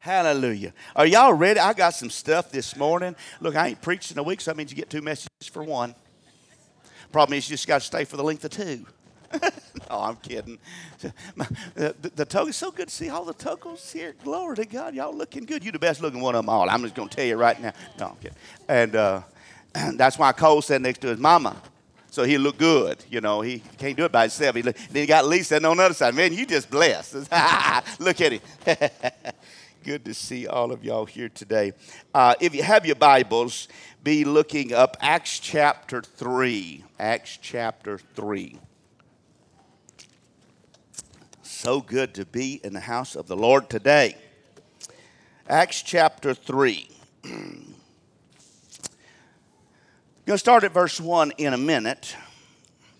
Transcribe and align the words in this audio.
Hallelujah. 0.00 0.72
Are 0.96 1.04
y'all 1.04 1.34
ready? 1.34 1.60
I 1.60 1.74
got 1.74 1.90
some 1.90 2.08
stuff 2.08 2.50
this 2.50 2.74
morning. 2.74 3.14
Look, 3.38 3.54
I 3.54 3.68
ain't 3.68 3.82
preaching 3.82 4.16
a 4.16 4.22
week, 4.22 4.40
so 4.40 4.50
that 4.50 4.56
means 4.56 4.70
you 4.70 4.76
get 4.76 4.88
two 4.88 5.02
messages 5.02 5.28
for 5.52 5.62
one. 5.62 5.94
Problem 7.12 7.36
is, 7.36 7.50
you 7.50 7.54
just 7.54 7.68
got 7.68 7.82
to 7.82 7.86
stay 7.86 8.04
for 8.06 8.16
the 8.16 8.24
length 8.24 8.42
of 8.46 8.50
two. 8.50 8.86
no, 9.42 9.50
I'm 9.90 10.16
kidding. 10.16 10.58
The, 11.00 11.94
the, 12.00 12.12
the 12.16 12.24
tug 12.24 12.48
is 12.48 12.56
so 12.56 12.70
good 12.70 12.88
to 12.88 12.94
see 12.94 13.10
all 13.10 13.26
the 13.26 13.34
tuggles 13.34 13.92
here. 13.92 14.14
Glory 14.24 14.56
to 14.56 14.64
God. 14.64 14.94
Y'all 14.94 15.14
looking 15.14 15.44
good. 15.44 15.62
You 15.62 15.70
the 15.70 15.78
best 15.78 16.00
looking 16.00 16.22
one 16.22 16.34
of 16.34 16.46
them 16.46 16.48
all. 16.48 16.70
I'm 16.70 16.82
just 16.82 16.94
going 16.94 17.10
to 17.10 17.16
tell 17.16 17.26
you 17.26 17.36
right 17.36 17.60
now. 17.60 17.74
No, 17.98 18.06
I'm 18.06 18.16
kidding. 18.16 18.38
And, 18.68 18.96
uh, 18.96 19.20
that's 19.96 20.18
why 20.18 20.32
Cole 20.32 20.62
sat 20.62 20.80
next 20.80 21.02
to 21.02 21.08
his 21.08 21.18
mama. 21.18 21.60
So 22.10 22.24
he 22.24 22.38
looked 22.38 22.58
good. 22.58 23.04
You 23.10 23.20
know, 23.20 23.42
he 23.42 23.62
can't 23.76 23.96
do 23.96 24.04
it 24.06 24.12
by 24.12 24.22
himself. 24.22 24.56
He 24.56 24.62
look, 24.62 24.76
then 24.76 25.02
he 25.02 25.06
got 25.06 25.26
Lisa 25.26 25.56
on 25.64 25.76
the 25.76 25.82
other 25.82 25.94
side. 25.94 26.14
Man, 26.14 26.32
you 26.32 26.46
just 26.46 26.70
blessed. 26.70 27.14
look 28.00 28.20
at 28.20 28.32
him. 28.32 28.40
Good 29.82 30.04
to 30.04 30.12
see 30.12 30.46
all 30.46 30.72
of 30.72 30.84
y'all 30.84 31.06
here 31.06 31.30
today. 31.30 31.72
Uh, 32.12 32.34
if 32.38 32.54
you 32.54 32.62
have 32.62 32.84
your 32.84 32.96
Bibles, 32.96 33.66
be 34.02 34.24
looking 34.24 34.74
up 34.74 34.98
Acts 35.00 35.38
chapter 35.38 36.02
3. 36.02 36.84
Acts 36.98 37.38
chapter 37.40 37.96
3. 38.14 38.58
So 41.40 41.80
good 41.80 42.12
to 42.14 42.26
be 42.26 42.60
in 42.62 42.74
the 42.74 42.80
house 42.80 43.16
of 43.16 43.26
the 43.26 43.36
Lord 43.36 43.70
today. 43.70 44.16
Acts 45.48 45.80
chapter 45.80 46.34
3. 46.34 46.86
I'm 47.24 47.30
going 50.26 50.34
to 50.34 50.38
start 50.38 50.62
at 50.64 50.72
verse 50.72 51.00
1 51.00 51.32
in 51.38 51.54
a 51.54 51.58
minute, 51.58 52.14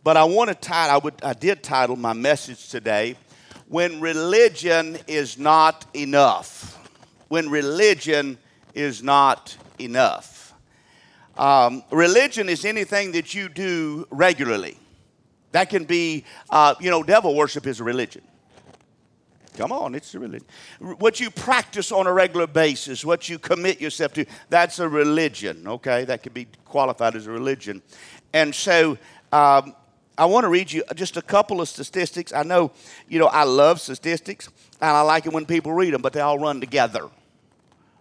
but 0.03 0.17
I 0.17 0.25
want 0.25 0.49
to 0.49 0.55
title, 0.55 0.95
I, 0.95 0.99
would, 0.99 1.23
I 1.23 1.35
did 1.35 1.63
title 1.63 1.97
my 1.97 2.15
message 2.15 2.71
today, 2.71 3.17
when 3.71 4.01
religion 4.01 4.99
is 5.07 5.39
not 5.39 5.87
enough. 5.95 6.77
When 7.29 7.49
religion 7.49 8.37
is 8.75 9.01
not 9.01 9.57
enough. 9.79 10.53
Um, 11.39 11.85
religion 11.93 12.49
is 12.49 12.65
anything 12.65 13.13
that 13.13 13.33
you 13.33 13.49
do 13.49 14.09
regularly. 14.11 14.77
That 15.53 15.71
can 15.71 15.85
be, 15.85 16.25
uh, 16.51 16.75
you 16.81 16.91
know, 16.91 17.05
devil 17.05 17.37
worship 17.37 17.65
is 17.69 17.79
a 17.79 17.85
religion. 17.85 18.23
Come 19.57 19.71
on, 19.71 19.95
it's 19.95 20.17
a 20.17 20.19
religion. 20.19 20.49
What 20.81 21.21
you 21.21 21.31
practice 21.31 21.93
on 21.93 22.09
a 22.09 22.13
regular 22.13 22.49
basis, 22.49 23.05
what 23.05 23.29
you 23.29 23.39
commit 23.39 23.81
yourself 23.81 24.15
to, 24.15 24.25
that's 24.49 24.81
a 24.81 24.89
religion, 24.89 25.69
okay? 25.69 26.05
That 26.05 26.25
can 26.25 26.33
be 26.33 26.49
qualified 26.65 27.15
as 27.15 27.29
a 27.29 27.31
religion. 27.31 27.83
And 28.33 28.53
so 28.53 28.99
um, 29.31 29.75
I 30.21 30.27
want 30.27 30.45
to 30.45 30.51
read 30.51 30.71
you 30.71 30.85
just 30.95 31.17
a 31.17 31.23
couple 31.23 31.63
of 31.63 31.69
statistics. 31.71 32.31
I 32.35 32.43
know, 32.43 32.73
you 33.09 33.19
know, 33.19 33.29
I 33.29 33.45
love 33.45 33.81
statistics, 33.81 34.51
and 34.79 34.91
I 34.91 35.01
like 35.01 35.25
it 35.25 35.33
when 35.33 35.47
people 35.47 35.73
read 35.73 35.95
them, 35.95 36.03
but 36.03 36.13
they 36.13 36.21
all 36.21 36.39
run 36.39 36.61
together. 36.61 37.09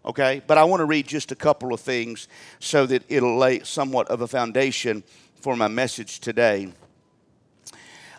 Okay? 0.04 0.42
But 0.46 0.58
I 0.58 0.66
want 0.66 0.82
to 0.82 0.86
read 0.86 1.08
just 1.08 1.32
a 1.32 1.36
couple 1.36 1.74
of 1.74 1.80
things 1.80 2.28
so 2.60 2.86
that 2.88 3.04
it'll 3.08 3.38
lay 3.38 3.62
somewhat 3.62 4.10
of 4.10 4.20
a 4.20 4.28
foundation 4.28 5.02
for 5.40 5.56
my 5.56 5.70
message 5.70 6.20
today. 6.20 6.74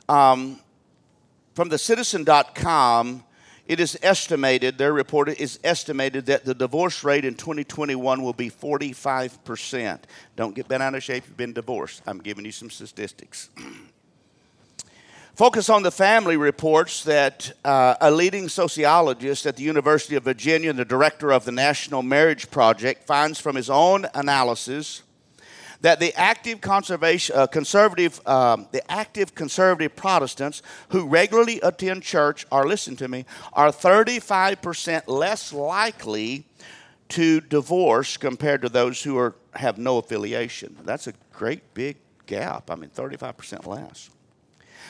Um, 0.09 0.59
from 1.55 1.69
the 1.69 1.77
citizen.com, 1.77 3.23
it 3.71 3.79
is 3.79 3.97
estimated, 4.03 4.79
their 4.79 4.93
report 4.93 5.29
is 5.29 5.61
estimated 5.63 6.27
that 6.27 6.45
the 6.45 6.57
divorce 6.57 7.05
rate 7.05 7.25
in 7.25 7.37
2021 7.37 8.21
will 8.21 8.33
be 8.33 8.51
45%. 8.51 10.01
Don't 10.35 10.57
get 10.57 10.67
bent 10.67 10.83
out 10.83 10.97
of 10.97 11.05
shape 11.05 11.23
you've 11.29 11.37
been 11.37 11.53
divorced. 11.53 12.03
I'm 12.05 12.19
giving 12.19 12.45
you 12.45 12.51
some 12.51 12.69
statistics. 12.69 13.49
Focus 15.37 15.71
on 15.71 15.85
the 15.85 15.93
Family 15.93 16.37
reports 16.37 17.05
that 17.05 17.53
uh, 17.65 17.95
a 18.01 18.11
leading 18.11 18.49
sociologist 18.49 19.47
at 19.47 19.55
the 19.55 19.63
University 19.63 20.17
of 20.17 20.25
Virginia 20.25 20.73
the 20.73 20.85
director 20.85 21.33
of 21.33 21.45
the 21.45 21.53
National 21.53 22.03
Marriage 22.03 22.51
Project 22.51 23.07
finds 23.07 23.39
from 23.39 23.55
his 23.55 23.71
own 23.71 24.05
analysis 24.15 25.05
that 25.81 26.01
the 26.01 26.15
active 26.15 26.61
conservation, 26.61 27.37
uh, 27.37 27.47
conservative, 27.47 28.27
um, 28.27 28.69
the 28.73 28.89
active 28.91 29.35
conservative 29.35 29.97
Protestants 29.97 30.63
who 30.91 31.07
regularly 31.07 31.61
attend 31.63 32.03
church, 32.03 32.47
or 32.51 32.67
listen 32.67 32.97
to 32.97 33.09
me, 33.09 33.25
are 33.53 33.71
35% 33.71 35.09
less 35.09 35.53
likely 35.53 36.47
to 37.09 37.41
divorce 37.41 38.17
compared 38.17 38.63
to 38.63 38.69
those 38.69 39.03
who 39.03 39.19
are, 39.19 39.35
have 39.55 39.79
no 39.79 39.99
affiliation. 39.99 40.77
That's 40.85 41.07
a 41.07 41.13
great 41.33 41.75
big 41.75 41.97
gap. 42.27 42.71
I 42.71 42.77
mean, 42.77 42.91
35% 42.91 43.67
less. 43.67 44.11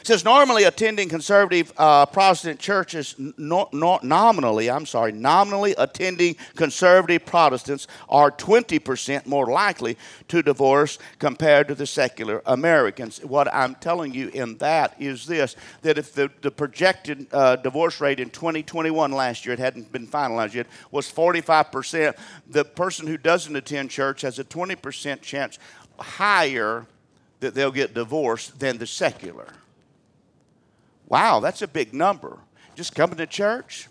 It 0.00 0.06
says 0.06 0.24
normally 0.24 0.64
attending 0.64 1.10
conservative 1.10 1.72
uh, 1.76 2.06
Protestant 2.06 2.58
churches, 2.58 3.14
no, 3.18 3.68
no, 3.72 3.98
nominally, 4.02 4.70
I'm 4.70 4.86
sorry, 4.86 5.12
nominally 5.12 5.74
attending 5.76 6.36
conservative 6.56 7.26
Protestants 7.26 7.86
are 8.08 8.30
20% 8.30 9.26
more 9.26 9.46
likely 9.46 9.98
to 10.28 10.42
divorce 10.42 10.98
compared 11.18 11.68
to 11.68 11.74
the 11.74 11.86
secular 11.86 12.42
Americans. 12.46 13.22
What 13.22 13.52
I'm 13.52 13.74
telling 13.74 14.14
you 14.14 14.28
in 14.28 14.56
that 14.58 14.96
is 14.98 15.26
this 15.26 15.54
that 15.82 15.98
if 15.98 16.14
the, 16.14 16.30
the 16.40 16.50
projected 16.50 17.26
uh, 17.32 17.56
divorce 17.56 18.00
rate 18.00 18.20
in 18.20 18.30
2021 18.30 19.12
last 19.12 19.44
year, 19.44 19.52
it 19.52 19.58
hadn't 19.58 19.92
been 19.92 20.06
finalized 20.06 20.54
yet, 20.54 20.66
was 20.90 21.12
45%, 21.12 22.16
the 22.48 22.64
person 22.64 23.06
who 23.06 23.18
doesn't 23.18 23.54
attend 23.54 23.90
church 23.90 24.22
has 24.22 24.38
a 24.38 24.44
20% 24.44 25.20
chance 25.20 25.58
higher 25.98 26.86
that 27.40 27.54
they'll 27.54 27.70
get 27.70 27.92
divorced 27.92 28.58
than 28.58 28.78
the 28.78 28.86
secular. 28.86 29.48
Wow, 31.10 31.40
that's 31.40 31.60
a 31.60 31.68
big 31.68 31.92
number. 31.92 32.38
Just 32.76 32.94
coming 32.94 33.18
to 33.18 33.26
church? 33.26 33.88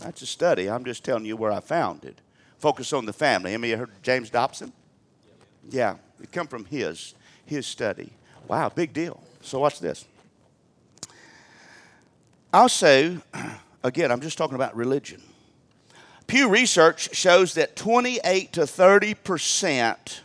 That's 0.00 0.22
a 0.22 0.26
study. 0.26 0.68
I'm 0.68 0.84
just 0.84 1.04
telling 1.04 1.26
you 1.26 1.36
where 1.36 1.52
I 1.52 1.60
found 1.60 2.04
it. 2.04 2.18
Focus 2.58 2.92
on 2.92 3.04
the 3.04 3.12
family. 3.12 3.52
Have 3.52 3.64
you 3.64 3.76
heard 3.76 3.90
James 4.02 4.30
Dobson? 4.30 4.72
Yeah, 5.70 5.96
it 6.20 6.32
come 6.32 6.46
from 6.46 6.64
his 6.64 7.14
his 7.44 7.66
study. 7.66 8.10
Wow, 8.48 8.70
big 8.70 8.92
deal. 8.92 9.22
So 9.42 9.58
watch 9.58 9.78
this. 9.78 10.06
Also, 12.52 13.20
again, 13.84 14.10
I'm 14.10 14.20
just 14.20 14.38
talking 14.38 14.54
about 14.54 14.74
religion. 14.74 15.20
Pew 16.26 16.48
Research 16.48 17.14
shows 17.14 17.54
that 17.54 17.76
28 17.76 18.54
to 18.54 18.66
30 18.66 19.14
percent 19.14 20.22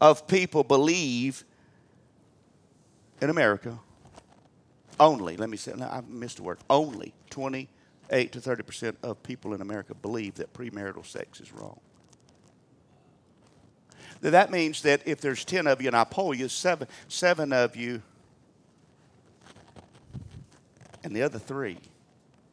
of 0.00 0.28
people 0.28 0.62
believe 0.62 1.44
in 3.20 3.30
America 3.30 3.78
only, 5.00 5.36
let 5.36 5.50
me 5.50 5.56
say, 5.56 5.72
no, 5.76 5.86
I 5.86 6.02
missed 6.06 6.38
a 6.38 6.42
word, 6.42 6.58
only 6.68 7.14
28 7.30 8.32
to 8.32 8.40
30 8.40 8.62
percent 8.62 8.98
of 9.02 9.20
people 9.22 9.54
in 9.54 9.62
America 9.62 9.94
believe 9.94 10.34
that 10.34 10.52
premarital 10.52 11.04
sex 11.04 11.40
is 11.40 11.52
wrong. 11.52 11.80
Now, 14.22 14.30
that 14.30 14.50
means 14.50 14.82
that 14.82 15.00
if 15.06 15.20
there's 15.20 15.44
10 15.44 15.66
of 15.66 15.80
you 15.80 15.88
and 15.88 15.96
I 15.96 16.04
poll 16.04 16.34
you, 16.34 16.48
seven, 16.48 16.86
seven 17.08 17.52
of 17.52 17.74
you 17.74 18.02
and 21.02 21.16
the 21.16 21.22
other 21.22 21.38
three, 21.38 21.78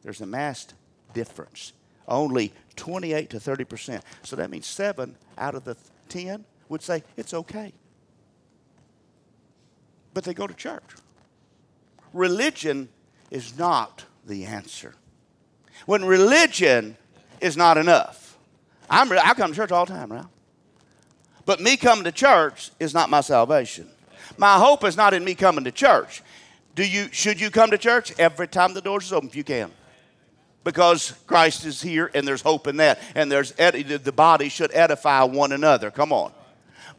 there's 0.02 0.22
a 0.22 0.26
mass 0.26 0.66
difference. 1.12 1.74
Only 2.06 2.54
28 2.76 3.28
to 3.30 3.40
30 3.40 3.64
percent. 3.64 4.04
So 4.22 4.36
that 4.36 4.50
means 4.50 4.66
seven 4.66 5.16
out 5.36 5.54
of 5.54 5.64
the 5.64 5.76
10 6.08 6.46
would 6.70 6.80
say 6.80 7.02
it's 7.18 7.34
okay. 7.34 7.74
But 10.14 10.24
they 10.24 10.32
go 10.32 10.46
to 10.46 10.54
church 10.54 10.82
religion 12.12 12.88
is 13.30 13.58
not 13.58 14.04
the 14.26 14.44
answer. 14.44 14.94
When 15.86 16.04
religion 16.04 16.96
is 17.40 17.56
not 17.56 17.78
enough, 17.78 18.36
I'm, 18.90 19.10
I 19.12 19.34
come 19.34 19.50
to 19.50 19.56
church 19.56 19.70
all 19.70 19.86
the 19.86 19.92
time, 19.92 20.12
right? 20.12 20.24
But 21.44 21.60
me 21.60 21.76
coming 21.76 22.04
to 22.04 22.12
church 22.12 22.70
is 22.78 22.94
not 22.94 23.10
my 23.10 23.20
salvation. 23.20 23.88
My 24.36 24.56
hope 24.56 24.84
is 24.84 24.96
not 24.96 25.14
in 25.14 25.24
me 25.24 25.34
coming 25.34 25.64
to 25.64 25.72
church. 25.72 26.22
Do 26.74 26.86
you, 26.86 27.08
should 27.10 27.40
you 27.40 27.50
come 27.50 27.70
to 27.70 27.78
church 27.78 28.12
every 28.18 28.48
time 28.48 28.74
the 28.74 28.80
doors 28.80 29.06
is 29.06 29.12
open 29.12 29.28
if 29.28 29.36
you 29.36 29.44
can? 29.44 29.70
Because 30.64 31.12
Christ 31.26 31.64
is 31.64 31.80
here 31.80 32.10
and 32.14 32.26
there's 32.28 32.42
hope 32.42 32.66
in 32.66 32.76
that. 32.76 33.00
And 33.14 33.32
there's 33.32 33.52
the 33.52 34.12
body 34.14 34.48
should 34.48 34.74
edify 34.74 35.22
one 35.24 35.52
another. 35.52 35.90
Come 35.90 36.12
on. 36.12 36.32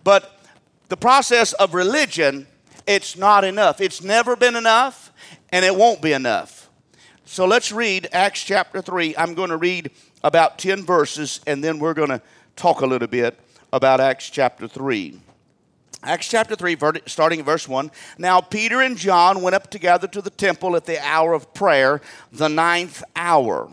But 0.04 0.42
the 0.90 0.98
process 0.98 1.54
of 1.54 1.74
religion 1.74 2.48
it's 2.90 3.16
not 3.16 3.44
enough. 3.44 3.82
It's 3.82 4.02
never 4.02 4.36
been 4.36 4.56
enough, 4.56 5.09
and 5.52 5.66
it 5.66 5.76
won't 5.76 6.02
be 6.02 6.14
enough. 6.14 6.70
So 7.26 7.46
let's 7.46 7.72
read 7.72 8.10
Acts 8.12 8.44
chapter 8.44 8.82
3. 8.82 9.16
I'm 9.18 9.34
going 9.34 9.50
to 9.50 9.58
read 9.58 9.92
about 10.24 10.58
10 10.58 10.84
verses, 10.84 11.42
and 11.46 11.64
then 11.64 11.80
we're 11.80 11.94
going 11.94 12.10
to 12.10 12.22
talk 12.56 12.82
a 12.82 12.86
little 12.86 13.08
bit 13.08 13.40
about 13.72 14.00
Acts 14.00 14.30
chapter 14.30 14.68
3. 14.68 15.20
Acts 16.02 16.30
chapter 16.30 16.56
3, 16.56 16.78
starting 17.06 17.40
at 17.40 17.46
verse 17.46 17.68
1. 17.68 17.92
Now 18.18 18.42
Peter 18.42 18.82
and 18.82 18.98
John 18.98 19.42
went 19.42 19.54
up 19.54 19.70
together 19.70 20.08
to 20.08 20.22
the 20.22 20.30
temple 20.30 20.76
at 20.76 20.86
the 20.86 21.00
hour 21.06 21.34
of 21.34 21.54
prayer, 21.54 22.02
the 22.32 22.48
ninth 22.48 23.04
hour. 23.16 23.70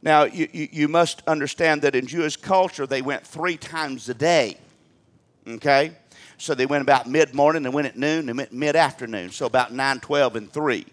Now, 0.00 0.24
you, 0.24 0.48
you, 0.52 0.68
you 0.70 0.88
must 0.88 1.22
understand 1.26 1.82
that 1.82 1.96
in 1.96 2.06
Jewish 2.06 2.36
culture, 2.36 2.86
they 2.86 3.02
went 3.02 3.26
three 3.26 3.56
times 3.56 4.08
a 4.08 4.14
day. 4.14 4.56
Okay? 5.46 5.96
So 6.38 6.54
they 6.54 6.66
went 6.66 6.82
about 6.82 7.08
mid 7.08 7.34
morning, 7.34 7.64
they 7.64 7.68
went 7.68 7.88
at 7.88 7.98
noon, 7.98 8.26
they 8.26 8.32
went 8.32 8.52
mid 8.52 8.76
afternoon, 8.76 9.30
so 9.30 9.46
about 9.46 9.72
9, 9.72 10.00
12, 10.00 10.36
and 10.36 10.52
3. 10.52 10.86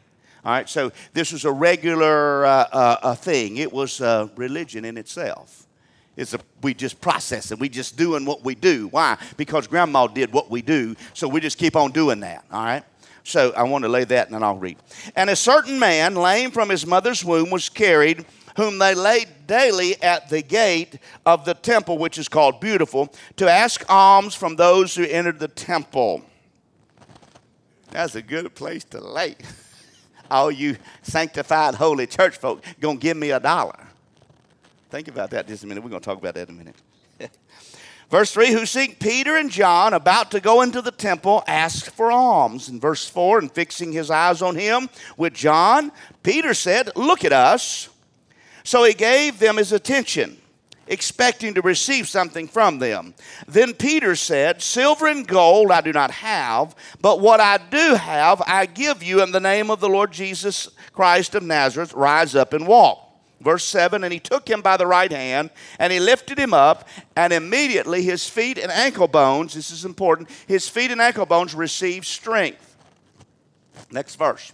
All 0.43 0.51
right, 0.51 0.67
so 0.67 0.91
this 1.13 1.31
was 1.31 1.45
a 1.45 1.51
regular 1.51 2.45
uh, 2.45 2.49
uh, 2.71 3.15
thing. 3.15 3.57
It 3.57 3.71
was 3.71 4.01
uh, 4.01 4.27
religion 4.35 4.85
in 4.85 4.97
itself. 4.97 5.65
It's 6.17 6.33
a, 6.33 6.39
we 6.61 6.73
just 6.73 7.01
process 7.01 7.51
it. 7.51 7.59
We 7.59 7.69
just 7.69 7.97
doing 7.97 8.25
what 8.25 8.43
we 8.43 8.55
do. 8.55 8.87
Why? 8.87 9.17
Because 9.37 9.67
grandma 9.67 10.07
did 10.07 10.31
what 10.31 10.49
we 10.49 10.61
do, 10.61 10.95
so 11.13 11.27
we 11.27 11.41
just 11.41 11.57
keep 11.57 11.75
on 11.75 11.91
doing 11.91 12.21
that. 12.21 12.45
All 12.51 12.63
right. 12.63 12.83
So 13.23 13.53
I 13.57 13.63
want 13.63 13.83
to 13.85 13.89
lay 13.89 14.03
that, 14.03 14.27
and 14.27 14.35
then 14.35 14.43
I'll 14.43 14.57
read. 14.57 14.77
And 15.15 15.31
a 15.31 15.35
certain 15.35 15.79
man, 15.79 16.15
lame 16.15 16.51
from 16.51 16.69
his 16.69 16.85
mother's 16.85 17.25
womb, 17.25 17.49
was 17.49 17.69
carried 17.69 18.23
whom 18.55 18.79
they 18.79 18.95
laid 18.95 19.27
daily 19.47 20.01
at 20.01 20.29
the 20.29 20.41
gate 20.41 20.99
of 21.25 21.45
the 21.45 21.53
temple, 21.53 21.97
which 21.97 22.17
is 22.17 22.27
called 22.27 22.59
Beautiful, 22.59 23.13
to 23.37 23.49
ask 23.49 23.83
alms 23.89 24.35
from 24.35 24.55
those 24.55 24.95
who 24.95 25.03
entered 25.03 25.39
the 25.39 25.47
temple. 25.47 26.23
That's 27.91 28.15
a 28.15 28.21
good 28.21 28.55
place 28.55 28.83
to 28.85 29.01
lay. 29.01 29.35
All 30.31 30.51
you 30.51 30.77
sanctified 31.03 31.75
holy 31.75 32.07
church 32.07 32.37
folk 32.37 32.63
gonna 32.79 32.97
give 32.97 33.15
me 33.15 33.31
a 33.31 33.39
dollar. 33.39 33.87
Think 34.89 35.07
about 35.07 35.29
that 35.31 35.47
just 35.47 35.63
a 35.63 35.67
minute. 35.67 35.83
We're 35.83 35.89
gonna 35.89 36.01
talk 36.01 36.17
about 36.17 36.35
that 36.35 36.49
in 36.49 36.55
a 36.55 36.57
minute. 36.57 36.75
Verse 38.09 38.31
3 38.31 38.51
Who 38.51 38.65
seek 38.65 38.99
Peter 38.99 39.35
and 39.35 39.49
John 39.49 39.93
about 39.93 40.31
to 40.31 40.39
go 40.39 40.61
into 40.61 40.81
the 40.81 40.91
temple 40.91 41.43
asked 41.47 41.91
for 41.91 42.11
alms. 42.11 42.69
In 42.69 42.79
verse 42.79 43.07
4, 43.07 43.39
and 43.39 43.51
fixing 43.51 43.91
his 43.91 44.11
eyes 44.11 44.41
on 44.41 44.55
him 44.55 44.89
with 45.17 45.33
John, 45.33 45.91
Peter 46.23 46.53
said, 46.53 46.91
Look 46.95 47.25
at 47.25 47.33
us. 47.33 47.89
So 48.65 48.83
he 48.83 48.95
gave 48.95 49.37
them 49.37 49.57
his 49.57 49.71
attention, 49.71 50.37
expecting 50.87 51.53
to 51.53 51.61
receive 51.61 52.09
something 52.09 52.47
from 52.47 52.79
them. 52.79 53.13
Then 53.47 53.75
Peter 53.75 54.15
said, 54.15 54.59
Silver 54.59 55.05
and 55.05 55.25
gold 55.25 55.71
I 55.71 55.81
do 55.81 55.93
not 55.93 56.09
have, 56.09 56.75
but 56.99 57.21
what 57.21 57.39
I 57.39 57.57
do 57.57 57.93
have 57.93 58.41
I 58.47 58.65
give 58.65 59.03
you 59.03 59.21
in 59.21 59.31
the 59.31 59.39
name 59.39 59.69
of 59.69 59.79
the 59.79 59.87
Lord 59.87 60.11
Jesus 60.11 60.69
Christ 60.93 61.35
of 61.35 61.43
Nazareth. 61.43 61.93
Rise 61.93 62.35
up 62.35 62.53
and 62.53 62.67
walk. 62.67 63.03
Verse 63.39 63.63
7 63.65 64.03
And 64.03 64.11
he 64.11 64.19
took 64.19 64.49
him 64.49 64.63
by 64.63 64.77
the 64.77 64.87
right 64.87 65.11
hand, 65.11 65.51
and 65.77 65.93
he 65.93 65.99
lifted 65.99 66.39
him 66.39 66.53
up, 66.53 66.89
and 67.15 67.31
immediately 67.31 68.01
his 68.01 68.27
feet 68.27 68.57
and 68.57 68.71
ankle 68.71 69.07
bones, 69.07 69.53
this 69.53 69.69
is 69.69 69.85
important, 69.85 70.27
his 70.47 70.67
feet 70.67 70.89
and 70.89 70.99
ankle 70.99 71.27
bones 71.27 71.53
received 71.53 72.05
strength. 72.05 72.75
Next 73.91 74.15
verse. 74.15 74.51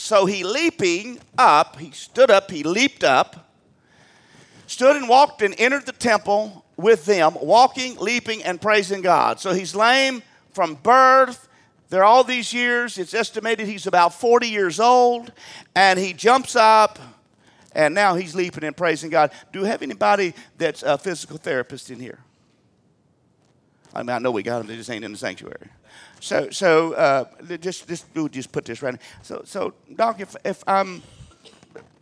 So 0.00 0.24
he 0.24 0.44
leaping 0.44 1.20
up, 1.36 1.78
he 1.78 1.90
stood 1.90 2.30
up, 2.30 2.50
he 2.50 2.62
leaped 2.62 3.04
up, 3.04 3.52
stood 4.66 4.96
and 4.96 5.10
walked 5.10 5.42
and 5.42 5.54
entered 5.58 5.84
the 5.84 5.92
temple 5.92 6.64
with 6.78 7.04
them, 7.04 7.36
walking, 7.38 7.96
leaping, 7.98 8.42
and 8.42 8.58
praising 8.58 9.02
God. 9.02 9.40
So 9.40 9.52
he's 9.52 9.74
lame 9.74 10.22
from 10.52 10.76
birth. 10.76 11.48
There 11.90 12.00
are 12.00 12.06
all 12.06 12.24
these 12.24 12.54
years. 12.54 12.96
It's 12.96 13.12
estimated 13.12 13.68
he's 13.68 13.86
about 13.86 14.14
40 14.14 14.48
years 14.48 14.80
old, 14.80 15.32
and 15.76 15.98
he 15.98 16.14
jumps 16.14 16.56
up, 16.56 16.98
and 17.72 17.94
now 17.94 18.14
he's 18.14 18.34
leaping 18.34 18.64
and 18.64 18.74
praising 18.74 19.10
God. 19.10 19.30
Do 19.52 19.60
we 19.60 19.66
have 19.66 19.82
anybody 19.82 20.32
that's 20.56 20.82
a 20.82 20.96
physical 20.96 21.36
therapist 21.36 21.90
in 21.90 22.00
here? 22.00 22.20
I 23.94 24.02
mean, 24.02 24.10
I 24.10 24.18
know 24.18 24.30
we 24.30 24.42
got 24.42 24.58
them, 24.60 24.66
they 24.66 24.76
just 24.76 24.90
ain't 24.90 25.04
in 25.04 25.12
the 25.12 25.18
sanctuary. 25.18 25.68
So, 26.20 26.50
so 26.50 26.92
uh, 26.94 27.24
just, 27.58 27.88
just, 27.88 28.06
we'll 28.14 28.28
just 28.28 28.52
put 28.52 28.64
this 28.64 28.82
right. 28.82 28.96
So, 29.22 29.42
so, 29.44 29.74
Doc, 29.94 30.20
if, 30.20 30.36
if 30.44 30.62
I'm, 30.66 31.02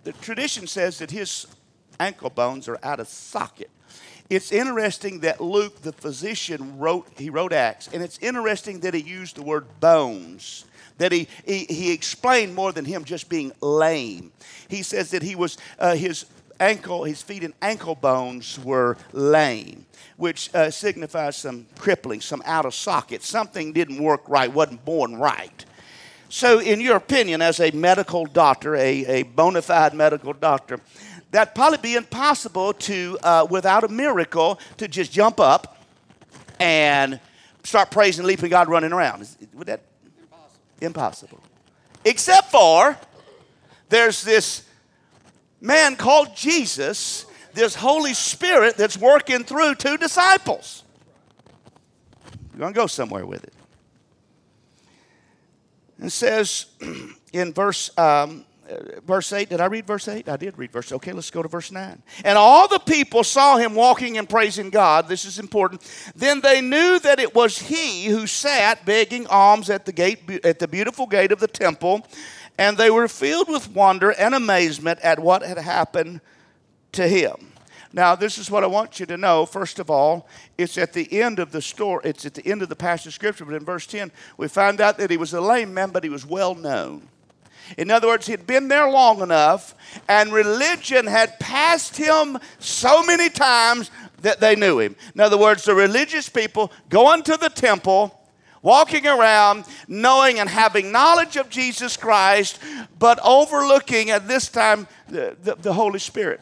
the 0.05 0.13
tradition 0.13 0.67
says 0.67 0.99
that 0.99 1.11
his 1.11 1.47
ankle 2.01 2.31
bones 2.31 2.69
are 2.69 2.79
out 2.83 3.01
of 3.01 3.09
socket. 3.09 3.71
It's 4.31 4.53
interesting 4.53 5.21
that 5.21 5.41
Luke, 5.41 5.81
the 5.81 5.93
physician, 5.93 6.79
wrote, 6.79 7.09
he 7.17 7.31
wrote 7.31 7.53
Acts, 7.53 7.89
and 7.93 8.03
it's 8.03 8.19
interesting 8.19 8.81
that 8.81 8.93
he 8.93 9.01
used 9.01 9.37
the 9.37 9.43
word 9.43 9.67
bones 9.81 10.67
that 10.99 11.13
he, 11.13 11.29
he, 11.47 11.65
he, 11.65 11.93
explained 11.93 12.55
more 12.55 12.73
than 12.73 12.85
him 12.85 13.05
just 13.05 13.29
being 13.29 13.53
lame. 13.61 14.33
He 14.69 14.83
says 14.83 15.13
that 15.13 15.23
he 15.23 15.37
was, 15.37 15.57
uh, 15.79 15.95
his 15.95 16.27
ankle, 16.61 17.05
his 17.05 17.23
feet 17.23 17.45
and 17.45 17.55
ankle 17.63 17.95
bones 17.95 18.59
were 18.59 18.97
lame 19.13 19.87
which 20.19 20.53
uh, 20.53 20.69
signifies 20.69 21.37
some 21.37 21.65
crippling, 21.79 22.21
some 22.21 22.43
out 22.45 22.67
of 22.67 22.75
socket. 22.75 23.23
Something 23.23 23.73
didn't 23.73 24.03
work 24.03 24.29
right, 24.29 24.53
wasn't 24.53 24.85
born 24.85 25.17
right. 25.17 25.65
So, 26.29 26.59
in 26.59 26.81
your 26.81 26.97
opinion, 26.97 27.41
as 27.41 27.61
a 27.61 27.71
medical 27.71 28.27
doctor, 28.27 28.75
a, 28.75 29.07
a 29.07 29.23
bona 29.23 29.63
fide 29.63 29.95
medical 29.95 30.33
doctor, 30.33 30.81
that'd 31.31 31.55
probably 31.55 31.79
be 31.79 31.95
impossible 31.95 32.75
to, 32.75 33.17
uh, 33.23 33.47
without 33.49 33.85
a 33.85 33.89
miracle, 33.89 34.59
to 34.77 34.89
just 34.89 35.13
jump 35.13 35.39
up 35.41 35.81
and 36.59 37.21
start 37.63 37.91
praising, 37.91 38.27
leaping 38.27 38.51
God, 38.51 38.69
running 38.69 38.93
around. 38.93 39.27
Would 39.55 39.69
that 39.69 39.81
impossible? 40.21 40.51
Impossible. 40.81 41.41
Except 42.05 42.51
for 42.51 42.99
there's 43.89 44.23
this 44.25 44.68
man 45.61 45.97
called 45.97 46.37
Jesus 46.37 47.27
this 47.55 47.75
Holy 47.75 48.15
Spirit 48.15 48.77
that's 48.77 48.97
working 48.97 49.45
through 49.45 49.75
two 49.75 49.97
disciples. 49.97 50.85
You're 52.53 52.61
going 52.61 52.73
to 52.73 52.77
go 52.79 52.87
somewhere 52.87 53.27
with 53.27 53.45
it. 53.45 53.53
It 56.01 56.11
says 56.11 56.67
in 57.33 57.53
verse 57.53 57.97
um, 57.99 58.45
verse 59.07 59.33
8 59.33 59.49
did 59.49 59.61
i 59.61 59.67
read 59.67 59.87
verse 59.87 60.09
8 60.09 60.29
i 60.29 60.37
did 60.37 60.59
read 60.59 60.71
verse 60.71 60.93
okay 60.93 61.13
let's 61.13 61.31
go 61.31 61.43
to 61.43 61.49
verse 61.49 61.73
9 61.73 62.03
and 62.25 62.39
all 62.39 62.69
the 62.69 62.79
people 62.79 63.25
saw 63.25 63.57
him 63.57 63.75
walking 63.75 64.19
and 64.19 64.29
praising 64.29 64.71
god 64.71 65.09
this 65.09 65.25
is 65.25 65.39
important 65.39 65.83
then 66.15 66.41
they 66.41 66.61
knew 66.61 66.99
that 66.99 67.19
it 67.19 67.35
was 67.35 67.59
he 67.59 68.07
who 68.07 68.27
sat 68.27 68.85
begging 68.85 69.27
alms 69.29 69.71
at 69.71 69.87
the 69.87 69.93
gate 69.93 70.45
at 70.45 70.59
the 70.59 70.69
beautiful 70.69 71.07
gate 71.07 71.33
of 71.33 71.41
the 71.41 71.49
temple 71.49 72.07
and 72.59 72.77
they 72.77 72.91
were 72.91 73.09
filled 73.09 73.49
with 73.49 73.71
wonder 73.71 74.11
and 74.11 74.35
amazement 74.35 75.01
at 75.01 75.19
what 75.19 75.43
had 75.43 75.59
happened 75.59 76.21
to 76.93 77.09
him 77.09 77.49
now, 77.93 78.15
this 78.15 78.37
is 78.37 78.51
what 78.51 78.65
I 78.65 78.67
want 78.67 79.01
you 79.01 79.07
to 79.07 79.17
know. 79.17 79.47
First 79.47 79.79
of 79.79 79.91
all, 79.91 80.29
it's 80.59 80.77
at 80.77 80.93
the 80.93 81.21
end 81.21 81.39
of 81.39 81.53
the 81.53 81.63
story, 81.63 82.03
it's 82.05 82.27
at 82.27 82.35
the 82.35 82.47
end 82.47 82.63
of 82.63 82.69
the 82.69 82.77
passage 82.77 83.09
of 83.09 83.15
Scripture, 83.15 83.47
but 83.47 83.55
in 83.55 83.65
verse 83.65 83.87
10, 83.87 84.13
we 84.37 84.49
find 84.49 84.81
out 84.81 84.99
that 84.99 85.11
he 85.11 85.17
was 85.17 85.33
a 85.33 85.41
lame 85.41 85.73
man, 85.73 85.91
but 85.91 86.05
he 86.05 86.11
was 86.11 86.27
well 86.27 86.55
known. 86.55 87.09
In 87.77 87.91
other 87.91 88.07
words, 88.07 88.27
he'd 88.27 88.47
been 88.47 88.69
there 88.69 88.89
long 88.91 89.21
enough, 89.21 89.75
and 90.09 90.33
religion 90.33 91.07
had 91.07 91.39
passed 91.39 91.97
him 91.97 92.39
so 92.59 93.03
many 93.03 93.31
times 93.31 93.91
that 94.21 94.41
they 94.41 94.55
knew 94.55 94.79
him. 94.79 94.97
In 95.15 95.21
other 95.21 95.39
words, 95.39 95.65
the 95.65 95.75
religious 95.75 96.29
people 96.29 96.73
going 96.89 97.23
to 97.25 97.37
the 97.37 97.51
temple, 97.51 98.18
walking 98.63 99.07
around, 99.07 99.65
knowing 99.87 100.39
and 100.39 100.49
having 100.49 100.93
knowledge 100.93 101.37
of 101.37 101.49
Jesus 101.49 101.97
Christ, 101.97 102.59
but 102.99 103.19
overlooking 103.25 104.11
at 104.11 104.29
this 104.29 104.49
time 104.49 104.87
the, 105.09 105.37
the, 105.43 105.55
the 105.57 105.73
Holy 105.73 105.99
Spirit. 105.99 106.41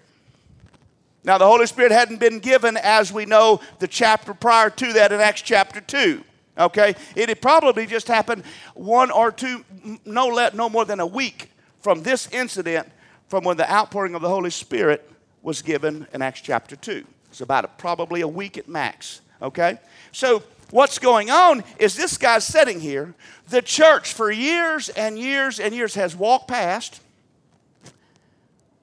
Now, 1.25 1.39
the 1.39 1.47
Holy 1.47 1.67
Spirit 1.67 1.91
hadn't 1.91 2.20
been 2.20 2.39
given 2.39 2.77
as 2.77 3.13
we 3.13 3.27
know 3.27 3.61
the 3.81 3.89
chapter 3.89 4.32
prior 4.32 4.70
to 4.70 4.93
that 4.93 5.11
in 5.11 5.20
Acts 5.20 5.43
chapter 5.43 5.81
2. 5.81 6.23
Okay? 6.56 6.94
It 7.17 7.29
had 7.29 7.43
probably 7.43 7.85
just 7.85 8.06
happened 8.06 8.44
one 8.75 9.11
or 9.11 9.32
two, 9.32 9.65
no, 10.05 10.29
let, 10.29 10.55
no 10.55 10.69
more 10.69 10.85
than 10.85 11.01
a 11.01 11.06
week 11.06 11.51
from 11.81 12.03
this 12.03 12.29
incident 12.29 12.89
from 13.29 13.43
when 13.44 13.56
the 13.56 13.70
outpouring 13.70 14.15
of 14.15 14.23
the 14.23 14.29
Holy 14.29 14.51
Spirit 14.51 15.11
was 15.43 15.63
given 15.63 16.06
in 16.13 16.23
Acts 16.23 16.41
chapter 16.41 16.77
2. 16.77 17.05
It's 17.31 17.41
about 17.41 17.65
a, 17.65 17.69
probably 17.69 18.20
a 18.20 18.29
week 18.29 18.56
at 18.56 18.69
max. 18.69 19.20
Okay? 19.43 19.79
So, 20.13 20.44
what's 20.70 20.99
going 20.99 21.31
on 21.31 21.65
is 21.79 21.94
this 21.96 22.17
guy's 22.17 22.44
sitting 22.44 22.81
here. 22.81 23.15
The 23.49 23.63
church, 23.63 24.13
for 24.13 24.31
years 24.31 24.89
and 24.89 25.19
years 25.19 25.61
and 25.61 25.75
years, 25.75 25.94
has 25.94 26.17
walked 26.17 26.49
past 26.49 27.01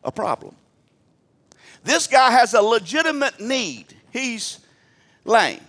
a 0.03 0.11
problem. 0.11 0.55
This 1.83 2.07
guy 2.07 2.31
has 2.31 2.53
a 2.53 2.61
legitimate 2.61 3.39
need. 3.39 3.85
He's 4.11 4.59
lame. 5.25 5.59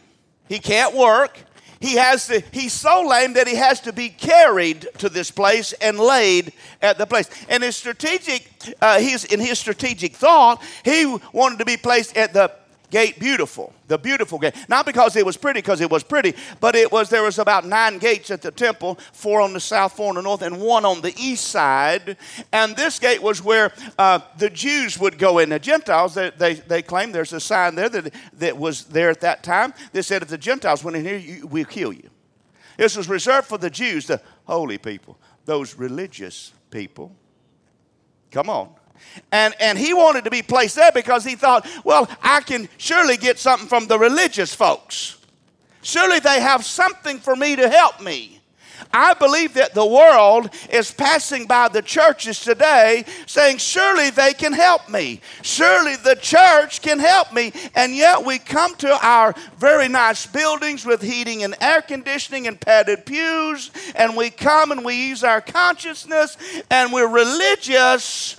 He 0.48 0.58
can't 0.58 0.94
work. 0.94 1.38
He 1.80 1.96
has 1.96 2.28
to, 2.28 2.42
he's 2.52 2.72
so 2.72 3.02
lame 3.02 3.34
that 3.34 3.46
he 3.46 3.56
has 3.56 3.80
to 3.80 3.92
be 3.92 4.08
carried 4.08 4.86
to 4.98 5.08
this 5.08 5.30
place 5.30 5.74
and 5.74 5.98
laid 5.98 6.52
at 6.80 6.96
the 6.96 7.04
place. 7.04 7.28
And 7.48 7.62
his 7.62 7.76
strategic, 7.76 8.48
uh, 8.80 9.00
he's 9.00 9.24
in 9.24 9.40
his 9.40 9.58
strategic 9.58 10.14
thought, 10.14 10.62
he 10.84 11.18
wanted 11.32 11.58
to 11.58 11.66
be 11.66 11.76
placed 11.76 12.16
at 12.16 12.32
the 12.32 12.52
gate 12.90 13.18
beautiful 13.18 13.72
the 13.88 13.98
beautiful 13.98 14.38
gate. 14.38 14.54
Not 14.68 14.86
because 14.86 15.16
it 15.16 15.26
was 15.26 15.36
pretty 15.36 15.58
because 15.58 15.80
it 15.80 15.90
was 15.90 16.02
pretty 16.02 16.34
but 16.60 16.74
it 16.74 16.90
was 16.90 17.10
there 17.10 17.22
was 17.22 17.38
about 17.38 17.66
nine 17.66 17.98
gates 17.98 18.30
at 18.30 18.42
the 18.42 18.50
temple 18.50 18.98
four 19.12 19.40
on 19.40 19.52
the 19.52 19.60
south 19.60 19.94
four 19.94 20.08
on 20.08 20.14
the 20.14 20.22
north 20.22 20.42
and 20.42 20.60
one 20.60 20.84
on 20.84 21.00
the 21.00 21.14
east 21.18 21.48
side. 21.48 22.16
And 22.52 22.76
this 22.76 22.98
gate 22.98 23.22
was 23.22 23.42
where 23.42 23.72
uh, 23.98 24.20
the 24.38 24.50
jews 24.50 24.98
would 24.98 25.18
go 25.18 25.38
in. 25.38 25.50
The 25.50 25.58
gentiles 25.58 26.14
they, 26.14 26.30
they, 26.30 26.54
they 26.54 26.82
claim 26.82 27.12
there's 27.12 27.32
a 27.32 27.40
sign 27.40 27.74
there 27.74 27.88
that, 27.88 28.14
that 28.34 28.56
was 28.56 28.84
there 28.84 29.10
at 29.10 29.20
that 29.20 29.42
time. 29.42 29.74
They 29.92 30.02
said 30.02 30.22
if 30.22 30.28
the 30.28 30.38
gentiles 30.38 30.82
went 30.84 30.96
in 30.96 31.04
here 31.04 31.16
you, 31.16 31.46
we'll 31.46 31.64
kill 31.64 31.92
you. 31.92 32.08
This 32.76 32.96
was 32.96 33.08
reserved 33.08 33.48
for 33.48 33.58
the 33.58 33.70
jews 33.70 34.06
the 34.06 34.20
holy 34.44 34.78
people 34.78 35.18
those 35.44 35.74
religious 35.74 36.52
people. 36.70 37.14
Come 38.30 38.48
on 38.48 38.74
and, 39.32 39.54
and 39.60 39.78
he 39.78 39.94
wanted 39.94 40.24
to 40.24 40.30
be 40.30 40.42
placed 40.42 40.76
there 40.76 40.92
because 40.92 41.24
he 41.24 41.36
thought, 41.36 41.66
well, 41.84 42.08
I 42.22 42.40
can 42.40 42.68
surely 42.78 43.16
get 43.16 43.38
something 43.38 43.68
from 43.68 43.86
the 43.86 43.98
religious 43.98 44.54
folks. 44.54 45.18
Surely 45.82 46.18
they 46.18 46.40
have 46.40 46.64
something 46.64 47.18
for 47.18 47.36
me 47.36 47.56
to 47.56 47.68
help 47.68 48.00
me. 48.00 48.34
I 48.92 49.14
believe 49.14 49.54
that 49.54 49.74
the 49.74 49.84
world 49.84 50.50
is 50.70 50.90
passing 50.90 51.46
by 51.46 51.68
the 51.68 51.82
churches 51.82 52.40
today 52.40 53.04
saying, 53.26 53.58
Surely 53.58 54.10
they 54.10 54.32
can 54.32 54.52
help 54.52 54.88
me. 54.88 55.20
Surely 55.42 55.96
the 55.96 56.16
church 56.16 56.80
can 56.80 56.98
help 56.98 57.32
me. 57.32 57.52
And 57.74 57.94
yet 57.94 58.24
we 58.24 58.38
come 58.38 58.74
to 58.76 59.06
our 59.06 59.34
very 59.58 59.88
nice 59.88 60.26
buildings 60.26 60.86
with 60.86 61.02
heating 61.02 61.42
and 61.42 61.56
air 61.60 61.82
conditioning 61.82 62.46
and 62.46 62.60
padded 62.60 63.04
pews, 63.06 63.70
and 63.94 64.16
we 64.16 64.30
come 64.30 64.70
and 64.72 64.84
we 64.84 65.08
use 65.08 65.24
our 65.24 65.40
consciousness 65.40 66.36
and 66.70 66.92
we're 66.92 67.08
religious, 67.08 68.36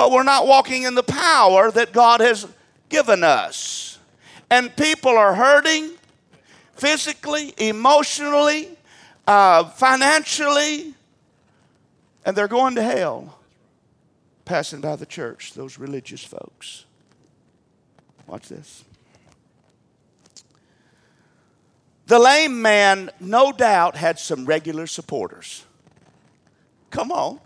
but 0.00 0.12
we're 0.12 0.22
not 0.22 0.46
walking 0.46 0.84
in 0.84 0.94
the 0.94 1.02
power 1.02 1.70
that 1.70 1.92
God 1.92 2.22
has 2.22 2.46
given 2.88 3.22
us. 3.22 3.98
And 4.48 4.74
people 4.74 5.10
are 5.10 5.34
hurting 5.34 5.90
physically, 6.72 7.52
emotionally 7.58 8.70
uh, 9.26 9.64
financially, 9.64 10.94
and 12.24 12.34
they're 12.34 12.48
going 12.48 12.76
to 12.76 12.82
hell 12.82 13.40
passing 14.46 14.80
by 14.80 14.96
the 14.96 15.04
church, 15.04 15.52
those 15.52 15.78
religious 15.78 16.24
folks. 16.24 16.86
Watch 18.26 18.48
this. 18.48 18.82
The 22.06 22.18
lame 22.18 22.62
man, 22.62 23.10
no 23.20 23.52
doubt, 23.52 23.96
had 23.96 24.18
some 24.18 24.46
regular 24.46 24.86
supporters. 24.86 25.62
Come 26.88 27.12
on. 27.12 27.38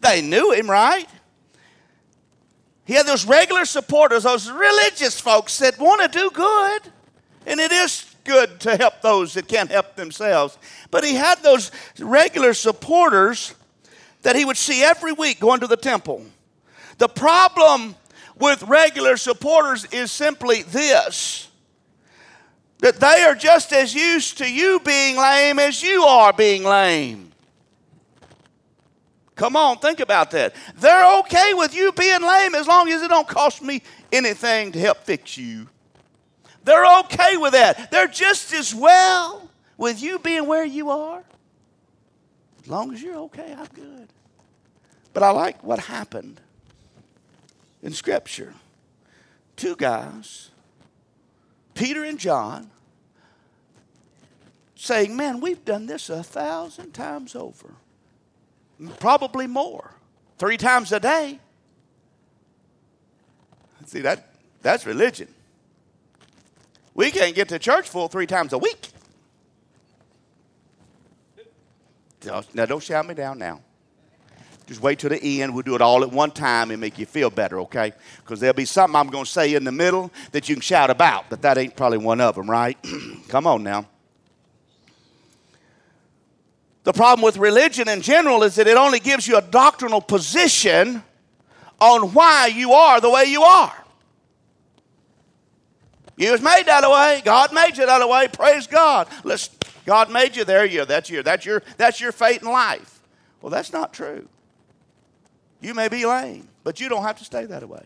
They 0.00 0.22
knew 0.22 0.50
him, 0.50 0.68
right? 0.68 1.06
He 2.84 2.94
had 2.94 3.06
those 3.06 3.24
regular 3.24 3.64
supporters, 3.64 4.24
those 4.24 4.50
religious 4.50 5.18
folks 5.18 5.58
that 5.58 5.78
want 5.78 6.02
to 6.02 6.18
do 6.18 6.30
good. 6.30 6.82
And 7.46 7.60
it 7.60 7.72
is 7.72 8.14
good 8.24 8.60
to 8.60 8.76
help 8.76 9.00
those 9.02 9.34
that 9.34 9.48
can't 9.48 9.70
help 9.70 9.96
themselves. 9.96 10.58
But 10.90 11.04
he 11.04 11.14
had 11.14 11.42
those 11.42 11.70
regular 11.98 12.54
supporters 12.54 13.54
that 14.22 14.36
he 14.36 14.44
would 14.44 14.56
see 14.56 14.82
every 14.82 15.12
week 15.12 15.40
going 15.40 15.60
to 15.60 15.66
the 15.66 15.76
temple. 15.76 16.24
The 16.98 17.08
problem 17.08 17.94
with 18.38 18.62
regular 18.64 19.16
supporters 19.16 19.84
is 19.86 20.10
simply 20.10 20.62
this 20.62 21.48
that 22.78 23.00
they 23.00 23.22
are 23.22 23.34
just 23.34 23.72
as 23.72 23.94
used 23.94 24.36
to 24.36 24.52
you 24.52 24.78
being 24.84 25.16
lame 25.16 25.58
as 25.58 25.82
you 25.82 26.02
are 26.02 26.34
being 26.34 26.64
lame. 26.64 27.32
Come 29.36 29.56
on, 29.56 29.78
think 29.78 30.00
about 30.00 30.30
that. 30.30 30.54
They're 30.76 31.18
okay 31.20 31.54
with 31.54 31.74
you 31.74 31.92
being 31.92 32.22
lame 32.22 32.54
as 32.54 32.68
long 32.68 32.88
as 32.90 33.02
it 33.02 33.08
don't 33.08 33.26
cost 33.26 33.62
me 33.62 33.82
anything 34.12 34.72
to 34.72 34.78
help 34.78 34.98
fix 34.98 35.36
you. 35.36 35.68
They're 36.62 37.00
okay 37.00 37.36
with 37.36 37.52
that. 37.52 37.90
They're 37.90 38.06
just 38.06 38.52
as 38.52 38.74
well 38.74 39.50
with 39.76 40.02
you 40.02 40.18
being 40.18 40.46
where 40.46 40.64
you 40.64 40.90
are. 40.90 41.22
As 42.62 42.68
long 42.68 42.94
as 42.94 43.02
you're 43.02 43.16
okay, 43.16 43.54
I'm 43.56 43.66
good. 43.74 44.08
But 45.12 45.22
I 45.22 45.30
like 45.30 45.62
what 45.62 45.80
happened 45.80 46.40
in 47.82 47.92
Scripture. 47.92 48.54
Two 49.56 49.76
guys, 49.76 50.50
Peter 51.74 52.04
and 52.04 52.18
John, 52.18 52.70
saying, 54.74 55.14
Man, 55.16 55.40
we've 55.40 55.64
done 55.64 55.86
this 55.86 56.08
a 56.08 56.22
thousand 56.22 56.92
times 56.92 57.36
over. 57.36 57.74
Probably 58.98 59.46
more. 59.46 59.92
Three 60.38 60.56
times 60.56 60.92
a 60.92 61.00
day. 61.00 61.38
See, 63.86 64.00
that, 64.00 64.34
that's 64.62 64.86
religion. 64.86 65.28
We 66.94 67.10
can't 67.10 67.34
get 67.34 67.48
to 67.50 67.58
church 67.58 67.88
full 67.88 68.08
three 68.08 68.26
times 68.26 68.52
a 68.52 68.58
week. 68.58 68.88
Now, 72.54 72.64
don't 72.64 72.82
shout 72.82 73.06
me 73.06 73.14
down 73.14 73.38
now. 73.38 73.60
Just 74.66 74.80
wait 74.80 74.98
till 74.98 75.10
the 75.10 75.42
end. 75.42 75.52
We'll 75.52 75.62
do 75.62 75.74
it 75.74 75.82
all 75.82 76.02
at 76.02 76.10
one 76.10 76.30
time 76.30 76.70
and 76.70 76.80
make 76.80 76.98
you 76.98 77.04
feel 77.04 77.28
better, 77.28 77.60
okay? 77.60 77.92
Because 78.22 78.40
there'll 78.40 78.54
be 78.54 78.64
something 78.64 78.96
I'm 78.96 79.08
going 79.08 79.26
to 79.26 79.30
say 79.30 79.54
in 79.54 79.64
the 79.64 79.72
middle 79.72 80.10
that 80.32 80.48
you 80.48 80.54
can 80.54 80.62
shout 80.62 80.88
about, 80.88 81.28
but 81.28 81.42
that 81.42 81.58
ain't 81.58 81.76
probably 81.76 81.98
one 81.98 82.20
of 82.20 82.34
them, 82.34 82.50
right? 82.50 82.78
Come 83.28 83.46
on 83.46 83.62
now. 83.62 83.86
The 86.84 86.92
problem 86.92 87.24
with 87.24 87.38
religion 87.38 87.88
in 87.88 88.02
general 88.02 88.42
is 88.42 88.54
that 88.56 88.66
it 88.66 88.76
only 88.76 89.00
gives 89.00 89.26
you 89.26 89.36
a 89.36 89.42
doctrinal 89.42 90.00
position 90.00 91.02
on 91.80 92.12
why 92.12 92.46
you 92.46 92.72
are 92.72 93.00
the 93.00 93.10
way 93.10 93.24
you 93.24 93.42
are. 93.42 93.74
You 96.16 96.30
was 96.30 96.42
made 96.42 96.64
that 96.66 96.88
way. 96.88 97.22
God 97.24 97.52
made 97.52 97.76
you 97.76 97.86
that 97.86 98.08
way. 98.08 98.28
Praise 98.28 98.66
God. 98.66 99.08
Let's, 99.24 99.50
God 99.84 100.10
made 100.10 100.36
you 100.36 100.44
there. 100.44 100.64
You 100.64 100.84
that's 100.84 101.10
your 101.10 101.22
that's 101.22 101.44
your 101.44 101.62
that's 101.76 102.00
your 102.00 102.12
fate 102.12 102.42
in 102.42 102.48
life. 102.48 103.00
Well, 103.40 103.50
that's 103.50 103.72
not 103.72 103.92
true. 103.92 104.28
You 105.60 105.74
may 105.74 105.88
be 105.88 106.06
lame, 106.06 106.48
but 106.62 106.80
you 106.80 106.88
don't 106.88 107.02
have 107.02 107.18
to 107.18 107.24
stay 107.24 107.46
that 107.46 107.68
way. 107.68 107.82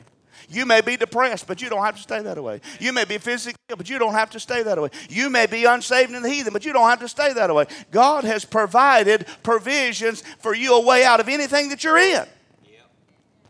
You 0.49 0.65
may 0.65 0.81
be 0.81 0.97
depressed, 0.97 1.47
but 1.47 1.61
you 1.61 1.69
don't 1.69 1.85
have 1.85 1.97
to 1.97 2.03
stay 2.03 2.23
that 2.23 2.43
way. 2.43 2.61
You 2.81 2.93
may 2.93 3.05
be 3.05 3.19
physically 3.19 3.59
ill, 3.69 3.77
but 3.77 3.91
you 3.91 3.99
don't 3.99 4.15
have 4.15 4.31
to 4.31 4.41
stay 4.41 4.63
that 4.63 4.81
way. 4.81 4.89
You 5.11 5.29
may 5.29 5.47
be 5.47 5.67
unsaved 5.67 6.11
and 6.13 6.25
heathen, 6.25 6.53
but 6.55 6.65
you 6.65 6.73
don't 6.73 6.89
have 6.89 7.01
to 7.01 7.09
stay 7.09 7.33
that 7.35 7.55
way. 7.55 7.67
God 7.91 8.25
has 8.25 8.45
provided 8.47 9.27
provisions 9.43 10.23
for 10.39 10.55
you 10.55 10.75
a 10.75 10.85
way 10.85 11.05
out 11.05 11.21
of 11.21 11.29
anything 11.29 11.69
that 11.69 11.85
you're 11.85 11.99
in. 11.99 12.27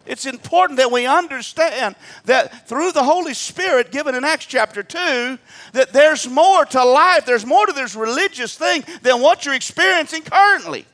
It's 0.09 0.25
important 0.25 0.79
that 0.79 0.91
we 0.91 1.07
understand 1.07 1.95
that 2.25 2.67
through 2.67 2.93
the 2.93 3.05
Holy 3.05 3.35
Spirit 3.35 3.93
given 3.93 4.15
in 4.15 4.25
Acts 4.25 4.47
chapter 4.47 4.83
2, 4.83 5.39
that 5.75 5.93
there's 5.93 6.27
more 6.27 6.65
to 6.65 6.83
life, 6.83 7.27
there's 7.27 7.45
more 7.45 7.67
to 7.67 7.73
this 7.75 7.95
religious 7.95 8.57
thing 8.57 8.85
than 9.03 9.21
what 9.21 9.45
you're 9.45 9.55
experiencing 9.55 10.23
currently. 10.23 10.87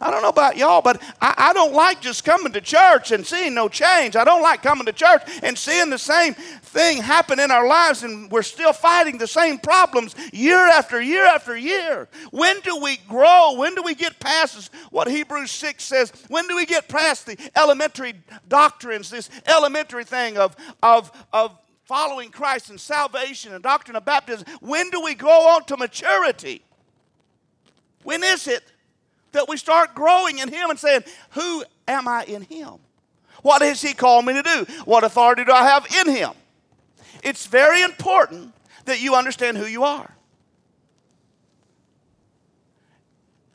I 0.00 0.10
don't 0.12 0.22
know 0.22 0.28
about 0.28 0.56
y'all, 0.56 0.80
but 0.80 1.02
I, 1.20 1.34
I, 1.36 1.52
don't 1.52 1.74
like 1.74 2.00
just 2.00 2.24
coming 2.24 2.52
to 2.52 2.60
church 2.60 3.10
and 3.10 3.26
seeing 3.26 3.52
no 3.52 3.68
change. 3.68 4.14
I 4.14 4.22
don't 4.22 4.42
like 4.42 4.62
coming 4.62 4.86
to 4.86 4.92
church 4.92 5.22
and 5.42 5.58
seeing 5.58 5.90
the 5.90 5.98
same 5.98 6.34
thing 6.34 6.98
happen 7.02 7.40
in 7.40 7.50
our 7.50 7.66
lives 7.66 8.04
and 8.04 8.30
we're 8.30 8.42
still 8.42 8.72
fighting 8.72 9.18
the 9.18 9.26
same 9.26 9.58
problems 9.58 10.14
year 10.32 10.58
after 10.68 11.00
year 11.00 11.24
after 11.24 11.56
year. 11.56 12.08
When 12.30 12.60
do 12.60 12.78
we 12.80 12.98
grow? 13.08 13.54
When 13.56 13.74
do 13.74 13.82
we 13.82 13.96
get 13.96 14.20
past 14.20 14.70
what 14.90 15.08
Hebrews 15.08 15.50
6 15.50 15.82
says? 15.82 16.12
When 16.28 16.46
do 16.46 16.54
we 16.54 16.64
get 16.64 16.88
past 16.88 17.26
the 17.26 17.36
elementary 17.56 18.14
doctrines, 18.48 19.10
this 19.10 19.28
elementary 19.46 20.04
thing 20.04 20.38
of, 20.38 20.54
of, 20.80 21.10
of 21.32 21.58
following 21.84 22.30
Christ 22.30 22.70
and 22.70 22.80
salvation 22.80 23.52
and 23.52 23.64
doctrine 23.64 23.96
of 23.96 24.04
baptism? 24.04 24.46
When 24.60 24.90
do 24.90 25.02
we 25.02 25.16
grow 25.16 25.48
on 25.48 25.64
to 25.64 25.76
maturity? 25.76 26.62
When 28.04 28.22
is 28.22 28.46
it? 28.46 28.62
That 29.32 29.48
we 29.48 29.56
start 29.56 29.94
growing 29.94 30.38
in 30.38 30.48
Him 30.48 30.70
and 30.70 30.78
saying, 30.78 31.02
Who 31.30 31.64
am 31.86 32.08
I 32.08 32.24
in 32.24 32.42
Him? 32.42 32.74
What 33.42 33.62
has 33.62 33.80
He 33.82 33.94
called 33.94 34.24
me 34.24 34.34
to 34.34 34.42
do? 34.42 34.66
What 34.84 35.04
authority 35.04 35.44
do 35.44 35.52
I 35.52 35.64
have 35.64 35.86
in 36.00 36.14
Him? 36.14 36.32
It's 37.22 37.46
very 37.46 37.82
important 37.82 38.54
that 38.84 39.00
you 39.00 39.14
understand 39.14 39.56
who 39.56 39.66
you 39.66 39.84
are. 39.84 40.14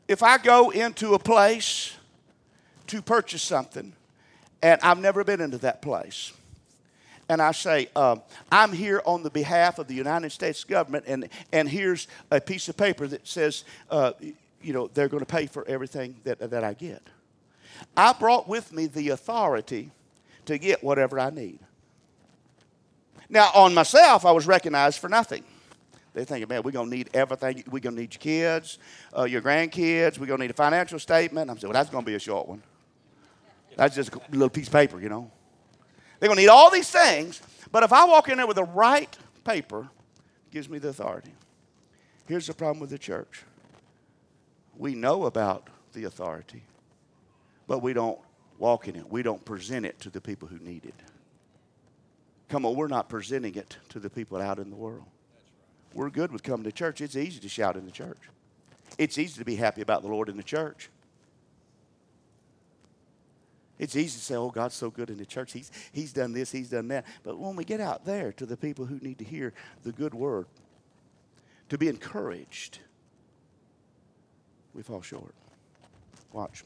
If 0.06 0.22
I 0.22 0.38
go 0.38 0.70
into 0.70 1.14
a 1.14 1.18
place 1.18 1.96
to 2.88 3.00
purchase 3.00 3.42
something 3.42 3.94
and 4.62 4.80
I've 4.82 4.98
never 4.98 5.24
been 5.24 5.40
into 5.40 5.58
that 5.58 5.80
place, 5.80 6.32
and 7.28 7.40
I 7.40 7.52
say, 7.52 7.88
uh, 7.96 8.16
I'm 8.52 8.72
here 8.72 9.02
on 9.06 9.22
the 9.22 9.30
behalf 9.30 9.78
of 9.78 9.88
the 9.88 9.94
United 9.94 10.30
States 10.30 10.62
government, 10.62 11.04
and, 11.06 11.28
and 11.52 11.68
here's 11.68 12.06
a 12.30 12.40
piece 12.40 12.68
of 12.68 12.76
paper 12.76 13.06
that 13.06 13.26
says, 13.26 13.64
uh, 13.90 14.12
you 14.64 14.72
know, 14.72 14.88
they're 14.92 15.08
going 15.08 15.20
to 15.20 15.26
pay 15.26 15.46
for 15.46 15.66
everything 15.68 16.16
that, 16.24 16.38
that 16.50 16.64
I 16.64 16.72
get. 16.74 17.02
I 17.96 18.12
brought 18.12 18.48
with 18.48 18.72
me 18.72 18.86
the 18.86 19.10
authority 19.10 19.90
to 20.46 20.58
get 20.58 20.82
whatever 20.82 21.18
I 21.18 21.30
need. 21.30 21.58
Now, 23.28 23.50
on 23.54 23.74
myself, 23.74 24.24
I 24.24 24.32
was 24.32 24.46
recognized 24.46 24.98
for 24.98 25.08
nothing. 25.08 25.44
They're 26.12 26.24
thinking, 26.24 26.48
man, 26.48 26.62
we're 26.62 26.70
going 26.70 26.90
to 26.90 26.96
need 26.96 27.10
everything. 27.12 27.64
We're 27.70 27.80
going 27.80 27.96
to 27.96 28.00
need 28.02 28.14
your 28.14 28.20
kids, 28.20 28.78
uh, 29.16 29.24
your 29.24 29.42
grandkids. 29.42 30.18
We're 30.18 30.26
going 30.26 30.38
to 30.38 30.44
need 30.44 30.50
a 30.50 30.54
financial 30.54 30.98
statement. 30.98 31.50
I'm 31.50 31.58
saying, 31.58 31.72
well, 31.72 31.80
that's 31.80 31.90
going 31.90 32.04
to 32.04 32.10
be 32.10 32.14
a 32.14 32.20
short 32.20 32.48
one. 32.48 32.62
That's 33.76 33.96
just 33.96 34.14
a 34.14 34.20
little 34.30 34.48
piece 34.48 34.68
of 34.68 34.72
paper, 34.72 35.00
you 35.00 35.08
know. 35.08 35.30
They're 36.20 36.28
going 36.28 36.36
to 36.36 36.42
need 36.42 36.48
all 36.48 36.70
these 36.70 36.88
things. 36.88 37.42
But 37.72 37.82
if 37.82 37.92
I 37.92 38.04
walk 38.04 38.28
in 38.28 38.36
there 38.36 38.46
with 38.46 38.56
the 38.56 38.64
right 38.64 39.14
paper, 39.42 39.88
gives 40.52 40.68
me 40.68 40.78
the 40.78 40.88
authority. 40.88 41.32
Here's 42.26 42.46
the 42.46 42.54
problem 42.54 42.78
with 42.78 42.90
the 42.90 42.98
church 42.98 43.44
we 44.76 44.94
know 44.94 45.24
about 45.24 45.68
the 45.92 46.04
authority, 46.04 46.62
but 47.66 47.82
we 47.82 47.92
don't 47.92 48.18
walk 48.58 48.88
in 48.88 48.96
it. 48.96 49.10
We 49.10 49.22
don't 49.22 49.44
present 49.44 49.86
it 49.86 50.00
to 50.00 50.10
the 50.10 50.20
people 50.20 50.48
who 50.48 50.58
need 50.58 50.84
it. 50.84 50.94
Come 52.48 52.66
on, 52.66 52.74
we're 52.74 52.88
not 52.88 53.08
presenting 53.08 53.54
it 53.54 53.76
to 53.90 53.98
the 53.98 54.10
people 54.10 54.40
out 54.40 54.58
in 54.58 54.70
the 54.70 54.76
world. 54.76 55.06
We're 55.94 56.10
good 56.10 56.32
with 56.32 56.42
coming 56.42 56.64
to 56.64 56.72
church. 56.72 57.00
It's 57.00 57.16
easy 57.16 57.40
to 57.40 57.48
shout 57.48 57.76
in 57.76 57.84
the 57.84 57.90
church. 57.90 58.18
It's 58.98 59.18
easy 59.18 59.38
to 59.38 59.44
be 59.44 59.56
happy 59.56 59.80
about 59.80 60.02
the 60.02 60.08
Lord 60.08 60.28
in 60.28 60.36
the 60.36 60.42
church. 60.42 60.90
It's 63.78 63.96
easy 63.96 64.18
to 64.18 64.24
say, 64.24 64.34
oh, 64.36 64.50
God's 64.50 64.74
so 64.74 64.90
good 64.90 65.10
in 65.10 65.18
the 65.18 65.26
church. 65.26 65.52
He's, 65.52 65.70
he's 65.92 66.12
done 66.12 66.32
this, 66.32 66.52
He's 66.52 66.70
done 66.70 66.88
that. 66.88 67.04
But 67.22 67.38
when 67.38 67.56
we 67.56 67.64
get 67.64 67.80
out 67.80 68.04
there 68.04 68.32
to 68.32 68.46
the 68.46 68.56
people 68.56 68.86
who 68.86 68.98
need 68.98 69.18
to 69.18 69.24
hear 69.24 69.52
the 69.82 69.92
good 69.92 70.14
word, 70.14 70.46
to 71.70 71.78
be 71.78 71.88
encouraged, 71.88 72.78
We 74.74 74.82
fall 74.82 75.02
short. 75.02 75.34
Watch. 76.32 76.64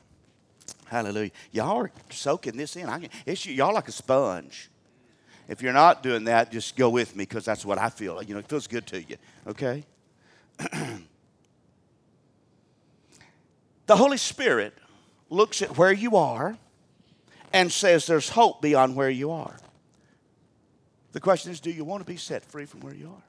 Hallelujah. 0.86 1.30
Y'all 1.52 1.76
are 1.76 1.90
soaking 2.10 2.56
this 2.56 2.76
in. 2.76 2.88
I 2.88 3.00
can, 3.00 3.10
it's, 3.26 3.44
y'all 3.46 3.74
like 3.74 3.88
a 3.88 3.92
sponge. 3.92 4.70
If 5.48 5.62
you're 5.62 5.72
not 5.72 6.02
doing 6.02 6.24
that, 6.24 6.50
just 6.50 6.76
go 6.76 6.90
with 6.90 7.14
me 7.16 7.22
because 7.22 7.44
that's 7.44 7.64
what 7.64 7.78
I 7.78 7.90
feel. 7.90 8.22
You 8.22 8.34
know, 8.34 8.40
it 8.40 8.48
feels 8.48 8.66
good 8.66 8.86
to 8.88 9.02
you. 9.02 9.16
Okay? 9.46 9.84
the 13.86 13.96
Holy 13.96 14.16
Spirit 14.16 14.74
looks 15.30 15.62
at 15.62 15.76
where 15.76 15.92
you 15.92 16.16
are 16.16 16.56
and 17.52 17.70
says 17.72 18.06
there's 18.06 18.28
hope 18.30 18.60
beyond 18.60 18.96
where 18.96 19.10
you 19.10 19.30
are. 19.30 19.56
The 21.12 21.20
question 21.20 21.50
is 21.50 21.60
do 21.60 21.70
you 21.70 21.84
want 21.84 22.06
to 22.06 22.10
be 22.10 22.18
set 22.18 22.44
free 22.44 22.66
from 22.66 22.80
where 22.80 22.94
you 22.94 23.08
are? 23.08 23.22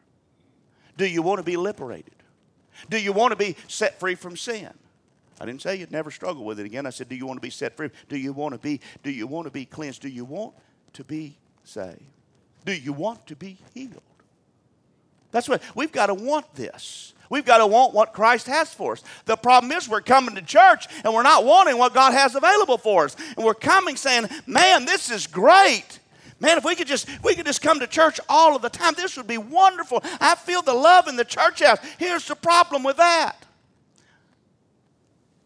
Do 0.98 1.05
you 1.05 1.21
want 1.21 1.39
to 1.39 1.43
be 1.43 1.55
liberated? 1.55 2.18
Do 2.89 3.00
you 3.00 3.12
want 3.12 3.31
to 3.31 3.36
be 3.36 3.55
set 3.67 4.00
free 4.00 4.15
from 4.15 4.38
sin? 4.38 4.69
I 5.41 5.45
didn't 5.45 5.62
say 5.62 5.77
you'd 5.77 5.91
never 5.91 6.12
struggle 6.12 6.43
with 6.43 6.59
it 6.59 6.65
again. 6.65 6.86
I 6.86 6.89
said, 6.89 7.07
do 7.07 7.15
you 7.15 7.25
want 7.25 7.38
to 7.38 7.41
be 7.41 7.50
set 7.50 7.77
free? 7.77 7.89
Do 8.09 8.17
you 8.17 8.33
want 8.33 8.53
to 8.53 8.59
be, 8.59 8.81
do 9.03 9.12
you 9.12 9.25
want 9.25 9.48
to 9.48 9.51
be 9.51 9.65
cleansed? 9.65 10.01
Do 10.01 10.09
you 10.09 10.25
want 10.25 10.53
to 10.93 11.03
be 11.03 11.38
saved? 11.63 12.01
Do 12.65 12.74
you 12.74 12.91
want 12.93 13.25
to 13.27 13.36
be 13.36 13.57
healed? 13.74 14.01
That's 15.31 15.48
what 15.48 15.62
we've 15.75 15.91
got 15.91 16.07
to 16.07 16.13
want 16.13 16.53
this. 16.55 17.13
We've 17.29 17.45
got 17.45 17.59
to 17.59 17.67
want 17.67 17.93
what 17.93 18.13
Christ 18.13 18.48
has 18.48 18.74
for 18.74 18.93
us. 18.93 19.03
The 19.25 19.36
problem 19.36 19.71
is 19.71 19.88
we're 19.88 20.01
coming 20.01 20.36
to 20.36 20.41
church 20.41 20.88
and 21.03 21.13
we're 21.13 21.24
not 21.24 21.45
wanting 21.45 21.77
what 21.77 21.93
God 21.93 22.12
has 22.12 22.36
available 22.36 22.79
for 22.79 23.05
us. 23.05 23.15
And 23.38 23.45
we're 23.45 23.53
coming 23.53 23.95
saying, 23.95 24.27
"Man, 24.48 24.86
this 24.86 25.12
is 25.12 25.27
great." 25.27 26.00
Man, 26.39 26.58
if 26.58 26.63
we 26.63 26.75
could 26.75 26.88
just 26.88 27.08
we 27.24 27.36
could 27.36 27.46
just 27.46 27.62
come 27.62 27.79
to 27.79 27.88
church 27.88 28.19
all 28.29 28.55
of 28.55 28.62
the 28.62 28.69
time, 28.69 28.93
this 28.96 29.17
would 29.17 29.27
be 29.27 29.38
wonderful. 29.38 30.01
I 30.22 30.36
feel 30.36 30.62
the 30.62 30.74
love 30.74 31.08
in 31.08 31.15
the 31.15 31.25
church 31.25 31.62
house. 31.62 31.79
Here's 31.98 32.25
the 32.25 32.36
problem 32.36 32.84
with 32.84 32.98
that. 32.98 33.46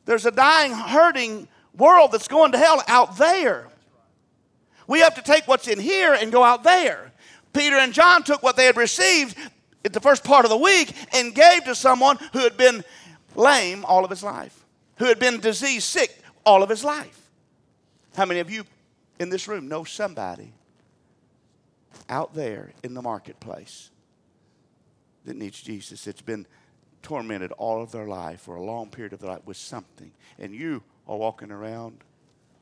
There's 0.05 0.25
a 0.25 0.31
dying, 0.31 0.71
hurting 0.71 1.47
world 1.75 2.11
that's 2.11 2.27
going 2.27 2.51
to 2.51 2.57
hell 2.57 2.83
out 2.87 3.17
there. 3.17 3.67
We 4.85 4.99
have 4.99 5.15
to 5.15 5.21
take 5.21 5.47
what's 5.47 5.67
in 5.67 5.79
here 5.79 6.13
and 6.13 6.31
go 6.31 6.43
out 6.43 6.63
there. 6.63 7.11
Peter 7.53 7.77
and 7.77 7.93
John 7.93 8.23
took 8.23 8.43
what 8.43 8.55
they 8.55 8.65
had 8.65 8.77
received 8.77 9.37
at 9.85 9.93
the 9.93 9.99
first 9.99 10.23
part 10.23 10.45
of 10.45 10.49
the 10.49 10.57
week 10.57 10.93
and 11.13 11.33
gave 11.33 11.63
to 11.65 11.75
someone 11.75 12.17
who 12.33 12.39
had 12.39 12.57
been 12.57 12.83
lame 13.35 13.85
all 13.85 14.03
of 14.03 14.09
his 14.09 14.23
life, 14.23 14.65
who 14.97 15.05
had 15.05 15.19
been 15.19 15.39
disease 15.39 15.83
sick 15.83 16.19
all 16.45 16.61
of 16.61 16.69
his 16.69 16.83
life. 16.83 17.29
How 18.15 18.25
many 18.25 18.41
of 18.41 18.51
you 18.51 18.65
in 19.19 19.29
this 19.29 19.47
room 19.47 19.67
know 19.67 19.83
somebody 19.83 20.53
out 22.13 22.35
there 22.35 22.73
in 22.83 22.93
the 22.93 23.01
marketplace 23.01 23.89
that 25.25 25.35
needs 25.35 25.59
Jesus? 25.59 26.05
It's 26.05 26.21
been 26.21 26.45
tormented 27.01 27.51
all 27.53 27.81
of 27.81 27.91
their 27.91 28.07
life 28.07 28.41
for 28.41 28.55
a 28.55 28.63
long 28.63 28.89
period 28.89 29.13
of 29.13 29.19
their 29.19 29.31
life 29.31 29.45
with 29.45 29.57
something, 29.57 30.11
and 30.37 30.53
you 30.53 30.83
are 31.07 31.17
walking 31.17 31.51
around 31.51 32.03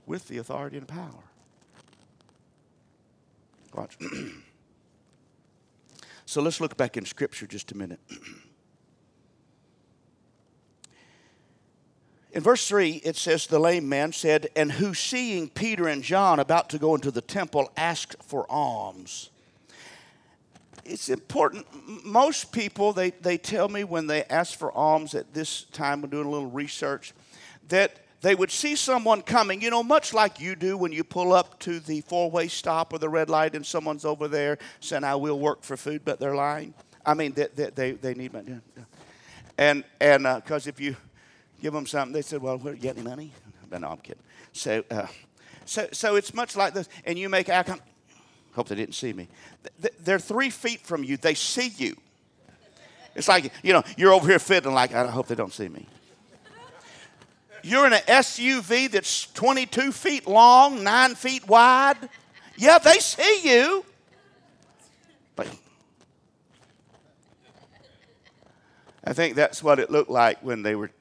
with 0.06 0.30
the 0.30 0.38
authority 0.38 0.78
and 0.78 0.88
power. 0.88 1.24
Watch. 3.74 3.98
so 6.26 6.42
let's 6.42 6.62
look 6.62 6.78
back 6.78 6.98
in 6.98 7.06
Scripture 7.06 7.46
just 7.46 7.72
a 7.72 7.78
minute. 7.78 8.00
In 12.34 12.42
verse 12.42 12.66
3, 12.70 13.02
it 13.04 13.18
says, 13.18 13.46
The 13.46 13.60
lame 13.60 13.90
man 13.90 14.14
said, 14.14 14.48
And 14.56 14.72
who 14.72 14.94
seeing 14.94 15.50
Peter 15.50 15.90
and 15.90 16.02
John 16.02 16.40
about 16.40 16.70
to 16.70 16.80
go 16.80 16.96
into 16.96 17.12
the 17.12 17.20
temple 17.20 17.70
asked 17.76 18.16
for 18.24 18.50
alms 18.50 19.31
it's 20.86 21.10
important. 21.10 21.66
Most 22.06 22.52
people, 22.52 22.94
they, 22.94 23.12
they 23.12 23.38
tell 23.38 23.70
me 23.70 23.84
when 23.84 24.08
they 24.08 24.24
ask 24.26 24.58
for 24.58 24.72
alms 24.72 25.16
at 25.16 25.34
this 25.34 25.64
time, 25.66 26.02
when 26.02 26.12
doing 26.12 26.26
a 26.26 26.30
little 26.30 26.50
research, 26.50 27.14
that 27.70 27.98
they 28.22 28.36
would 28.36 28.52
see 28.52 28.76
someone 28.76 29.22
coming, 29.22 29.62
you 29.62 29.72
know, 29.72 29.84
much 29.84 30.14
like 30.14 30.40
you 30.40 30.56
do 30.56 30.78
when 30.78 30.92
you 30.92 31.04
pull 31.04 31.34
up 31.34 31.60
to 31.60 31.80
the 31.80 32.02
four 32.02 32.30
way 32.30 32.48
stop 32.48 32.94
or 32.94 33.00
the 33.00 33.10
red 33.10 33.30
light 33.30 33.56
and 33.56 33.66
someone's 33.66 34.06
over 34.06 34.28
there 34.28 34.58
saying, 34.80 35.04
I 35.04 35.16
will 35.16 35.40
work 35.40 35.64
for 35.64 35.76
food, 35.76 36.04
but 36.06 36.20
they're 36.20 36.36
lying. 36.36 36.74
I 37.06 37.16
mean, 37.16 37.34
they, 37.34 37.48
they, 37.56 37.70
they, 37.72 37.92
they 37.94 38.14
need 38.14 38.34
money. 38.34 38.60
And 39.58 39.84
because 39.98 40.68
uh, 40.68 40.70
if 40.70 40.80
you 40.80 40.96
give 41.62 41.74
them 41.74 41.88
something, 41.88 42.14
they 42.14 42.22
said, 42.22 42.42
Well, 42.42 42.58
where, 42.58 42.76
you 42.76 42.90
any 42.90 43.02
money? 43.02 43.32
No, 43.72 43.88
I'm 43.88 43.98
kidding. 43.98 44.22
So, 44.54 44.84
uh, 44.92 45.08
so, 45.66 45.88
so 45.92 46.16
it's 46.16 46.34
much 46.34 46.56
like 46.56 46.74
this. 46.74 46.90
And 47.06 47.18
you 47.18 47.30
make 47.30 47.50
eye 47.50 47.64
contact 47.64 47.88
Hope 48.54 48.68
they 48.68 48.76
didn't 48.76 48.96
see 48.96 49.14
me. 49.14 49.28
They're 50.00 50.20
three 50.20 50.50
feet 50.50 50.82
from 50.82 51.04
you. 51.04 51.18
They 51.18 51.34
see 51.36 51.70
you. 51.78 51.96
It's 53.16 53.28
like, 53.28 53.52
you 53.64 53.74
know, 53.74 53.84
you're 53.98 54.14
over 54.14 54.28
here 54.28 54.40
fitting 54.40 54.74
like, 54.74 54.94
I 54.94 55.08
hope 55.08 55.28
they 55.28 55.36
don't 55.36 55.54
see 55.54 55.68
me. 55.70 55.88
You're 57.64 57.86
in 57.86 57.94
an 57.94 58.02
SUV 58.08 58.90
that's 58.90 59.28
22 59.34 59.92
feet 59.92 60.28
long, 60.28 60.84
9 60.84 61.16
feet 61.16 61.48
wide. 61.48 61.98
Yeah, 62.58 62.80
they 62.80 62.98
see 62.98 63.42
you. 63.44 63.86
But 65.36 65.48
I 69.04 69.14
think 69.14 69.36
that's 69.36 69.64
what 69.64 69.80
it 69.80 69.92
looked 69.92 70.10
like 70.10 70.42
when 70.44 70.64
they 70.64 70.76
were 70.76 70.92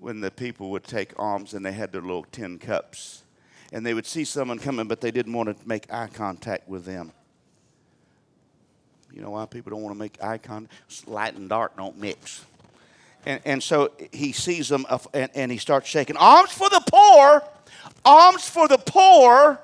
when 0.00 0.20
the 0.20 0.30
people 0.30 0.70
would 0.70 0.84
take 0.84 1.12
alms 1.18 1.54
and 1.54 1.66
they 1.66 1.72
had 1.72 1.90
their 1.90 2.00
little 2.00 2.24
tin 2.30 2.56
cups 2.58 3.24
and 3.72 3.84
they 3.84 3.94
would 3.94 4.06
see 4.06 4.24
someone 4.24 4.58
coming, 4.58 4.88
but 4.88 5.00
they 5.00 5.10
didn't 5.10 5.32
want 5.32 5.48
to 5.48 5.68
make 5.68 5.92
eye 5.92 6.08
contact 6.12 6.68
with 6.68 6.84
them. 6.84 7.12
You 9.12 9.22
know 9.22 9.30
why 9.30 9.46
people 9.46 9.70
don't 9.70 9.82
want 9.82 9.94
to 9.94 9.98
make 9.98 10.22
eye 10.22 10.38
contact? 10.38 10.72
Light 11.08 11.34
and 11.34 11.48
dark 11.48 11.76
don't 11.76 11.98
mix. 11.98 12.44
And, 13.26 13.40
and 13.44 13.62
so 13.62 13.92
he 14.12 14.32
sees 14.32 14.68
them 14.68 14.86
uh, 14.88 14.98
and, 15.12 15.30
and 15.34 15.52
he 15.52 15.58
starts 15.58 15.88
shaking. 15.88 16.16
Alms 16.16 16.52
for 16.52 16.70
the 16.70 16.82
poor! 16.90 17.42
Alms 18.04 18.48
for 18.48 18.68
the 18.68 18.78
poor! 18.78 19.60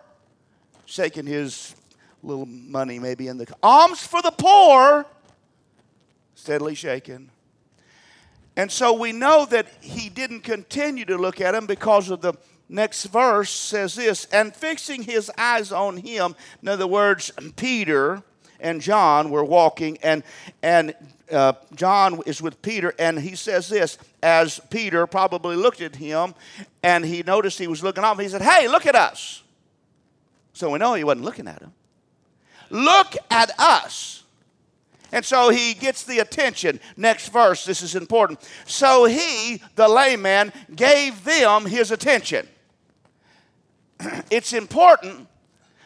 Shaking 0.86 1.26
his 1.26 1.74
little 2.22 2.46
money 2.46 2.98
maybe 2.98 3.28
in 3.28 3.38
the. 3.38 3.46
Alms 3.62 4.06
for 4.06 4.20
the 4.22 4.32
poor! 4.32 5.06
Steadily 6.34 6.74
shaking. 6.74 7.30
And 8.56 8.70
so 8.70 8.92
we 8.92 9.12
know 9.12 9.46
that 9.46 9.66
he 9.80 10.08
didn't 10.08 10.40
continue 10.40 11.04
to 11.06 11.16
look 11.16 11.40
at 11.40 11.54
him 11.54 11.66
because 11.66 12.10
of 12.10 12.20
the 12.20 12.34
next 12.74 13.04
verse 13.06 13.50
says 13.50 13.94
this 13.94 14.26
and 14.26 14.54
fixing 14.54 15.02
his 15.02 15.30
eyes 15.38 15.70
on 15.70 15.96
him 15.96 16.34
in 16.60 16.68
other 16.68 16.86
words 16.86 17.30
peter 17.56 18.22
and 18.60 18.80
john 18.80 19.30
were 19.30 19.44
walking 19.44 19.96
and 20.02 20.22
and 20.62 20.94
uh, 21.30 21.52
john 21.74 22.20
is 22.26 22.42
with 22.42 22.60
peter 22.62 22.92
and 22.98 23.20
he 23.20 23.36
says 23.36 23.68
this 23.68 23.96
as 24.22 24.60
peter 24.70 25.06
probably 25.06 25.56
looked 25.56 25.80
at 25.80 25.96
him 25.96 26.34
and 26.82 27.04
he 27.04 27.22
noticed 27.22 27.58
he 27.58 27.68
was 27.68 27.82
looking 27.82 28.02
off 28.02 28.18
he 28.18 28.28
said 28.28 28.42
hey 28.42 28.66
look 28.68 28.86
at 28.86 28.96
us 28.96 29.42
so 30.52 30.70
we 30.70 30.78
know 30.78 30.94
he 30.94 31.04
wasn't 31.04 31.24
looking 31.24 31.46
at 31.46 31.62
him 31.62 31.72
look 32.70 33.14
at 33.30 33.50
us 33.58 34.24
and 35.12 35.24
so 35.24 35.50
he 35.50 35.74
gets 35.74 36.02
the 36.02 36.18
attention. 36.18 36.80
Next 36.96 37.28
verse, 37.28 37.64
this 37.64 37.82
is 37.82 37.94
important. 37.94 38.40
So 38.66 39.04
he, 39.04 39.62
the 39.76 39.86
layman, 39.86 40.52
gave 40.74 41.22
them 41.22 41.66
his 41.66 41.92
attention. 41.92 42.48
it's 44.30 44.52
important 44.52 45.28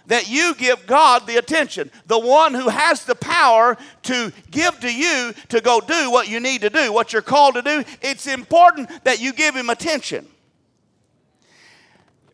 that 0.09 0.29
you 0.29 0.55
give 0.55 0.87
God 0.87 1.27
the 1.27 1.37
attention, 1.37 1.91
the 2.07 2.19
one 2.19 2.55
who 2.55 2.69
has 2.69 3.05
the 3.05 3.15
power 3.15 3.77
to 4.05 4.33
give 4.51 4.81
to 4.81 4.93
you 4.93 5.35
to 5.51 5.61
go 5.61 5.81
do 5.81 6.11
what 6.11 6.29
you 6.29 6.41
need 6.41 6.63
to 6.63 6.71
do, 6.71 6.93
what 6.93 7.13
you're 7.13 7.23
called 7.23 7.55
to 7.55 7.63
do. 7.63 7.85
It's 8.01 8.27
important 8.27 8.89
that 9.05 9.21
you 9.21 9.35
give 9.35 9.55
him 9.55 9.69
attention. 9.69 10.27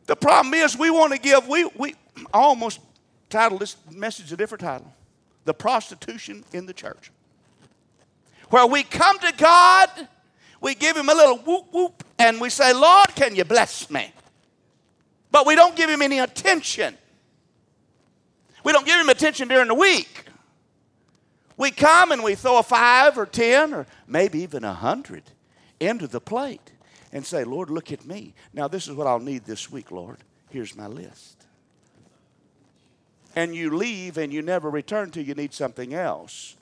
The 0.06 0.16
problem 0.16 0.54
is 0.54 0.78
we 0.78 0.90
want 0.90 1.12
to 1.12 1.18
give, 1.18 1.48
we, 1.48 1.64
we 1.76 1.96
almost 2.32 2.78
titled 3.28 3.60
this 3.60 3.76
message 3.90 4.32
a 4.32 4.36
different 4.36 4.62
title 4.62 4.92
The 5.44 5.54
Prostitution 5.54 6.44
in 6.52 6.66
the 6.66 6.74
Church. 6.74 7.10
Where 8.50 8.66
we 8.66 8.84
come 8.84 9.18
to 9.18 9.32
God, 9.36 9.90
we 10.60 10.76
give 10.76 10.96
him 10.96 11.08
a 11.08 11.14
little 11.14 11.38
whoop 11.38 11.66
whoop, 11.72 12.04
and 12.20 12.40
we 12.40 12.50
say, 12.50 12.72
Lord, 12.72 13.08
can 13.16 13.34
you 13.34 13.44
bless 13.44 13.90
me? 13.90 14.12
But 15.34 15.48
we 15.48 15.56
don't 15.56 15.74
give 15.74 15.90
him 15.90 16.00
any 16.00 16.20
attention. 16.20 16.96
We 18.62 18.70
don't 18.70 18.86
give 18.86 19.00
him 19.00 19.08
attention 19.08 19.48
during 19.48 19.66
the 19.66 19.74
week. 19.74 20.26
We 21.56 21.72
come 21.72 22.12
and 22.12 22.22
we 22.22 22.36
throw 22.36 22.60
a 22.60 22.62
five 22.62 23.18
or 23.18 23.26
ten 23.26 23.74
or 23.74 23.84
maybe 24.06 24.42
even 24.42 24.62
a 24.62 24.72
hundred 24.72 25.24
into 25.80 26.06
the 26.06 26.20
plate 26.20 26.70
and 27.12 27.26
say, 27.26 27.42
Lord, 27.42 27.68
look 27.68 27.90
at 27.90 28.06
me. 28.06 28.32
Now, 28.52 28.68
this 28.68 28.86
is 28.86 28.94
what 28.94 29.08
I'll 29.08 29.18
need 29.18 29.44
this 29.44 29.68
week, 29.68 29.90
Lord. 29.90 30.18
Here's 30.50 30.76
my 30.76 30.86
list. 30.86 31.44
And 33.34 33.56
you 33.56 33.76
leave 33.76 34.18
and 34.18 34.32
you 34.32 34.40
never 34.40 34.70
return 34.70 35.10
till 35.10 35.24
you 35.24 35.34
need 35.34 35.52
something 35.52 35.94
else. 35.94 36.54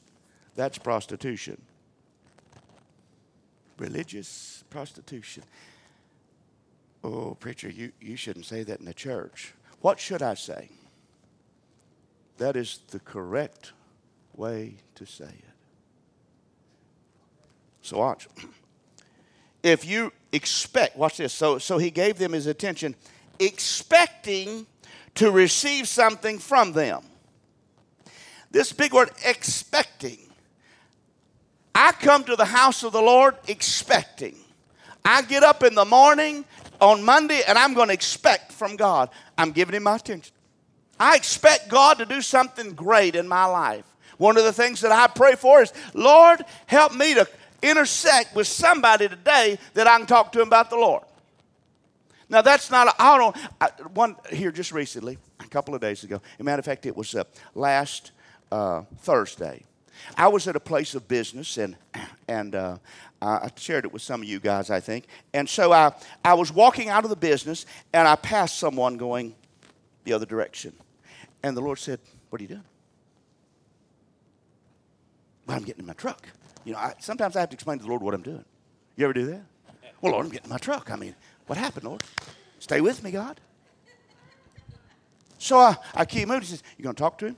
That's 0.57 0.79
prostitution. 0.79 1.61
Religious 3.77 4.65
prostitution. 4.71 5.43
Oh, 7.05 7.37
preacher, 7.39 7.69
you, 7.69 7.93
you 8.01 8.17
shouldn't 8.17 8.47
say 8.47 8.63
that 8.63 8.79
in 8.79 8.87
the 8.87 8.95
church. 8.95 9.55
What 9.81 9.99
should 9.99 10.23
I 10.23 10.35
say? 10.35 10.69
That 12.39 12.57
is 12.57 12.81
the 12.91 13.01
correct 13.01 13.73
way 14.35 14.77
to 14.95 15.07
say 15.07 15.25
it. 15.25 15.45
So 17.83 17.99
watch. 17.99 18.29
if 19.63 19.85
you 19.85 20.13
expect, 20.31 20.97
watch 20.97 21.17
this. 21.17 21.33
So, 21.33 21.59
so 21.59 21.79
he 21.79 21.91
gave 21.91 22.19
them 22.19 22.33
his 22.33 22.47
attention, 22.47 22.95
expecting 23.39 24.67
to 25.17 25.31
receive 25.31 25.89
something 25.89 26.39
from 26.39 26.73
them. 26.73 27.03
This 28.51 28.73
big 28.73 28.93
word, 28.93 29.11
expecting. 29.25 30.19
I 31.75 31.93
come 31.93 32.23
to 32.25 32.37
the 32.37 32.45
house 32.45 32.83
of 32.85 32.93
the 32.93 33.01
Lord 33.01 33.37
expecting. 33.49 34.37
I 35.05 35.23
get 35.23 35.43
up 35.43 35.65
in 35.65 35.75
the 35.75 35.85
morning 35.85 36.45
on 36.83 37.03
Monday 37.05 37.43
and 37.47 37.57
I'm 37.57 37.73
going 37.73 37.89
to 37.89 37.95
expect 37.95 38.53
from 38.53 38.77
God. 38.77 39.09
I'm 39.39 39.53
giving 39.53 39.75
him 39.75 39.85
my 39.85 39.97
attention. 39.97 40.35
I 40.99 41.17
expect 41.17 41.69
God 41.69 41.99
to 41.99 42.05
do 42.05 42.21
something 42.21 42.75
great 42.75 43.15
in 43.15 43.27
my 43.27 43.47
life. 43.47 43.85
One 44.19 44.37
of 44.37 44.45
the 44.45 44.53
things 44.53 44.83
that 44.83 44.93
I 44.93 45.07
pray 45.07 45.37
for 45.37 45.63
is, 45.63 45.73
Lord, 45.95 46.45
help 46.67 46.95
me 46.95 47.15
to 47.15 47.27
intersect 47.63 48.35
with 48.35 48.47
somebody 48.47 49.09
today 49.09 49.59
that 49.75 49.87
I 49.87 49.97
can 49.97 50.07
talk 50.07 50.33
to 50.33 50.41
them 50.41 50.49
about 50.49 50.71
the 50.71 50.77
Lord. 50.77 51.05
Now 52.29 52.43
that's 52.43 52.71
not. 52.71 52.95
I 52.99 53.19
don't. 53.19 53.37
I, 53.61 53.69
one 53.93 54.17
here 54.31 54.51
just 54.51 54.73
recently, 54.73 55.19
a 55.41 55.49
couple 55.49 55.75
of 55.75 55.81
days 55.81 56.03
ago. 56.03 56.17
As 56.17 56.41
a 56.41 56.45
matter 56.45 56.61
of 56.61 56.65
fact, 56.65 56.87
it 56.87 56.97
was 56.97 57.15
uh, 57.15 57.25
last 57.55 58.13
uh, 58.51 58.83
Thursday. 59.01 59.65
I 60.17 60.29
was 60.29 60.49
at 60.49 60.57
a 60.57 60.61
place 60.61 60.95
of 60.95 61.07
business, 61.09 61.59
and 61.59 61.77
and 62.29 62.55
uh, 62.55 62.79
I 63.25 63.51
shared 63.57 63.85
it 63.85 63.93
with 63.93 64.03
some 64.03 64.23
of 64.23 64.29
you 64.29 64.41
guys, 64.41 64.71
I 64.71 64.81
think. 64.81 65.07
And 65.33 65.49
so 65.49 65.73
I 65.73 65.93
I 66.25 66.35
was 66.35 66.53
walking 66.53 66.89
out 66.89 67.05
of 67.05 67.11
the 67.11 67.17
business, 67.17 67.67
and 67.93 68.09
I 68.09 68.17
passed 68.17 68.59
someone 68.59 68.97
going 68.97 69.35
the 70.05 70.13
other 70.13 70.27
direction, 70.27 70.73
and 71.43 71.57
the 71.57 71.61
Lord 71.61 71.79
said, 71.79 72.01
"What 72.31 72.41
are 72.41 72.45
you 72.45 72.49
doing?" 72.49 72.65
Well, 75.47 75.57
I'm 75.57 75.65
getting 75.65 75.81
in 75.81 75.87
my 75.87 75.93
truck. 75.95 76.27
You 76.65 76.73
know, 76.73 76.79
I, 76.79 76.95
sometimes 77.01 77.37
I 77.37 77.41
have 77.41 77.51
to 77.51 77.55
explain 77.55 77.79
to 77.79 77.85
the 77.85 77.91
Lord 77.91 78.03
what 78.03 78.15
I'm 78.15 78.23
doing. 78.23 78.45
You 78.97 79.05
ever 79.05 79.13
do 79.13 79.27
that? 79.27 79.43
Well, 80.01 80.13
Lord, 80.13 80.27
I'm 80.27 80.33
getting 80.33 80.47
in 80.47 80.51
my 80.51 80.59
truck. 80.59 80.91
I 80.91 80.97
mean, 80.97 81.15
what 81.47 81.59
happened, 81.59 81.85
Lord? 81.85 82.03
Stay 82.59 82.81
with 82.81 83.03
me, 83.03 83.11
God. 83.11 83.41
So 85.39 85.59
I, 85.59 85.77
I 85.95 86.05
keep 86.05 86.29
moving. 86.29 86.43
He 86.43 86.49
says, 86.49 86.63
You 86.77 86.85
going 86.85 86.95
to 86.95 87.01
talk 87.01 87.19
to 87.19 87.27
him? 87.27 87.37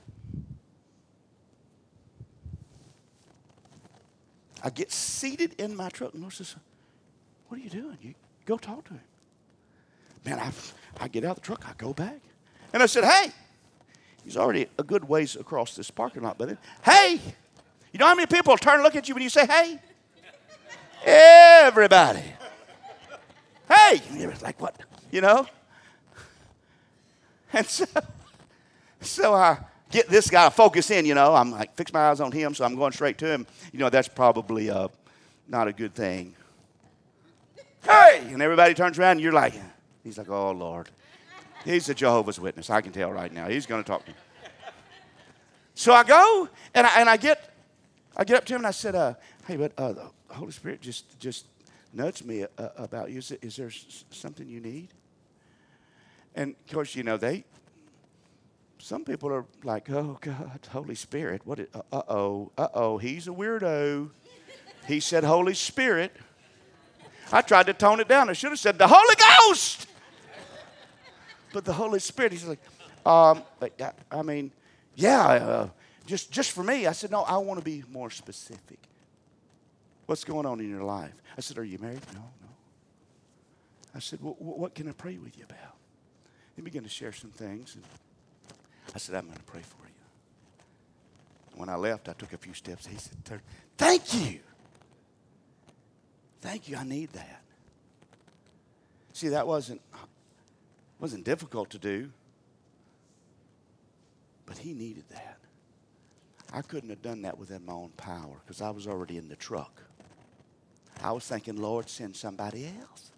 I 4.65 4.71
get 4.71 4.91
seated 4.91 5.53
in 5.59 5.75
my 5.75 5.89
truck, 5.89 6.13
and 6.13 6.21
Lord 6.23 6.33
says, 6.33 6.55
What 7.47 7.59
are 7.59 7.63
you 7.63 7.69
doing? 7.69 7.97
You 8.01 8.15
go 8.45 8.57
talk 8.57 8.83
to 8.85 8.93
him. 8.93 9.01
Man, 10.25 10.39
I, 10.39 10.51
I 10.99 11.07
get 11.07 11.23
out 11.23 11.31
of 11.31 11.35
the 11.35 11.41
truck, 11.41 11.63
I 11.69 11.73
go 11.77 11.93
back. 11.93 12.19
And 12.73 12.81
I 12.81 12.87
said, 12.87 13.03
Hey, 13.03 13.31
he's 14.23 14.35
already 14.35 14.65
a 14.79 14.83
good 14.83 15.07
ways 15.07 15.35
across 15.35 15.75
this 15.75 15.91
parking 15.91 16.23
lot, 16.23 16.39
but 16.39 16.57
hey, 16.83 17.21
you 17.93 17.99
know 17.99 18.07
how 18.07 18.15
many 18.15 18.25
people 18.25 18.57
turn 18.57 18.73
and 18.73 18.83
look 18.83 18.95
at 18.95 19.07
you 19.07 19.13
when 19.13 19.23
you 19.23 19.29
say, 19.29 19.45
hey? 19.45 19.79
Everybody. 21.05 22.23
Hey! 23.69 24.01
It's 24.11 24.41
like, 24.41 24.59
what? 24.59 24.75
You 25.11 25.21
know? 25.21 25.47
And 27.53 27.65
so, 27.65 27.85
so 28.99 29.33
I 29.33 29.59
get 29.91 30.09
this 30.09 30.29
guy 30.29 30.45
to 30.45 30.51
focus 30.51 30.91
in, 30.91 31.05
you 31.05 31.15
know. 31.15 31.33
I'm 31.33 31.51
like, 31.51 31.75
fix 31.75 31.91
my 31.93 32.09
eyes 32.09 32.19
on 32.19 32.31
him, 32.31 32.53
so 32.53 32.65
I'm 32.65 32.75
going 32.75 32.91
straight 32.91 33.17
to 33.19 33.27
him. 33.27 33.47
You 33.71 33.79
know, 33.79 33.89
that's 33.89 34.07
probably 34.07 34.69
uh, 34.69 34.87
not 35.47 35.67
a 35.67 35.73
good 35.73 35.93
thing. 35.93 36.35
Hey! 37.83 38.27
And 38.31 38.41
everybody 38.41 38.73
turns 38.73 38.97
around, 38.97 39.13
and 39.13 39.21
you're 39.21 39.33
like, 39.33 39.53
he's 40.03 40.17
like, 40.17 40.29
oh, 40.29 40.51
Lord. 40.51 40.89
He's 41.63 41.89
a 41.89 41.95
Jehovah's 41.95 42.39
Witness. 42.39 42.69
I 42.69 42.81
can 42.81 42.91
tell 42.91 43.11
right 43.11 43.31
now. 43.31 43.47
He's 43.47 43.65
going 43.65 43.83
to 43.83 43.87
talk 43.87 44.05
to 44.05 44.11
me. 44.11 44.17
So 45.73 45.93
I 45.93 46.03
go, 46.03 46.47
and 46.73 46.87
I, 46.87 47.01
and 47.01 47.09
I 47.09 47.17
get 47.17 47.51
I 48.17 48.23
get 48.23 48.37
up 48.37 48.45
to 48.45 48.53
him 48.53 48.61
and 48.61 48.67
I 48.67 48.71
said, 48.71 48.95
uh, 48.95 49.15
"Hey, 49.45 49.57
but 49.57 49.73
uh, 49.77 49.93
the 49.93 50.09
Holy 50.29 50.51
Spirit 50.51 50.81
just 50.81 51.19
just 51.19 51.47
nudged 51.93 52.25
me 52.25 52.45
uh, 52.57 52.69
about 52.77 53.11
you. 53.11 53.17
Is, 53.19 53.55
there 53.57 53.71
something 54.09 54.47
you 54.47 54.61
need?" 54.61 54.89
And 56.33 56.55
of 56.65 56.73
course, 56.73 56.95
you 56.95 57.03
know 57.03 57.17
they. 57.17 57.43
Some 58.77 59.03
people 59.03 59.31
are 59.33 59.45
like, 59.63 59.89
"Oh 59.89 60.17
God, 60.21 60.59
Holy 60.71 60.95
Spirit, 60.95 61.41
what? 61.45 61.59
Uh 61.59 62.01
oh, 62.07 62.51
uh 62.57 62.67
oh, 62.73 62.97
he's 62.97 63.27
a 63.27 63.31
weirdo." 63.31 64.09
He 64.87 64.99
said, 64.99 65.23
"Holy 65.23 65.53
Spirit." 65.53 66.15
I 67.31 67.41
tried 67.41 67.65
to 67.65 67.73
tone 67.73 67.99
it 67.99 68.07
down. 68.07 68.29
I 68.29 68.33
should 68.33 68.51
have 68.51 68.59
said 68.59 68.77
the 68.77 68.87
Holy 68.87 69.15
Ghost. 69.15 69.87
But 71.51 71.65
the 71.65 71.73
Holy 71.73 71.99
Spirit, 71.99 72.33
he's 72.33 72.45
like, 72.45 72.59
um, 73.05 73.41
I 74.11 74.21
mean, 74.21 74.51
yeah, 74.95 75.25
uh, 75.25 75.69
just, 76.05 76.31
just 76.31 76.51
for 76.51 76.63
me. 76.63 76.85
I 76.85 76.91
said, 76.91 77.11
no, 77.11 77.21
I 77.21 77.37
want 77.37 77.59
to 77.59 77.63
be 77.63 77.83
more 77.89 78.09
specific. 78.09 78.79
What's 80.05 80.23
going 80.23 80.45
on 80.45 80.59
in 80.59 80.69
your 80.69 80.83
life? 80.83 81.13
I 81.37 81.41
said, 81.41 81.57
are 81.57 81.63
you 81.63 81.79
married? 81.79 82.01
No, 82.13 82.19
no. 82.19 82.49
I 83.95 83.99
said, 83.99 84.19
well, 84.21 84.35
what 84.37 84.75
can 84.75 84.87
I 84.89 84.91
pray 84.91 85.17
with 85.17 85.37
you 85.37 85.45
about? 85.45 85.75
He 86.55 86.61
began 86.61 86.83
to 86.83 86.89
share 86.89 87.11
some 87.11 87.31
things. 87.31 87.75
And 87.75 87.83
I 88.95 88.97
said, 88.97 89.15
I'm 89.15 89.25
going 89.25 89.37
to 89.37 89.43
pray 89.43 89.61
for 89.61 89.85
you. 89.85 89.93
When 91.55 91.67
I 91.67 91.75
left, 91.75 92.07
I 92.07 92.13
took 92.13 92.31
a 92.31 92.37
few 92.37 92.53
steps. 92.53 92.87
He 92.87 92.97
said, 92.97 93.41
thank 93.77 94.13
you. 94.13 94.39
Thank 96.39 96.69
you. 96.69 96.77
I 96.77 96.85
need 96.85 97.11
that. 97.11 97.41
See, 99.11 99.27
that 99.29 99.45
wasn't, 99.45 99.81
wasn't 100.99 101.25
difficult 101.25 101.69
to 101.71 101.77
do, 101.77 102.09
but 104.45 104.57
he 104.57 104.73
needed 104.73 105.03
that. 105.09 105.37
I 106.53 106.61
couldn't 106.61 106.89
have 106.89 107.01
done 107.01 107.21
that 107.23 107.37
within 107.37 107.65
my 107.65 107.73
own 107.73 107.89
power 107.97 108.37
because 108.45 108.61
I 108.61 108.69
was 108.69 108.87
already 108.87 109.17
in 109.17 109.27
the 109.27 109.35
truck. 109.35 109.81
I 111.03 111.11
was 111.11 111.25
thinking, 111.25 111.57
Lord, 111.57 111.89
send 111.89 112.15
somebody 112.15 112.65
else. 112.65 113.11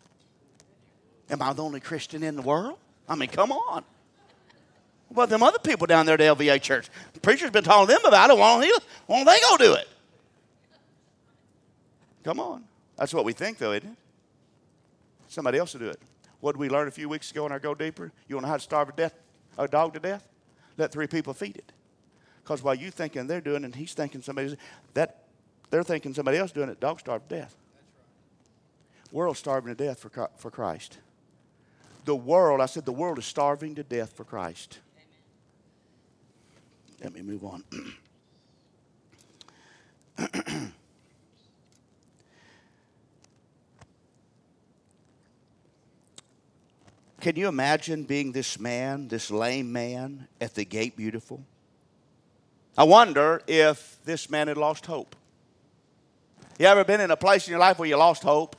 Am 1.30 1.42
I 1.42 1.54
the 1.54 1.63
only 1.63 1.80
Christian 1.80 2.24
in 2.24 2.36
the 2.36 2.42
world? 2.42 2.80
I 3.08 3.16
mean, 3.16 3.30
come 3.30 3.52
on. 3.52 3.84
Well, 5.10 5.28
them 5.28 5.43
other 5.43 5.60
people 5.60 5.88
down 5.88 6.06
there 6.06 6.20
at 6.20 6.38
the 6.38 6.46
LVA 6.46 6.62
church, 6.62 6.89
the 7.13 7.20
preacher's 7.20 7.52
been 7.52 7.63
telling 7.63 7.88
them 7.88 8.04
about 8.06 8.30
it. 8.30 8.38
Why 8.38 8.54
don't, 8.54 8.63
he, 8.63 8.74
why 9.06 9.24
don't 9.24 9.26
they 9.26 9.39
go 9.41 9.58
do 9.58 9.74
it? 9.74 9.88
Come 12.24 12.39
on. 12.39 12.63
That's 12.98 13.13
what 13.13 13.24
we 13.24 13.34
think, 13.34 13.58
though, 13.58 13.72
isn't 13.72 13.89
it? 13.89 13.96
Somebody 15.30 15.60
else 15.60 15.74
will 15.74 15.82
do 15.82 15.89
it. 15.89 16.00
What 16.39 16.54
did 16.54 16.60
we 16.60 16.70
learn 16.70 16.88
a 16.88 16.91
few 16.91 17.10
weeks 17.10 17.32
ago 17.32 17.46
in 17.46 17.52
our 17.52 17.60
Go 17.60 17.74
Deeper? 17.74 18.12
You 18.28 18.36
want 18.36 18.43
to 18.43 18.48
know 18.48 18.52
how 18.52 18.58
to 18.58 18.63
starve 18.63 18.89
a, 18.89 18.91
death, 18.91 19.15
a 19.58 19.67
dog 19.67 19.93
to 19.93 20.00
death? 20.00 20.28
Let 20.78 20.91
three 20.91 21.08
people 21.08 21.34
feed 21.34 21.58
it. 21.58 21.72
Because 22.43 22.62
while 22.62 22.76
you 22.76 22.91
thinking 22.91 23.28
they're 23.28 23.41
doing 23.41 23.63
it, 23.63 23.65
and 23.65 23.76
he's 23.76 23.93
thinking 23.93 24.22
somebody's 24.22 24.56
that 24.93 25.24
they're 25.70 25.84
thinking 25.84 26.13
somebody 26.13 26.38
else 26.38 26.52
doing 26.52 26.70
it, 26.70 26.80
dog 26.80 27.00
starved 27.00 27.30
to 27.30 27.36
death. 27.36 27.56
Right. 27.74 29.13
World 29.13 29.38
starving 29.38 29.76
to 29.76 29.84
death 29.84 30.00
for, 30.00 30.30
for 30.38 30.52
Christ. 30.52 30.98
The 32.06 32.15
world, 32.15 32.62
I 32.62 32.67
said, 32.67 32.86
the 32.86 32.93
world 32.93 33.17
is 33.17 33.26
starving 33.26 33.76
to 33.76 33.84
death 33.84 34.13
for 34.13 34.24
Christ. 34.24 34.80
Let 37.04 37.14
me 37.14 37.22
move 37.22 37.44
on. 37.44 37.64
Can 47.20 47.36
you 47.36 47.48
imagine 47.48 48.04
being 48.04 48.32
this 48.32 48.60
man, 48.60 49.08
this 49.10 49.30
lame 49.30 49.72
man, 49.72 50.28
at 50.40 50.56
the 50.56 50.64
gate 50.64 50.96
beautiful? 50.96 51.44
I 52.78 52.84
wonder 52.84 53.42
if 53.48 53.98
this 54.06 54.30
man 54.30 54.48
had 54.48 54.58
lost 54.58 54.86
hope. 54.86 55.16
You 56.60 56.68
ever 56.68 56.84
been 56.84 57.02
in 57.02 57.12
a 57.12 57.18
place 57.18 57.48
in 57.48 57.52
your 57.52 57.60
life 57.60 57.80
where 57.80 57.90
you 57.90 57.98
lost 57.98 58.24
hope? 58.24 58.56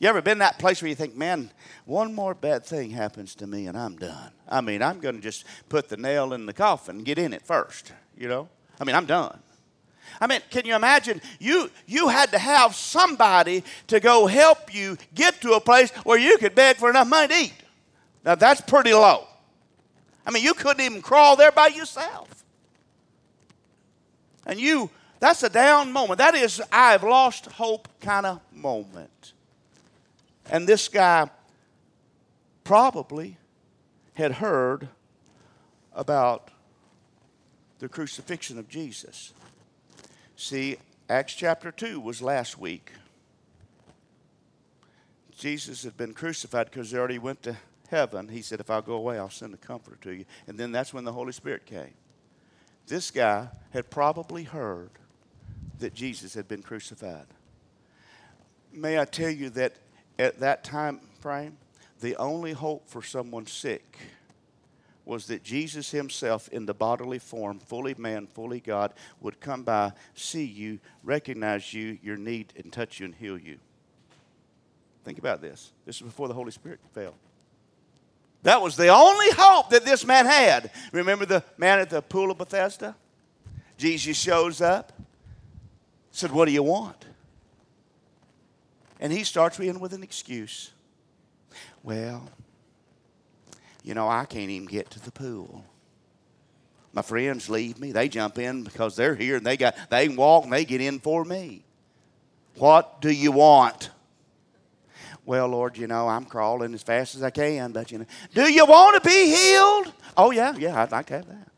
You 0.00 0.08
ever 0.08 0.20
been 0.20 0.38
that 0.38 0.58
place 0.58 0.82
where 0.82 0.88
you 0.88 0.96
think, 0.96 1.14
man, 1.14 1.52
one 1.84 2.12
more 2.14 2.34
bad 2.34 2.64
thing 2.64 2.90
happens 2.90 3.36
to 3.36 3.46
me 3.46 3.66
and 3.68 3.78
I'm 3.78 3.96
done? 3.96 4.32
I 4.48 4.60
mean, 4.60 4.82
I'm 4.82 4.98
going 4.98 5.14
to 5.14 5.20
just 5.20 5.44
put 5.68 5.88
the 5.88 5.96
nail 5.96 6.32
in 6.32 6.46
the 6.46 6.52
coffin 6.52 6.96
and 6.96 7.04
get 7.04 7.18
in 7.18 7.32
it 7.32 7.42
first, 7.42 7.92
you 8.16 8.26
know? 8.26 8.48
I 8.80 8.84
mean, 8.84 8.96
I'm 8.96 9.06
done. 9.06 9.38
I 10.20 10.26
mean, 10.26 10.40
can 10.50 10.66
you 10.66 10.74
imagine? 10.74 11.20
You, 11.38 11.70
you 11.86 12.08
had 12.08 12.32
to 12.32 12.38
have 12.38 12.74
somebody 12.74 13.62
to 13.86 14.00
go 14.00 14.26
help 14.26 14.74
you 14.74 14.98
get 15.14 15.40
to 15.42 15.52
a 15.52 15.60
place 15.60 15.90
where 16.04 16.18
you 16.18 16.36
could 16.38 16.56
beg 16.56 16.78
for 16.78 16.90
enough 16.90 17.06
money 17.06 17.28
to 17.28 17.34
eat. 17.34 17.54
Now, 18.24 18.34
that's 18.34 18.60
pretty 18.60 18.92
low. 18.92 19.28
I 20.26 20.32
mean, 20.32 20.42
you 20.42 20.54
couldn't 20.54 20.84
even 20.84 21.00
crawl 21.00 21.36
there 21.36 21.52
by 21.52 21.68
yourself 21.68 22.40
and 24.50 24.58
you, 24.58 24.90
that's 25.20 25.42
a 25.44 25.48
down 25.48 25.92
moment. 25.92 26.18
That 26.18 26.34
is, 26.34 26.60
I've 26.72 27.04
lost 27.04 27.46
hope 27.46 27.88
kind 28.00 28.26
of 28.26 28.40
moment. 28.52 29.32
And 30.48 30.66
this 30.66 30.88
guy 30.88 31.28
probably 32.64 33.36
had 34.14 34.32
heard 34.32 34.88
about 35.92 36.50
the 37.78 37.88
crucifixion 37.88 38.58
of 38.58 38.68
Jesus. 38.68 39.32
See, 40.36 40.76
Acts 41.08 41.34
chapter 41.34 41.72
2 41.72 42.00
was 42.00 42.22
last 42.22 42.58
week. 42.58 42.92
Jesus 45.36 45.82
had 45.84 45.96
been 45.96 46.12
crucified 46.12 46.66
because 46.70 46.90
he 46.90 46.96
already 46.96 47.18
went 47.18 47.42
to 47.42 47.56
heaven. 47.90 48.28
He 48.28 48.42
said, 48.42 48.60
If 48.60 48.70
I 48.70 48.80
go 48.80 48.94
away, 48.94 49.18
I'll 49.18 49.30
send 49.30 49.54
a 49.54 49.56
comforter 49.56 49.98
to 50.02 50.12
you. 50.12 50.24
And 50.46 50.58
then 50.58 50.70
that's 50.70 50.94
when 50.94 51.04
the 51.04 51.12
Holy 51.12 51.32
Spirit 51.32 51.66
came 51.66 51.94
this 52.90 53.12
guy 53.12 53.48
had 53.70 53.88
probably 53.88 54.42
heard 54.42 54.90
that 55.78 55.94
Jesus 55.94 56.34
had 56.34 56.48
been 56.48 56.60
crucified. 56.60 57.26
May 58.72 58.98
I 58.98 59.04
tell 59.04 59.30
you 59.30 59.48
that 59.50 59.74
at 60.20 60.40
that 60.40 60.62
time 60.62 61.00
frame, 61.20 61.56
the 62.00 62.14
only 62.16 62.52
hope 62.52 62.88
for 62.88 63.02
someone 63.02 63.46
sick 63.46 63.98
was 65.04 65.26
that 65.26 65.42
Jesus 65.42 65.90
himself, 65.90 66.48
in 66.50 66.66
the 66.66 66.74
bodily 66.74 67.18
form, 67.18 67.58
fully 67.58 67.94
man, 67.94 68.26
fully 68.26 68.60
God, 68.60 68.92
would 69.20 69.40
come 69.40 69.64
by, 69.64 69.92
see 70.14 70.44
you, 70.44 70.78
recognize 71.02 71.72
you, 71.74 71.98
your 72.02 72.16
need, 72.16 72.52
and 72.56 72.72
touch 72.72 73.00
you 73.00 73.06
and 73.06 73.14
heal 73.14 73.36
you. 73.36 73.58
Think 75.04 75.18
about 75.18 75.40
this. 75.40 75.72
This 75.86 75.96
is 75.96 76.02
before 76.02 76.28
the 76.28 76.34
Holy 76.34 76.52
Spirit 76.52 76.80
fell. 76.94 77.14
That 78.42 78.62
was 78.62 78.76
the 78.76 78.88
only 78.88 79.30
hope 79.32 79.70
that 79.70 79.84
this 79.84 80.06
man 80.06 80.26
had. 80.26 80.70
Remember 80.92 81.26
the 81.26 81.42
man 81.58 81.80
at 81.80 81.90
the 81.90 82.02
pool 82.02 82.30
of 82.30 82.38
Bethesda? 82.38 82.94
Jesus 83.76 84.16
shows 84.16 84.60
up, 84.60 84.92
said, 86.10 86.30
What 86.30 86.44
do 86.44 86.52
you 86.52 86.62
want? 86.62 87.06
And 89.00 89.12
he 89.12 89.24
starts 89.24 89.58
in 89.58 89.80
with 89.80 89.94
an 89.94 90.02
excuse. 90.02 90.70
Well, 91.82 92.28
you 93.82 93.94
know, 93.94 94.08
I 94.08 94.26
can't 94.26 94.50
even 94.50 94.68
get 94.68 94.90
to 94.90 95.00
the 95.00 95.10
pool. 95.10 95.64
My 96.92 97.02
friends 97.02 97.48
leave 97.48 97.78
me. 97.78 97.92
They 97.92 98.08
jump 98.08 98.38
in 98.38 98.62
because 98.62 98.96
they're 98.96 99.14
here 99.14 99.36
and 99.36 99.46
they 99.46 99.56
got 99.56 99.74
they 99.90 100.08
walk 100.08 100.44
and 100.44 100.52
they 100.52 100.64
get 100.64 100.80
in 100.80 101.00
for 101.00 101.24
me. 101.24 101.64
What 102.56 103.00
do 103.00 103.10
you 103.10 103.32
want? 103.32 103.90
Well, 105.24 105.48
Lord, 105.48 105.78
you 105.78 105.86
know, 105.86 106.08
I'm 106.08 106.24
crawling 106.24 106.74
as 106.74 106.82
fast 106.82 107.14
as 107.14 107.22
I 107.22 107.30
can, 107.30 107.72
but 107.72 107.92
you 107.92 107.98
know, 107.98 108.06
do 108.34 108.52
you 108.52 108.66
want 108.66 109.02
to 109.02 109.08
be 109.08 109.34
healed? 109.34 109.92
Oh, 110.16 110.32
yeah, 110.32 110.54
yeah, 110.56 110.82
I'd 110.82 110.90
like 110.90 111.06
to 111.06 111.14
have 111.14 111.28
that. 111.28 111.48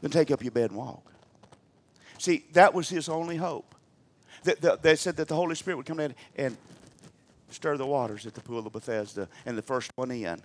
Then 0.00 0.10
take 0.10 0.30
up 0.32 0.42
your 0.42 0.50
bed 0.50 0.70
and 0.70 0.78
walk. 0.78 1.12
See, 2.18 2.46
that 2.52 2.74
was 2.74 2.88
his 2.88 3.08
only 3.08 3.36
hope. 3.36 3.75
They 4.82 4.96
said 4.96 5.16
that 5.16 5.28
the 5.28 5.34
Holy 5.34 5.54
Spirit 5.54 5.76
would 5.76 5.86
come 5.86 6.00
in 6.00 6.14
and 6.36 6.56
stir 7.50 7.76
the 7.76 7.86
waters 7.86 8.26
at 8.26 8.34
the 8.34 8.40
pool 8.40 8.66
of 8.66 8.72
Bethesda, 8.72 9.28
and 9.44 9.56
the 9.56 9.62
first 9.62 9.90
one 9.96 10.10
in. 10.10 10.40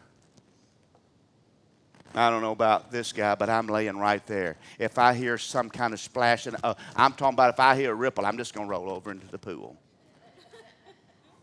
I 2.13 2.29
don't 2.29 2.41
know 2.41 2.51
about 2.51 2.91
this 2.91 3.13
guy, 3.13 3.35
but 3.35 3.49
I'm 3.49 3.67
laying 3.67 3.97
right 3.97 4.25
there. 4.27 4.57
If 4.77 4.99
I 4.99 5.13
hear 5.13 5.37
some 5.37 5.69
kind 5.69 5.93
of 5.93 5.99
splashing, 5.99 6.55
uh, 6.61 6.73
I'm 6.95 7.13
talking 7.13 7.35
about 7.35 7.53
if 7.53 7.59
I 7.59 7.75
hear 7.75 7.91
a 7.91 7.95
ripple, 7.95 8.25
I'm 8.25 8.37
just 8.37 8.53
going 8.53 8.67
to 8.67 8.71
roll 8.71 8.89
over 8.89 9.11
into 9.11 9.27
the 9.27 9.37
pool. 9.37 9.77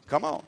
Come 0.07 0.25
on. 0.25 0.45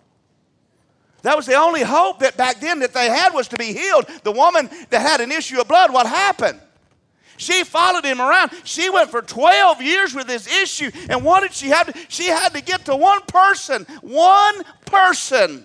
That 1.23 1.37
was 1.37 1.47
the 1.47 1.55
only 1.55 1.83
hope 1.83 2.21
that 2.21 2.37
back 2.37 2.61
then 2.61 2.81
that 2.81 2.95
they 2.95 3.09
had 3.09 3.35
was 3.35 3.49
to 3.49 3.57
be 3.57 3.73
healed. 3.73 4.07
The 4.23 4.33
woman 4.33 4.71
that 4.91 5.01
had 5.01 5.21
an 5.21 5.33
issue 5.33 5.61
of 5.61 5.69
blood, 5.69 5.93
what 5.93 6.07
happened? 6.07 6.61
She 7.41 7.65
followed 7.65 8.05
him 8.05 8.21
around. 8.21 8.53
She 8.65 8.91
went 8.91 9.11
for 9.11 9.23
12 9.23 9.81
years 9.81 10.15
with 10.15 10.27
this 10.27 10.47
issue. 10.47 10.91
And 11.09 11.25
what 11.25 11.41
did 11.41 11.55
she 11.55 11.69
have 11.69 11.91
to? 11.91 11.99
She 12.09 12.27
had 12.27 12.53
to 12.53 12.61
get 12.61 12.85
to 12.85 12.95
one 12.95 13.23
person. 13.23 13.87
One 14.03 14.63
person. 14.85 15.65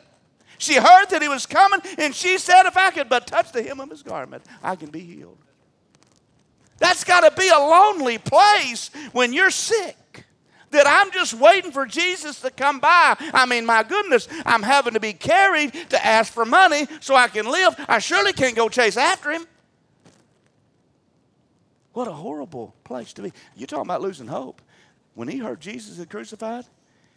She 0.57 0.75
heard 0.75 1.07
that 1.09 1.21
he 1.21 1.27
was 1.27 1.45
coming, 1.45 1.81
and 1.97 2.15
she 2.15 2.37
said, 2.37 2.63
If 2.65 2.77
I 2.77 2.91
could 2.91 3.09
but 3.09 3.27
touch 3.27 3.51
the 3.51 3.61
hem 3.61 3.81
of 3.81 3.89
his 3.89 4.03
garment, 4.03 4.43
I 4.63 4.77
can 4.77 4.89
be 4.89 5.01
healed. 5.01 5.37
That's 6.77 7.03
got 7.03 7.29
to 7.29 7.35
be 7.35 7.49
a 7.49 7.59
lonely 7.59 8.19
place 8.19 8.89
when 9.11 9.33
you're 9.33 9.51
sick. 9.51 9.97
That 10.71 10.87
I'm 10.87 11.11
just 11.11 11.33
waiting 11.33 11.71
for 11.71 11.85
Jesus 11.85 12.39
to 12.39 12.51
come 12.51 12.79
by. 12.79 13.17
I 13.19 13.45
mean, 13.45 13.65
my 13.65 13.83
goodness, 13.83 14.29
I'm 14.45 14.63
having 14.63 14.93
to 14.93 14.99
be 15.01 15.11
carried 15.11 15.73
to 15.89 16.05
ask 16.05 16.31
for 16.31 16.45
money 16.45 16.87
so 17.01 17.15
I 17.15 17.27
can 17.27 17.51
live. 17.51 17.75
I 17.89 17.99
surely 17.99 18.31
can't 18.31 18.55
go 18.55 18.69
chase 18.69 18.95
after 18.95 19.31
him. 19.31 19.45
What 21.95 22.09
a 22.09 22.11
horrible 22.11 22.75
place 22.83 23.13
to 23.13 23.21
be. 23.21 23.31
You're 23.55 23.67
talking 23.67 23.85
about 23.85 24.01
losing 24.01 24.27
hope. 24.27 24.61
When 25.13 25.29
he 25.29 25.37
heard 25.37 25.61
Jesus 25.61 25.97
had 25.97 26.09
crucified, 26.09 26.65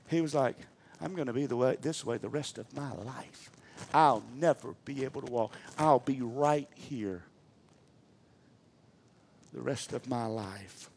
he 0.06 0.20
was 0.20 0.36
like, 0.36 0.54
I'm 1.00 1.16
going 1.16 1.26
to 1.26 1.32
be 1.32 1.46
the 1.46 1.56
way, 1.56 1.76
this 1.82 2.06
way 2.06 2.16
the 2.16 2.28
rest 2.28 2.58
of 2.58 2.72
my 2.76 2.92
life. 2.92 3.50
I'll 3.92 4.22
never 4.36 4.76
be 4.84 5.04
able 5.04 5.20
to 5.22 5.32
walk. 5.32 5.52
I'll 5.78 5.98
be 5.98 6.20
right 6.22 6.68
here 6.76 7.24
the 9.52 9.60
rest 9.60 9.92
of 9.92 10.08
my 10.08 10.26
life. 10.26 10.88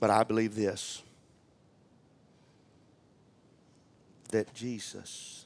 But 0.00 0.08
I 0.08 0.24
believe 0.24 0.54
this 0.54 1.02
that 4.30 4.54
Jesus 4.54 5.44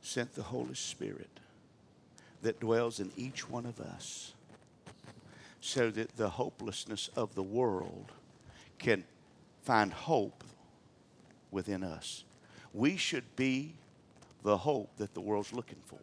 sent 0.00 0.34
the 0.34 0.42
Holy 0.42 0.74
Spirit 0.74 1.38
that 2.42 2.60
dwells 2.60 3.00
in 3.00 3.10
each 3.16 3.48
one 3.48 3.66
of 3.66 3.80
us 3.80 4.34
so 5.60 5.90
that 5.90 6.16
the 6.16 6.28
hopelessness 6.28 7.08
of 7.16 7.34
the 7.34 7.42
world 7.42 8.12
can 8.78 9.04
find 9.62 9.92
hope 9.92 10.44
within 11.50 11.84
us. 11.84 12.24
We 12.74 12.96
should 12.96 13.36
be 13.36 13.74
the 14.42 14.56
hope 14.56 14.90
that 14.96 15.14
the 15.14 15.20
world's 15.20 15.52
looking 15.52 15.78
for. 15.86 16.00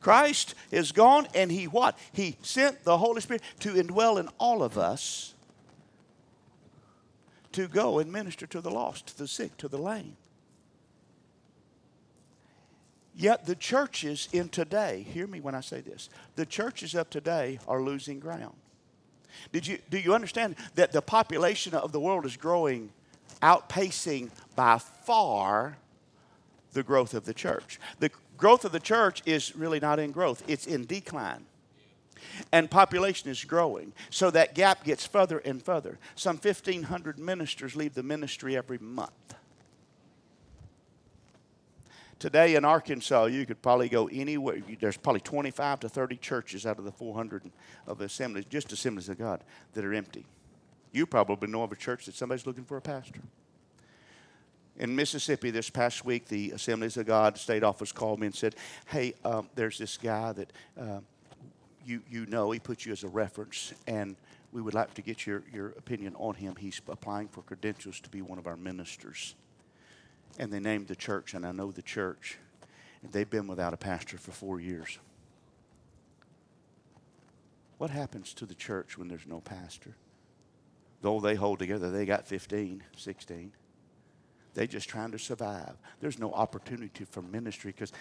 Christ 0.00 0.54
is 0.70 0.92
gone 0.92 1.26
and 1.34 1.50
he 1.50 1.66
what? 1.66 1.98
He 2.12 2.36
sent 2.42 2.84
the 2.84 2.96
Holy 2.96 3.20
Spirit 3.20 3.42
to 3.60 3.74
indwell 3.74 4.18
in 4.18 4.28
all 4.38 4.62
of 4.62 4.78
us 4.78 5.34
to 7.52 7.66
go 7.66 7.98
and 7.98 8.10
minister 8.10 8.46
to 8.46 8.60
the 8.60 8.70
lost, 8.70 9.08
to 9.08 9.18
the 9.18 9.28
sick, 9.28 9.56
to 9.58 9.68
the 9.68 9.78
lame. 9.78 10.16
Yet 13.14 13.46
the 13.46 13.54
churches 13.54 14.28
in 14.32 14.48
today, 14.48 15.06
hear 15.12 15.26
me 15.26 15.40
when 15.40 15.54
I 15.54 15.60
say 15.60 15.80
this, 15.80 16.08
the 16.36 16.46
churches 16.46 16.94
of 16.94 17.10
today 17.10 17.58
are 17.66 17.82
losing 17.82 18.20
ground. 18.20 18.54
Did 19.52 19.66
you, 19.66 19.78
do 19.90 19.98
you 19.98 20.14
understand 20.14 20.56
that 20.74 20.92
the 20.92 21.02
population 21.02 21.74
of 21.74 21.92
the 21.92 22.00
world 22.00 22.24
is 22.26 22.36
growing, 22.36 22.90
outpacing 23.42 24.30
by 24.54 24.78
far 24.78 25.76
the 26.72 26.82
growth 26.82 27.14
of 27.14 27.24
the 27.24 27.34
church? 27.34 27.80
The 27.98 28.10
growth 28.36 28.64
of 28.64 28.72
the 28.72 28.80
church 28.80 29.22
is 29.26 29.54
really 29.56 29.80
not 29.80 29.98
in 29.98 30.12
growth, 30.12 30.42
it's 30.46 30.66
in 30.66 30.86
decline. 30.86 31.46
And 32.52 32.70
population 32.70 33.30
is 33.30 33.44
growing. 33.44 33.92
So 34.10 34.30
that 34.30 34.54
gap 34.54 34.84
gets 34.84 35.06
further 35.06 35.38
and 35.38 35.62
further. 35.62 35.98
Some 36.16 36.36
1,500 36.36 37.18
ministers 37.18 37.74
leave 37.76 37.94
the 37.94 38.02
ministry 38.02 38.56
every 38.56 38.78
month. 38.78 39.34
Today 42.20 42.54
in 42.54 42.66
Arkansas, 42.66 43.24
you 43.24 43.46
could 43.46 43.62
probably 43.62 43.88
go 43.88 44.06
anywhere. 44.06 44.58
There's 44.78 44.98
probably 44.98 45.22
25 45.22 45.80
to 45.80 45.88
30 45.88 46.18
churches 46.18 46.66
out 46.66 46.78
of 46.78 46.84
the 46.84 46.92
400 46.92 47.50
of 47.86 48.02
assemblies, 48.02 48.44
just 48.44 48.70
assemblies 48.72 49.08
of 49.08 49.18
God, 49.18 49.42
that 49.72 49.86
are 49.86 49.94
empty. 49.94 50.26
You 50.92 51.06
probably 51.06 51.48
know 51.48 51.62
of 51.62 51.72
a 51.72 51.76
church 51.76 52.04
that 52.04 52.14
somebody's 52.14 52.46
looking 52.46 52.64
for 52.64 52.76
a 52.76 52.82
pastor. 52.82 53.20
In 54.76 54.94
Mississippi 54.94 55.50
this 55.50 55.70
past 55.70 56.04
week, 56.04 56.28
the 56.28 56.50
Assemblies 56.50 56.98
of 56.98 57.06
God 57.06 57.38
state 57.38 57.62
office 57.62 57.90
called 57.90 58.20
me 58.20 58.26
and 58.26 58.34
said, 58.34 58.54
Hey, 58.86 59.14
um, 59.24 59.48
there's 59.54 59.78
this 59.78 59.96
guy 59.96 60.32
that 60.32 60.52
uh, 60.78 61.00
you, 61.86 62.02
you 62.10 62.26
know, 62.26 62.50
he 62.50 62.58
put 62.58 62.84
you 62.84 62.92
as 62.92 63.02
a 63.02 63.08
reference, 63.08 63.72
and 63.86 64.14
we 64.52 64.60
would 64.60 64.74
like 64.74 64.92
to 64.94 65.02
get 65.02 65.26
your, 65.26 65.42
your 65.50 65.68
opinion 65.70 66.14
on 66.18 66.34
him. 66.34 66.54
He's 66.56 66.82
applying 66.86 67.28
for 67.28 67.40
credentials 67.40 67.98
to 68.00 68.10
be 68.10 68.20
one 68.20 68.38
of 68.38 68.46
our 68.46 68.58
ministers 68.58 69.36
and 70.38 70.52
they 70.52 70.60
named 70.60 70.88
the 70.88 70.96
church, 70.96 71.34
and 71.34 71.46
I 71.46 71.52
know 71.52 71.70
the 71.70 71.82
church. 71.82 72.38
And 73.02 73.12
they've 73.12 73.28
been 73.28 73.46
without 73.46 73.74
a 73.74 73.78
pastor 73.78 74.18
for 74.18 74.30
four 74.30 74.60
years. 74.60 74.98
What 77.78 77.90
happens 77.90 78.34
to 78.34 78.46
the 78.46 78.54
church 78.54 78.98
when 78.98 79.08
there's 79.08 79.26
no 79.26 79.40
pastor? 79.40 79.94
Though 81.00 81.18
they 81.18 81.34
hold 81.34 81.58
together, 81.58 81.90
they 81.90 82.04
got 82.04 82.26
15, 82.26 82.82
16. 82.96 83.52
They're 84.52 84.66
just 84.66 84.88
trying 84.88 85.12
to 85.12 85.18
survive. 85.18 85.76
There's 86.00 86.18
no 86.18 86.32
opportunity 86.32 87.04
for 87.04 87.22
ministry 87.22 87.72
because 87.72 87.92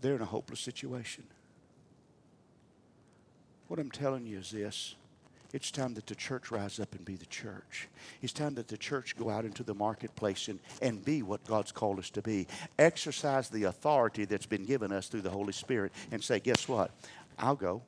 they're 0.00 0.14
in 0.14 0.22
a 0.22 0.26
hopeless 0.26 0.60
situation. 0.60 1.24
What 3.66 3.78
I'm 3.78 3.90
telling 3.90 4.26
you 4.26 4.38
is 4.38 4.50
this 4.50 4.94
it's 5.52 5.70
time 5.70 5.94
that 5.94 6.06
the 6.06 6.14
church 6.14 6.50
rise 6.50 6.78
up 6.78 6.94
and 6.94 7.04
be 7.04 7.16
the 7.16 7.26
church. 7.26 7.88
It's 8.20 8.34
time 8.34 8.54
that 8.56 8.68
the 8.68 8.76
church 8.76 9.16
go 9.16 9.30
out 9.30 9.46
into 9.46 9.62
the 9.62 9.74
marketplace 9.74 10.48
and, 10.48 10.60
and 10.82 11.02
be 11.02 11.22
what 11.22 11.42
God's 11.46 11.72
called 11.72 11.98
us 11.98 12.10
to 12.10 12.22
be. 12.22 12.46
Exercise 12.78 13.48
the 13.48 13.64
authority 13.64 14.26
that's 14.26 14.44
been 14.44 14.66
given 14.66 14.92
us 14.92 15.08
through 15.08 15.22
the 15.22 15.30
Holy 15.30 15.54
Spirit 15.54 15.92
and 16.10 16.22
say, 16.22 16.38
guess 16.38 16.68
what? 16.68 16.90
I'll 17.38 17.56
go. 17.56 17.82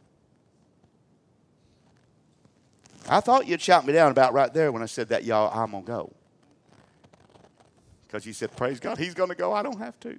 I 3.08 3.20
thought 3.20 3.46
you'd 3.46 3.60
shout 3.60 3.86
me 3.86 3.92
down 3.92 4.10
about 4.10 4.32
right 4.32 4.52
there 4.52 4.72
when 4.72 4.82
I 4.82 4.86
said 4.86 5.08
that, 5.08 5.24
y'all, 5.24 5.50
I'm 5.52 5.72
going 5.72 5.84
to 5.84 5.86
go. 5.86 6.12
Because 8.06 8.24
you 8.24 8.32
said, 8.32 8.56
praise 8.56 8.80
God, 8.80 8.96
he's 8.96 9.14
going 9.14 9.28
to 9.28 9.34
go. 9.34 9.52
I 9.52 9.62
don't 9.62 9.78
have 9.78 9.98
to. 10.00 10.16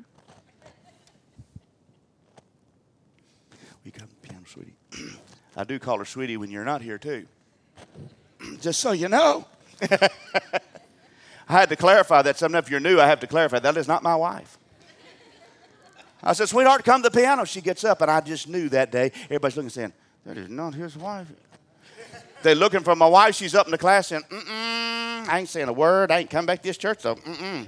We 3.83 3.89
got 3.91 4.07
piano, 4.21 4.43
sweetie. 4.45 4.75
I 5.55 5.63
do 5.63 5.79
call 5.79 5.97
her 5.97 6.05
sweetie 6.05 6.37
when 6.37 6.49
you're 6.49 6.65
not 6.65 6.81
here, 6.81 6.97
too. 6.97 7.27
Just 8.61 8.79
so 8.79 8.91
you 8.91 9.09
know. 9.09 9.45
I 9.81 9.99
had 11.47 11.69
to 11.69 11.75
clarify 11.75 12.21
that. 12.21 12.37
Some 12.37 12.55
if 12.55 12.69
you're 12.69 12.79
new, 12.79 12.99
I 12.99 13.07
have 13.07 13.19
to 13.19 13.27
clarify 13.27 13.59
that 13.59 13.75
is 13.77 13.87
not 13.87 14.03
my 14.03 14.15
wife. 14.15 14.57
I 16.23 16.33
said, 16.33 16.49
sweetheart, 16.49 16.83
come 16.83 17.01
to 17.01 17.09
the 17.09 17.19
piano. 17.19 17.45
She 17.45 17.61
gets 17.61 17.83
up, 17.83 18.01
and 18.01 18.11
I 18.11 18.21
just 18.21 18.47
knew 18.47 18.69
that 18.69 18.91
day. 18.91 19.11
Everybody's 19.25 19.57
looking 19.57 19.69
saying, 19.69 19.93
that 20.25 20.37
is 20.37 20.49
not 20.49 20.75
his 20.75 20.95
wife. 20.95 21.27
They're 22.43 22.55
looking 22.55 22.81
for 22.81 22.95
my 22.95 23.07
wife. 23.07 23.35
She's 23.35 23.55
up 23.55 23.67
in 23.67 23.71
the 23.71 23.77
class 23.77 24.07
saying, 24.07 24.23
mm-mm, 24.29 25.27
I 25.27 25.39
ain't 25.39 25.49
saying 25.49 25.67
a 25.67 25.73
word. 25.73 26.11
I 26.11 26.19
ain't 26.19 26.29
come 26.29 26.45
back 26.45 26.61
to 26.61 26.67
this 26.67 26.77
church, 26.77 27.01
so 27.01 27.15
mm-mm. 27.15 27.67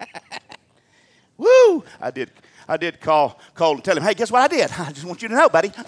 Woo! 1.36 1.84
I 2.00 2.10
did, 2.10 2.30
I 2.68 2.76
did 2.76 3.00
call 3.00 3.38
Cole 3.54 3.74
and 3.74 3.84
tell 3.84 3.96
him, 3.96 4.02
hey, 4.02 4.14
guess 4.14 4.30
what 4.30 4.42
I 4.42 4.48
did? 4.48 4.70
I 4.78 4.92
just 4.92 5.06
want 5.06 5.22
you 5.22 5.28
to 5.28 5.34
know, 5.34 5.48
buddy. 5.48 5.72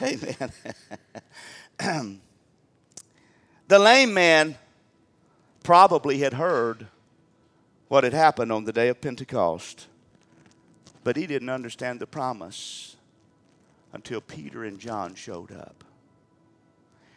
man. 0.00 0.52
the 3.68 3.78
lame 3.78 4.12
man 4.12 4.56
probably 5.62 6.18
had 6.18 6.34
heard 6.34 6.88
what 7.88 8.04
had 8.04 8.12
happened 8.12 8.50
on 8.50 8.64
the 8.64 8.72
day 8.72 8.88
of 8.88 9.00
Pentecost, 9.00 9.86
but 11.04 11.16
he 11.16 11.26
didn't 11.26 11.50
understand 11.50 12.00
the 12.00 12.06
promise 12.06 12.96
until 13.92 14.20
Peter 14.20 14.64
and 14.64 14.78
John 14.78 15.14
showed 15.14 15.52
up. 15.52 15.84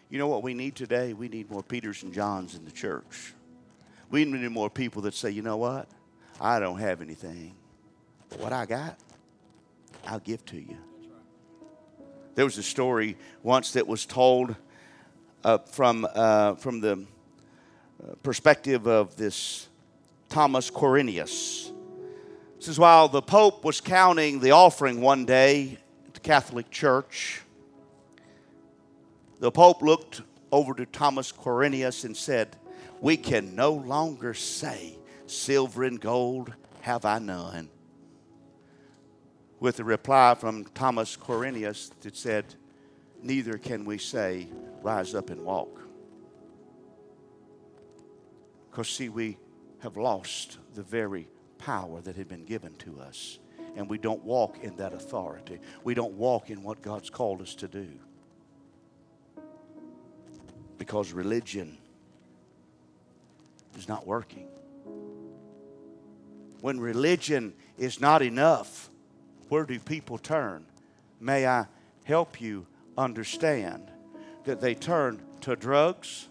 You 0.09 0.19
know 0.19 0.27
what 0.27 0.43
we 0.43 0.53
need 0.53 0.75
today? 0.75 1.13
We 1.13 1.27
need 1.27 1.49
more 1.49 1.63
Peters 1.63 2.03
and 2.03 2.13
Johns 2.13 2.55
in 2.55 2.65
the 2.65 2.71
church. 2.71 3.33
We 4.11 4.25
need 4.25 4.47
more 4.49 4.69
people 4.69 5.01
that 5.03 5.13
say, 5.13 5.31
you 5.31 5.41
know 5.41 5.57
what? 5.57 5.87
I 6.39 6.59
don't 6.59 6.79
have 6.79 7.01
anything. 7.01 7.55
But 8.29 8.39
what 8.39 8.53
I 8.53 8.65
got, 8.65 8.97
I'll 10.05 10.19
give 10.19 10.43
to 10.45 10.57
you. 10.57 10.77
There 12.35 12.43
was 12.43 12.57
a 12.57 12.63
story 12.63 13.17
once 13.43 13.71
that 13.73 13.87
was 13.87 14.05
told 14.05 14.55
uh, 15.43 15.59
from, 15.59 16.05
uh, 16.13 16.55
from 16.55 16.81
the 16.81 17.05
uh, 18.03 18.15
perspective 18.23 18.87
of 18.87 19.15
this 19.15 19.69
Thomas 20.27 20.69
Quirinius. 20.69 21.71
This 22.57 22.67
is 22.67 22.79
while 22.79 23.07
the 23.07 23.21
Pope 23.21 23.63
was 23.63 23.79
counting 23.79 24.39
the 24.39 24.51
offering 24.51 24.99
one 24.99 25.25
day 25.25 25.77
at 26.07 26.13
the 26.15 26.19
Catholic 26.19 26.69
Church. 26.71 27.41
The 29.39 29.51
Pope 29.51 29.81
looked 29.81 30.21
over 30.51 30.73
to 30.73 30.85
Thomas 30.85 31.31
Quirinius 31.31 32.03
and 32.03 32.17
said, 32.17 32.57
We 32.99 33.15
can 33.17 33.55
no 33.55 33.71
longer 33.71 34.33
say, 34.33 34.97
Silver 35.27 35.83
and 35.83 35.99
gold 35.99 36.53
have 36.81 37.05
I 37.05 37.19
none. 37.19 37.69
With 39.59 39.79
a 39.79 39.83
reply 39.83 40.35
from 40.35 40.65
Thomas 40.65 41.17
Quirinius 41.17 41.91
that 42.01 42.15
said, 42.15 42.45
Neither 43.21 43.57
can 43.57 43.85
we 43.85 43.97
say, 43.97 44.47
Rise 44.83 45.15
up 45.15 45.31
and 45.31 45.43
walk. 45.43 45.81
Because, 48.69 48.89
see, 48.89 49.09
we 49.09 49.37
have 49.79 49.97
lost 49.97 50.59
the 50.75 50.83
very 50.83 51.27
power 51.57 52.01
that 52.01 52.15
had 52.15 52.27
been 52.27 52.45
given 52.45 52.75
to 52.75 52.99
us. 52.99 53.39
And 53.75 53.89
we 53.89 53.97
don't 53.97 54.23
walk 54.23 54.59
in 54.61 54.75
that 54.77 54.93
authority. 54.93 55.59
We 55.83 55.95
don't 55.95 56.13
walk 56.13 56.49
in 56.49 56.61
what 56.61 56.81
God's 56.81 57.09
called 57.09 57.41
us 57.41 57.55
to 57.55 57.67
do. 57.67 57.87
Because 60.77 61.13
religion 61.13 61.77
is 63.77 63.87
not 63.87 64.05
working. 64.05 64.47
When 66.65 66.79
religion 66.79 67.53
is 67.77 68.01
not 68.01 68.23
enough, 68.23 68.89
where 69.49 69.65
do 69.65 69.77
people 69.77 70.17
turn? 70.17 70.65
May 71.19 71.45
I 71.45 71.67
help 72.05 72.41
you 72.41 72.65
understand 72.97 73.91
that 74.45 74.61
they 74.61 74.73
turn 74.73 75.21
to 75.41 75.55
drugs, 75.55 76.27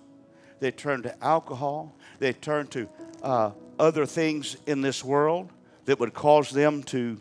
they 0.58 0.72
turn 0.72 1.04
to 1.04 1.24
alcohol, 1.24 1.94
they 2.18 2.32
turn 2.32 2.66
to 2.66 2.88
uh, 3.22 3.52
other 3.78 4.06
things 4.06 4.56
in 4.66 4.80
this 4.80 5.04
world 5.04 5.52
that 5.84 6.00
would 6.00 6.14
cause 6.14 6.50
them 6.50 6.82
to 6.82 7.16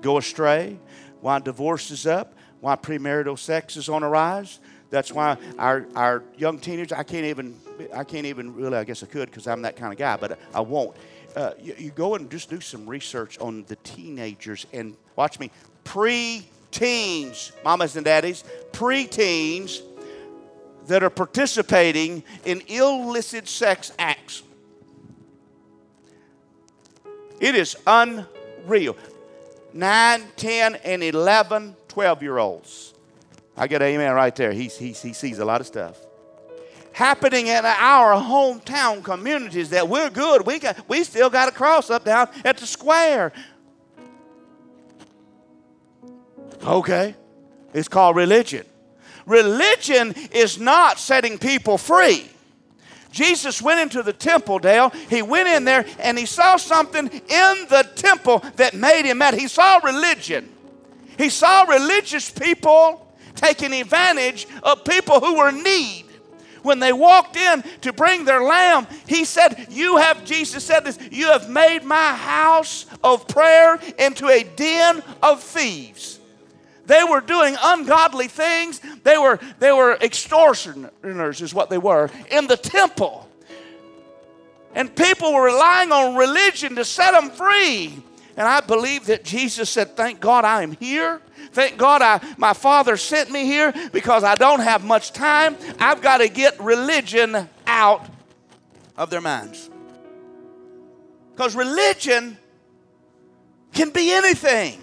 go 0.00 0.16
astray. 0.16 0.78
Why 1.20 1.40
divorce 1.40 1.90
is 1.90 2.06
up, 2.06 2.32
why 2.62 2.74
premarital 2.74 3.38
sex 3.38 3.76
is 3.76 3.90
on 3.90 4.02
a 4.02 4.08
rise. 4.08 4.60
That's 4.88 5.12
why 5.12 5.36
our, 5.58 5.86
our 5.94 6.24
young 6.38 6.58
teenagers, 6.58 6.92
I 6.92 7.02
can't 7.02 7.26
even, 7.26 7.54
I 7.94 8.02
can't 8.02 8.24
even 8.24 8.54
really, 8.54 8.78
I 8.78 8.84
guess 8.84 9.02
I 9.02 9.06
could 9.06 9.30
because 9.30 9.46
I'm 9.46 9.60
that 9.60 9.76
kind 9.76 9.92
of 9.92 9.98
guy, 9.98 10.16
but 10.16 10.38
I 10.54 10.60
won't. 10.60 10.96
Uh, 11.36 11.52
you, 11.60 11.74
you 11.78 11.90
go 11.90 12.14
and 12.14 12.30
just 12.30 12.50
do 12.50 12.60
some 12.60 12.86
research 12.88 13.38
on 13.38 13.64
the 13.68 13.76
teenagers 13.76 14.66
and 14.72 14.96
watch 15.16 15.38
me, 15.38 15.50
pre 15.84 16.46
teens, 16.70 17.52
mamas 17.64 17.96
and 17.96 18.04
daddies, 18.04 18.44
pre 18.72 19.06
teens 19.06 19.82
that 20.86 21.02
are 21.02 21.10
participating 21.10 22.22
in 22.44 22.62
illicit 22.66 23.48
sex 23.48 23.92
acts. 23.98 24.42
It 27.38 27.54
is 27.54 27.76
unreal. 27.86 28.96
9, 29.72 30.22
10, 30.36 30.74
and 30.76 31.02
11, 31.02 31.76
12 31.88 32.22
year 32.22 32.38
olds. 32.38 32.94
I 33.56 33.66
get 33.66 33.82
amen 33.82 34.12
right 34.14 34.34
there. 34.34 34.52
He, 34.52 34.66
he, 34.66 34.92
he 34.92 35.12
sees 35.12 35.38
a 35.38 35.44
lot 35.44 35.60
of 35.60 35.66
stuff. 35.66 35.98
Happening 36.92 37.46
in 37.46 37.64
our 37.64 38.14
hometown 38.14 39.02
communities 39.02 39.70
that 39.70 39.88
we're 39.88 40.10
good. 40.10 40.46
We, 40.46 40.58
got, 40.58 40.88
we 40.88 41.04
still 41.04 41.30
got 41.30 41.48
a 41.48 41.52
cross 41.52 41.88
up 41.90 42.04
down 42.04 42.28
at 42.44 42.58
the 42.58 42.66
square. 42.66 43.32
Okay. 46.64 47.14
It's 47.72 47.88
called 47.88 48.16
religion. 48.16 48.66
Religion 49.26 50.14
is 50.32 50.58
not 50.58 50.98
setting 50.98 51.38
people 51.38 51.78
free. 51.78 52.28
Jesus 53.12 53.60
went 53.60 53.80
into 53.80 54.02
the 54.02 54.12
temple, 54.12 54.58
Dale. 54.58 54.90
He 55.08 55.22
went 55.22 55.48
in 55.48 55.64
there 55.64 55.84
and 55.98 56.18
he 56.18 56.26
saw 56.26 56.56
something 56.56 57.06
in 57.06 57.66
the 57.68 57.88
temple 57.96 58.44
that 58.56 58.74
made 58.74 59.04
him 59.04 59.18
mad. 59.18 59.34
He 59.34 59.48
saw 59.48 59.78
religion. 59.78 60.48
He 61.18 61.28
saw 61.28 61.62
religious 61.62 62.30
people 62.30 63.06
taking 63.34 63.72
advantage 63.72 64.46
of 64.62 64.84
people 64.84 65.20
who 65.20 65.36
were 65.36 65.48
in 65.48 65.62
need. 65.62 66.04
When 66.62 66.78
they 66.78 66.92
walked 66.92 67.36
in 67.36 67.62
to 67.82 67.92
bring 67.92 68.24
their 68.24 68.42
lamb, 68.42 68.86
he 69.06 69.24
said, 69.24 69.66
You 69.70 69.96
have, 69.96 70.24
Jesus 70.24 70.64
said 70.64 70.84
this, 70.84 70.98
you 71.10 71.28
have 71.28 71.48
made 71.48 71.84
my 71.84 72.14
house 72.14 72.86
of 73.02 73.26
prayer 73.28 73.78
into 73.98 74.28
a 74.28 74.42
den 74.42 75.02
of 75.22 75.42
thieves. 75.42 76.18
They 76.86 77.04
were 77.04 77.20
doing 77.20 77.56
ungodly 77.62 78.26
things. 78.26 78.80
They 79.04 79.16
were, 79.16 79.38
they 79.60 79.70
were 79.70 79.94
extortioners, 79.94 81.40
is 81.40 81.54
what 81.54 81.70
they 81.70 81.78
were, 81.78 82.10
in 82.30 82.46
the 82.48 82.56
temple. 82.56 83.28
And 84.74 84.94
people 84.94 85.32
were 85.32 85.44
relying 85.44 85.92
on 85.92 86.16
religion 86.16 86.74
to 86.76 86.84
set 86.84 87.12
them 87.12 87.30
free. 87.30 87.94
And 88.36 88.46
I 88.46 88.60
believe 88.60 89.06
that 89.06 89.24
Jesus 89.24 89.70
said, 89.70 89.96
Thank 89.96 90.20
God 90.20 90.44
I 90.44 90.62
am 90.62 90.72
here. 90.72 91.20
Thank 91.52 91.78
God 91.78 92.02
I, 92.02 92.20
my 92.36 92.52
Father 92.52 92.96
sent 92.96 93.30
me 93.30 93.44
here 93.44 93.72
because 93.92 94.22
I 94.24 94.36
don't 94.36 94.60
have 94.60 94.84
much 94.84 95.12
time. 95.12 95.56
I've 95.78 96.00
got 96.00 96.18
to 96.18 96.28
get 96.28 96.60
religion 96.60 97.48
out 97.66 98.08
of 98.96 99.10
their 99.10 99.20
minds. 99.20 99.68
Because 101.32 101.56
religion 101.56 102.38
can 103.72 103.90
be 103.90 104.12
anything. 104.12 104.80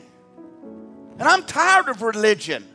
And 1.20 1.24
I'm 1.24 1.44
tired 1.44 1.90
of 1.90 2.02
religion. 2.02 2.68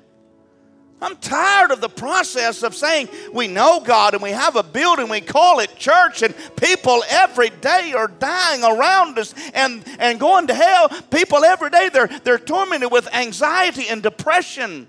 I'm 1.03 1.17
tired 1.17 1.73
of 1.73 1.81
the 1.81 1.89
process 1.89 2.63
of 2.63 2.77
saying 2.77 3.09
we 3.33 3.49
know 3.49 3.81
God 3.81 4.15
and 4.15 4.23
we 4.23 4.31
have 4.31 4.55
a 4.55 4.63
building, 4.63 5.09
we 5.09 5.21
call 5.21 5.59
it 5.59 5.77
church, 5.77 6.23
and 6.23 6.33
people 6.57 7.03
every 7.11 7.51
day 7.51 7.93
are 7.93 8.07
dying 8.07 8.63
around 8.63 9.19
us 9.19 9.35
and, 9.53 9.83
and 9.99 10.21
going 10.21 10.47
to 10.47 10.55
hell. 10.55 10.89
People 11.11 11.45
every 11.45 11.71
day, 11.71 11.89
they're, 11.93 12.07
they're 12.07 12.39
tormented 12.39 12.93
with 12.93 13.13
anxiety 13.13 13.89
and 13.89 14.01
depression. 14.01 14.87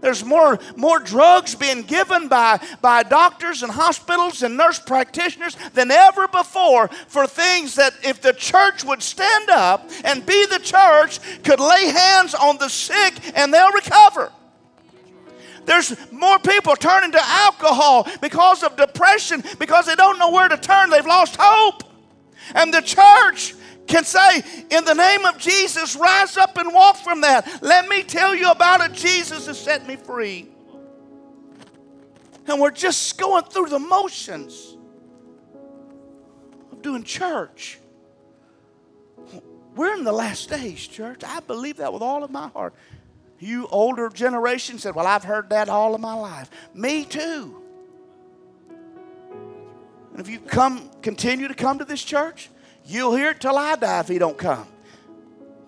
There's 0.00 0.24
more, 0.24 0.58
more 0.76 0.98
drugs 0.98 1.54
being 1.54 1.82
given 1.82 2.26
by, 2.26 2.58
by 2.80 3.04
doctors 3.04 3.62
and 3.62 3.70
hospitals 3.70 4.42
and 4.42 4.56
nurse 4.56 4.80
practitioners 4.80 5.56
than 5.74 5.92
ever 5.92 6.26
before 6.26 6.88
for 7.06 7.28
things 7.28 7.76
that 7.76 7.94
if 8.02 8.20
the 8.20 8.32
church 8.32 8.82
would 8.82 9.02
stand 9.02 9.48
up 9.50 9.88
and 10.02 10.26
be 10.26 10.46
the 10.46 10.58
church, 10.58 11.20
could 11.44 11.60
lay 11.60 11.86
hands 11.86 12.34
on 12.34 12.58
the 12.58 12.68
sick 12.68 13.14
and 13.36 13.54
they'll 13.54 13.72
recover. 13.72 14.32
There's 15.66 15.94
more 16.12 16.38
people 16.38 16.74
turning 16.76 17.12
to 17.12 17.20
alcohol 17.22 18.08
because 18.20 18.62
of 18.62 18.76
depression, 18.76 19.42
because 19.58 19.86
they 19.86 19.94
don't 19.94 20.18
know 20.18 20.30
where 20.30 20.48
to 20.48 20.56
turn. 20.56 20.90
They've 20.90 21.04
lost 21.06 21.36
hope. 21.38 21.84
And 22.54 22.72
the 22.72 22.80
church 22.80 23.54
can 23.86 24.04
say, 24.04 24.42
In 24.70 24.84
the 24.84 24.94
name 24.94 25.24
of 25.24 25.38
Jesus, 25.38 25.96
rise 25.96 26.36
up 26.36 26.56
and 26.56 26.72
walk 26.72 26.96
from 26.96 27.20
that. 27.22 27.62
Let 27.62 27.88
me 27.88 28.02
tell 28.02 28.34
you 28.34 28.50
about 28.50 28.80
it. 28.80 28.92
Jesus 28.92 29.46
has 29.46 29.58
set 29.58 29.86
me 29.86 29.96
free. 29.96 30.48
And 32.46 32.60
we're 32.60 32.70
just 32.70 33.18
going 33.18 33.44
through 33.44 33.68
the 33.68 33.78
motions 33.78 34.76
of 36.72 36.82
doing 36.82 37.04
church. 37.04 37.78
We're 39.76 39.94
in 39.94 40.04
the 40.04 40.12
last 40.12 40.50
days, 40.50 40.84
church. 40.86 41.22
I 41.24 41.40
believe 41.40 41.76
that 41.76 41.92
with 41.92 42.02
all 42.02 42.24
of 42.24 42.30
my 42.30 42.48
heart. 42.48 42.74
You 43.40 43.66
older 43.68 44.08
generation 44.10 44.78
said, 44.78 44.94
Well, 44.94 45.06
I've 45.06 45.24
heard 45.24 45.50
that 45.50 45.68
all 45.68 45.94
of 45.94 46.00
my 46.00 46.14
life. 46.14 46.50
Me 46.74 47.04
too. 47.04 47.56
And 50.12 50.20
if 50.20 50.28
you 50.28 50.38
come, 50.38 50.90
continue 51.02 51.48
to 51.48 51.54
come 51.54 51.78
to 51.78 51.84
this 51.84 52.02
church, 52.02 52.50
You'll 52.90 53.14
hear 53.14 53.30
it 53.30 53.40
till 53.40 53.56
I 53.56 53.76
die 53.76 54.00
if 54.00 54.08
he 54.08 54.18
don't 54.18 54.36
come. 54.36 54.66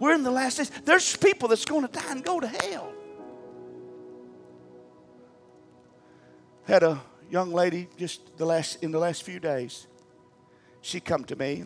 We're 0.01 0.15
in 0.15 0.25
the 0.25 0.31
last 0.31 0.57
days. 0.57 0.71
There's 0.85 1.17
people 1.17 1.49
that's 1.49 1.65
going 1.65 1.87
to 1.87 1.93
die 1.93 2.11
and 2.11 2.25
go 2.25 2.41
to 2.41 2.49
hell. 2.49 2.93
Had 6.65 6.83
a 6.83 7.01
young 7.31 7.53
lady 7.53 7.89
just 7.97 8.37
the 8.37 8.45
last 8.45 8.83
in 8.83 8.91
the 8.91 8.99
last 8.99 9.23
few 9.23 9.39
days. 9.39 9.87
She 10.81 10.99
come 10.99 11.25
to 11.25 11.37
me. 11.37 11.65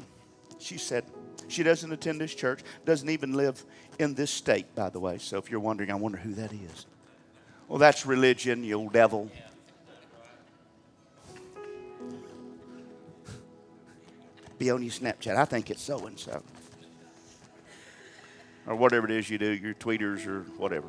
She 0.59 0.77
said 0.77 1.05
she 1.49 1.63
doesn't 1.63 1.91
attend 1.91 2.21
this 2.21 2.35
church, 2.35 2.61
doesn't 2.85 3.09
even 3.09 3.33
live 3.33 3.65
in 3.99 4.15
this 4.15 4.31
state, 4.31 4.75
by 4.75 4.89
the 4.89 5.01
way. 5.01 5.19
So 5.19 5.39
if 5.39 5.51
you're 5.51 5.61
wondering, 5.61 5.91
I 5.91 5.95
wonder 5.95 6.19
who 6.19 6.35
that 6.35 6.53
is. 6.53 6.87
Well, 7.69 7.79
that's 7.79 8.07
religion, 8.07 8.65
you 8.65 8.75
old 8.75 8.93
devil. 8.93 9.31
Be 14.59 14.71
on 14.71 14.83
your 14.83 14.93
Snapchat. 14.93 15.37
I 15.37 15.45
think 15.45 15.71
it's 15.71 15.83
so 15.83 16.07
and 16.07 16.19
so 16.19 16.43
or 18.67 18.75
whatever 18.75 19.07
it 19.07 19.13
is 19.13 19.31
you 19.31 19.39
do, 19.39 19.53
your 19.53 19.75
tweeters 19.75 20.27
or 20.27 20.41
whatever. 20.59 20.89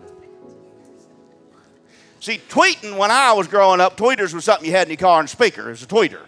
See, 2.20 2.41
tweeting 2.49 2.97
when 2.97 3.12
I 3.12 3.34
was 3.34 3.47
growing 3.47 3.80
up, 3.80 3.95
tweeters 3.95 4.34
was 4.34 4.45
something 4.45 4.66
you 4.66 4.76
had 4.76 4.88
in 4.88 4.91
your 4.91 4.97
car 4.97 5.20
and 5.20 5.30
speaker. 5.30 5.68
It 5.68 5.72
was 5.72 5.84
a 5.84 5.88
tweeter. 5.88 6.22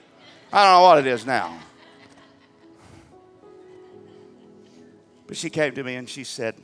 I 0.54 0.64
don't 0.64 0.74
know 0.74 0.82
what 0.84 1.00
it 1.00 1.08
is 1.08 1.26
now. 1.26 1.58
But 5.26 5.38
she 5.38 5.50
came 5.50 5.74
to 5.76 5.84
me 5.84 5.96
and 5.96 6.08
she 6.08 6.24
said, 6.24 6.56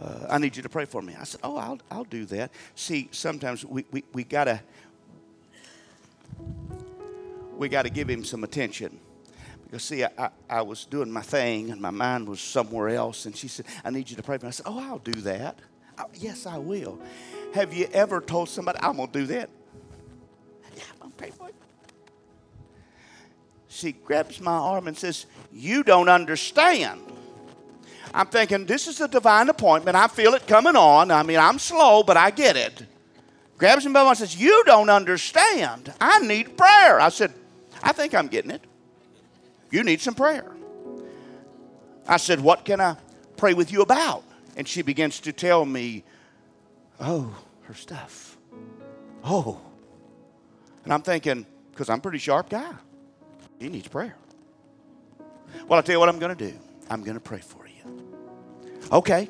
uh, 0.00 0.26
I 0.28 0.38
need 0.38 0.56
you 0.56 0.62
to 0.62 0.68
pray 0.68 0.84
for 0.84 1.00
me. 1.02 1.14
I 1.18 1.24
said, 1.24 1.40
Oh, 1.42 1.56
I'll, 1.56 1.78
I'll 1.90 2.04
do 2.04 2.24
that. 2.26 2.50
See, 2.74 3.08
sometimes 3.12 3.64
we, 3.64 3.84
we, 3.90 4.04
we 4.12 4.24
gotta 4.24 4.60
we 7.56 7.68
gotta 7.68 7.90
give 7.90 8.08
him 8.08 8.24
some 8.24 8.44
attention. 8.44 8.98
Because, 9.64 9.82
see, 9.82 10.04
I, 10.04 10.30
I 10.48 10.62
was 10.62 10.84
doing 10.84 11.10
my 11.10 11.22
thing 11.22 11.70
and 11.70 11.80
my 11.80 11.90
mind 11.90 12.28
was 12.28 12.40
somewhere 12.40 12.90
else. 12.90 13.26
And 13.26 13.36
she 13.36 13.48
said, 13.48 13.66
I 13.84 13.90
need 13.90 14.08
you 14.08 14.16
to 14.16 14.22
pray 14.22 14.38
for 14.38 14.44
me. 14.44 14.48
I 14.48 14.52
said, 14.52 14.66
Oh, 14.66 14.78
I'll 14.78 14.98
do 14.98 15.20
that. 15.22 15.58
I, 15.98 16.04
yes, 16.14 16.46
I 16.46 16.58
will. 16.58 17.00
Have 17.54 17.72
you 17.72 17.88
ever 17.92 18.20
told 18.20 18.48
somebody, 18.48 18.78
I'm 18.82 18.96
to 18.96 19.06
do 19.06 19.26
that? 19.26 19.48
Yeah, 20.76 20.82
I'm 21.00 21.10
to 21.10 21.16
pray 21.16 21.30
for 21.30 21.48
you. 21.48 21.54
She 23.68 23.92
grabs 23.92 24.40
my 24.40 24.52
arm 24.52 24.88
and 24.88 24.96
says, 24.96 25.26
You 25.52 25.82
don't 25.82 26.08
understand. 26.08 27.00
I'm 28.14 28.26
thinking, 28.26 28.66
this 28.66 28.86
is 28.86 29.00
a 29.00 29.08
divine 29.08 29.48
appointment. 29.48 29.96
I 29.96 30.08
feel 30.08 30.34
it 30.34 30.46
coming 30.46 30.76
on. 30.76 31.10
I 31.10 31.22
mean, 31.22 31.38
I'm 31.38 31.58
slow, 31.58 32.02
but 32.02 32.16
I 32.16 32.30
get 32.30 32.56
it. 32.56 32.82
Grabs 33.58 33.86
me 33.86 33.92
by 33.92 34.02
the 34.02 34.08
and 34.08 34.18
says, 34.18 34.36
You 34.36 34.62
don't 34.66 34.90
understand. 34.90 35.92
I 36.00 36.20
need 36.20 36.56
prayer. 36.56 37.00
I 37.00 37.08
said, 37.08 37.32
I 37.82 37.92
think 37.92 38.14
I'm 38.14 38.28
getting 38.28 38.50
it. 38.50 38.62
You 39.70 39.82
need 39.82 40.00
some 40.00 40.14
prayer. 40.14 40.50
I 42.06 42.18
said, 42.18 42.40
What 42.40 42.64
can 42.64 42.80
I 42.80 42.96
pray 43.36 43.54
with 43.54 43.72
you 43.72 43.82
about? 43.82 44.24
And 44.56 44.68
she 44.68 44.82
begins 44.82 45.20
to 45.20 45.32
tell 45.32 45.64
me, 45.64 46.04
Oh, 47.00 47.34
her 47.62 47.74
stuff. 47.74 48.36
Oh. 49.24 49.60
And 50.84 50.92
I'm 50.92 51.02
thinking, 51.02 51.46
because 51.70 51.90
I'm 51.90 51.98
a 51.98 52.02
pretty 52.02 52.18
sharp 52.18 52.48
guy, 52.48 52.72
he 53.58 53.68
needs 53.68 53.88
prayer. 53.88 54.16
Well, 55.66 55.78
I'll 55.78 55.82
tell 55.82 55.94
you 55.94 55.98
what 55.98 56.08
I'm 56.08 56.18
going 56.18 56.36
to 56.36 56.50
do. 56.50 56.56
I'm 56.88 57.02
going 57.02 57.16
to 57.16 57.20
pray 57.20 57.40
for 57.40 57.65
you. 57.65 57.65
Okay. 58.90 59.28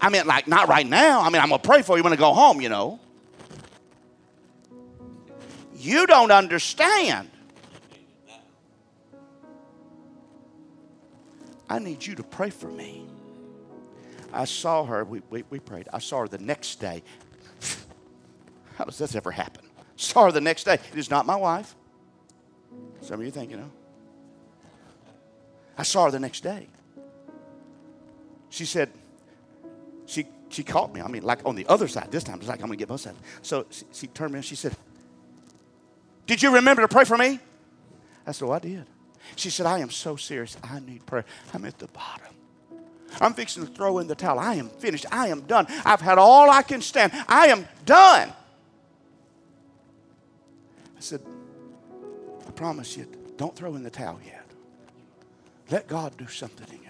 I 0.00 0.08
mean, 0.08 0.26
like, 0.26 0.48
not 0.48 0.68
right 0.68 0.86
now. 0.86 1.20
I 1.20 1.30
mean, 1.30 1.42
I'm 1.42 1.48
going 1.48 1.60
to 1.60 1.68
pray 1.68 1.82
for 1.82 1.96
you 1.96 2.02
when 2.02 2.12
I 2.12 2.16
go 2.16 2.32
home, 2.32 2.60
you 2.60 2.68
know. 2.68 2.98
You 5.76 6.06
don't 6.06 6.30
understand. 6.30 7.30
I 11.68 11.78
need 11.78 12.04
you 12.04 12.14
to 12.16 12.22
pray 12.22 12.50
for 12.50 12.68
me. 12.68 13.06
I 14.32 14.44
saw 14.44 14.84
her, 14.84 15.04
we, 15.04 15.22
we, 15.30 15.44
we 15.50 15.58
prayed. 15.58 15.88
I 15.92 15.98
saw 15.98 16.20
her 16.20 16.28
the 16.28 16.38
next 16.38 16.80
day. 16.80 17.02
How 18.76 18.84
does 18.84 18.98
this 18.98 19.14
ever 19.14 19.30
happen? 19.30 19.64
Saw 19.96 20.26
her 20.26 20.32
the 20.32 20.40
next 20.40 20.64
day. 20.64 20.74
It 20.74 20.98
is 20.98 21.10
not 21.10 21.26
my 21.26 21.36
wife. 21.36 21.74
Some 23.02 23.20
of 23.20 23.26
you 23.26 23.30
think, 23.30 23.50
you 23.50 23.56
know. 23.56 23.70
I 25.76 25.82
saw 25.82 26.06
her 26.06 26.10
the 26.10 26.20
next 26.20 26.42
day. 26.42 26.68
She 28.50 28.64
said, 28.64 28.90
she, 30.06 30.26
she 30.48 30.64
caught 30.64 30.92
me. 30.92 31.00
I 31.00 31.08
mean, 31.08 31.22
like 31.22 31.40
on 31.46 31.54
the 31.54 31.66
other 31.68 31.88
side. 31.88 32.10
This 32.10 32.24
time, 32.24 32.38
it's 32.38 32.48
like 32.48 32.60
I'm 32.60 32.66
going 32.66 32.76
to 32.78 32.82
get 32.82 32.88
both 32.88 33.00
sides. 33.00 33.16
So 33.42 33.64
she, 33.70 33.84
she 33.92 34.06
turned 34.08 34.32
me 34.32 34.38
and 34.38 34.44
she 34.44 34.56
said, 34.56 34.76
Did 36.26 36.42
you 36.42 36.54
remember 36.54 36.82
to 36.82 36.88
pray 36.88 37.04
for 37.04 37.16
me? 37.16 37.38
I 38.26 38.32
said, 38.32 38.46
Oh, 38.46 38.52
I 38.52 38.58
did. 38.58 38.84
She 39.36 39.50
said, 39.50 39.66
I 39.66 39.78
am 39.78 39.90
so 39.90 40.16
serious. 40.16 40.56
I 40.64 40.80
need 40.80 41.06
prayer. 41.06 41.24
I'm 41.54 41.64
at 41.64 41.78
the 41.78 41.86
bottom. 41.88 42.34
I'm 43.20 43.34
fixing 43.34 43.66
to 43.66 43.72
throw 43.72 43.98
in 43.98 44.06
the 44.06 44.14
towel. 44.14 44.38
I 44.38 44.54
am 44.54 44.68
finished. 44.68 45.06
I 45.12 45.28
am 45.28 45.42
done. 45.42 45.66
I've 45.84 46.00
had 46.00 46.18
all 46.18 46.50
I 46.50 46.62
can 46.62 46.80
stand. 46.80 47.12
I 47.28 47.46
am 47.46 47.66
done. 47.84 48.32
I 50.96 51.00
said, 51.00 51.20
I 52.46 52.50
promise 52.52 52.96
you, 52.96 53.06
don't 53.36 53.54
throw 53.54 53.74
in 53.76 53.82
the 53.82 53.90
towel 53.90 54.18
yet. 54.24 54.46
Let 55.70 55.86
God 55.86 56.16
do 56.16 56.26
something 56.26 56.66
in 56.76 56.82
you 56.82 56.89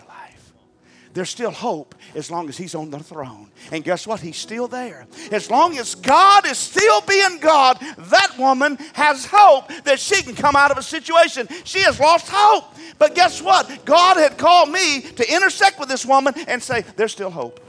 there's 1.12 1.30
still 1.30 1.50
hope 1.50 1.94
as 2.14 2.30
long 2.30 2.48
as 2.48 2.56
He's 2.56 2.74
on 2.74 2.90
the 2.90 3.00
throne. 3.00 3.50
And 3.72 3.82
guess 3.82 4.06
what? 4.06 4.20
He's 4.20 4.36
still 4.36 4.68
there. 4.68 5.06
As 5.32 5.50
long 5.50 5.76
as 5.78 5.94
God 5.94 6.46
is 6.46 6.58
still 6.58 7.00
being 7.02 7.38
God, 7.38 7.78
that 7.98 8.34
woman 8.38 8.76
has 8.92 9.26
hope 9.30 9.68
that 9.84 9.98
she 9.98 10.22
can 10.22 10.34
come 10.34 10.54
out 10.54 10.70
of 10.70 10.78
a 10.78 10.82
situation. 10.82 11.48
She 11.64 11.80
has 11.80 11.98
lost 11.98 12.28
hope. 12.30 12.64
But 12.98 13.14
guess 13.14 13.42
what? 13.42 13.84
God 13.84 14.16
had 14.16 14.38
called 14.38 14.70
me 14.70 15.00
to 15.00 15.34
intersect 15.34 15.80
with 15.80 15.88
this 15.88 16.06
woman 16.06 16.34
and 16.46 16.62
say, 16.62 16.84
There's 16.96 17.12
still 17.12 17.30
hope. 17.30 17.60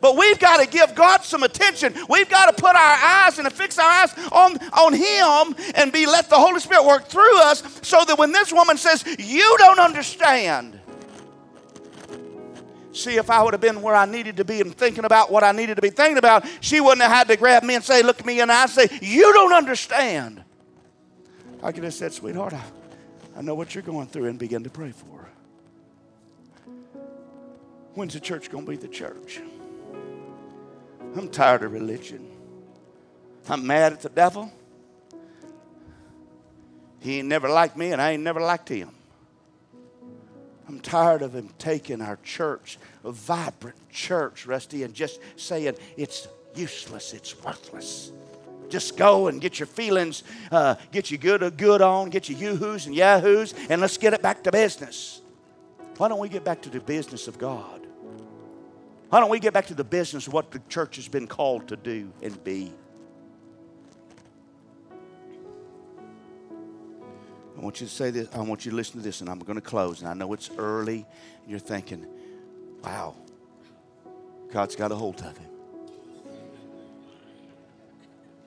But 0.00 0.16
we've 0.16 0.38
got 0.38 0.58
to 0.58 0.66
give 0.66 0.94
God 0.94 1.22
some 1.22 1.42
attention. 1.42 1.94
We've 2.08 2.28
got 2.28 2.46
to 2.54 2.60
put 2.60 2.74
our 2.74 2.98
eyes 3.02 3.38
and 3.38 3.50
fix 3.52 3.78
our 3.78 3.88
eyes 3.88 4.12
on, 4.32 4.58
on 4.72 4.94
Him 4.94 5.72
and 5.76 5.92
be 5.92 6.06
let 6.06 6.28
the 6.28 6.36
Holy 6.36 6.60
Spirit 6.60 6.84
work 6.84 7.06
through 7.06 7.40
us 7.42 7.62
so 7.82 8.04
that 8.04 8.18
when 8.18 8.32
this 8.32 8.52
woman 8.52 8.76
says, 8.76 9.04
You 9.18 9.56
don't 9.58 9.78
understand, 9.78 10.80
See, 12.92 13.16
if 13.16 13.30
I 13.30 13.42
would 13.42 13.54
have 13.54 13.60
been 13.60 13.80
where 13.80 13.94
I 13.94 14.04
needed 14.04 14.36
to 14.36 14.44
be 14.44 14.60
and 14.60 14.76
thinking 14.76 15.04
about 15.04 15.30
what 15.30 15.42
I 15.42 15.52
needed 15.52 15.76
to 15.76 15.82
be 15.82 15.90
thinking 15.90 16.18
about, 16.18 16.44
she 16.60 16.80
wouldn't 16.80 17.00
have 17.00 17.10
had 17.10 17.28
to 17.28 17.36
grab 17.36 17.62
me 17.62 17.74
and 17.74 17.82
say, 17.82 18.02
Look 18.02 18.20
at 18.20 18.26
me 18.26 18.40
and 18.40 18.50
say, 18.70 18.88
You 19.00 19.32
don't 19.32 19.52
understand. 19.52 20.44
I 21.62 21.72
could 21.72 21.84
have 21.84 21.94
said, 21.94 22.12
Sweetheart, 22.12 22.52
I, 22.52 22.62
I 23.36 23.42
know 23.42 23.54
what 23.54 23.74
you're 23.74 23.82
going 23.82 24.08
through 24.08 24.26
and 24.26 24.38
begin 24.38 24.64
to 24.64 24.70
pray 24.70 24.92
for 24.92 25.18
her. 25.18 25.28
When's 27.94 28.14
the 28.14 28.20
church 28.20 28.50
going 28.50 28.64
to 28.64 28.70
be 28.70 28.76
the 28.76 28.88
church? 28.88 29.40
I'm 31.16 31.28
tired 31.28 31.62
of 31.62 31.72
religion. 31.72 32.28
I'm 33.48 33.66
mad 33.66 33.92
at 33.92 34.00
the 34.00 34.08
devil. 34.08 34.50
He 37.00 37.18
ain't 37.18 37.28
never 37.28 37.48
liked 37.48 37.76
me, 37.76 37.92
and 37.92 38.00
I 38.00 38.12
ain't 38.12 38.22
never 38.22 38.40
liked 38.40 38.68
him. 38.68 38.90
I'm 40.68 40.80
tired 40.80 41.22
of 41.22 41.34
him 41.34 41.50
taking 41.58 42.00
our 42.00 42.18
church, 42.22 42.78
a 43.04 43.12
vibrant 43.12 43.76
church, 43.90 44.46
Rusty, 44.46 44.84
and 44.84 44.94
just 44.94 45.20
saying 45.36 45.76
it's 45.96 46.28
useless, 46.54 47.12
it's 47.12 47.40
worthless. 47.42 48.12
Just 48.68 48.96
go 48.96 49.28
and 49.28 49.40
get 49.40 49.58
your 49.58 49.66
feelings, 49.66 50.22
uh, 50.50 50.76
get 50.92 51.10
your 51.10 51.18
good, 51.18 51.56
good 51.58 51.82
on, 51.82 52.08
get 52.08 52.28
your 52.28 52.38
yoo-hoos 52.38 52.86
and 52.86 52.94
yahoos, 52.94 53.54
and 53.68 53.80
let's 53.80 53.98
get 53.98 54.14
it 54.14 54.22
back 54.22 54.42
to 54.44 54.52
business. 54.52 55.20
Why 55.98 56.08
don't 56.08 56.20
we 56.20 56.28
get 56.28 56.44
back 56.44 56.62
to 56.62 56.70
the 56.70 56.80
business 56.80 57.28
of 57.28 57.38
God? 57.38 57.86
Why 59.10 59.20
don't 59.20 59.28
we 59.28 59.40
get 59.40 59.52
back 59.52 59.66
to 59.66 59.74
the 59.74 59.84
business 59.84 60.26
of 60.26 60.32
what 60.32 60.50
the 60.50 60.60
church 60.70 60.96
has 60.96 61.06
been 61.06 61.26
called 61.26 61.68
to 61.68 61.76
do 61.76 62.10
and 62.22 62.42
be? 62.44 62.72
I 67.62 67.64
want 67.64 67.80
you 67.80 67.86
to 67.86 67.92
say 67.92 68.10
this. 68.10 68.28
I 68.34 68.40
want 68.40 68.64
you 68.64 68.72
to 68.72 68.76
listen 68.76 68.94
to 68.96 69.04
this, 69.04 69.20
and 69.20 69.30
I'm 69.30 69.38
going 69.38 69.54
to 69.54 69.60
close. 69.60 70.00
And 70.00 70.10
I 70.10 70.14
know 70.14 70.32
it's 70.32 70.50
early, 70.58 71.06
and 71.42 71.48
you're 71.48 71.60
thinking, 71.60 72.04
wow, 72.82 73.14
God's 74.52 74.74
got 74.74 74.90
a 74.90 74.96
hold 74.96 75.20
of 75.20 75.38
him. 75.38 75.48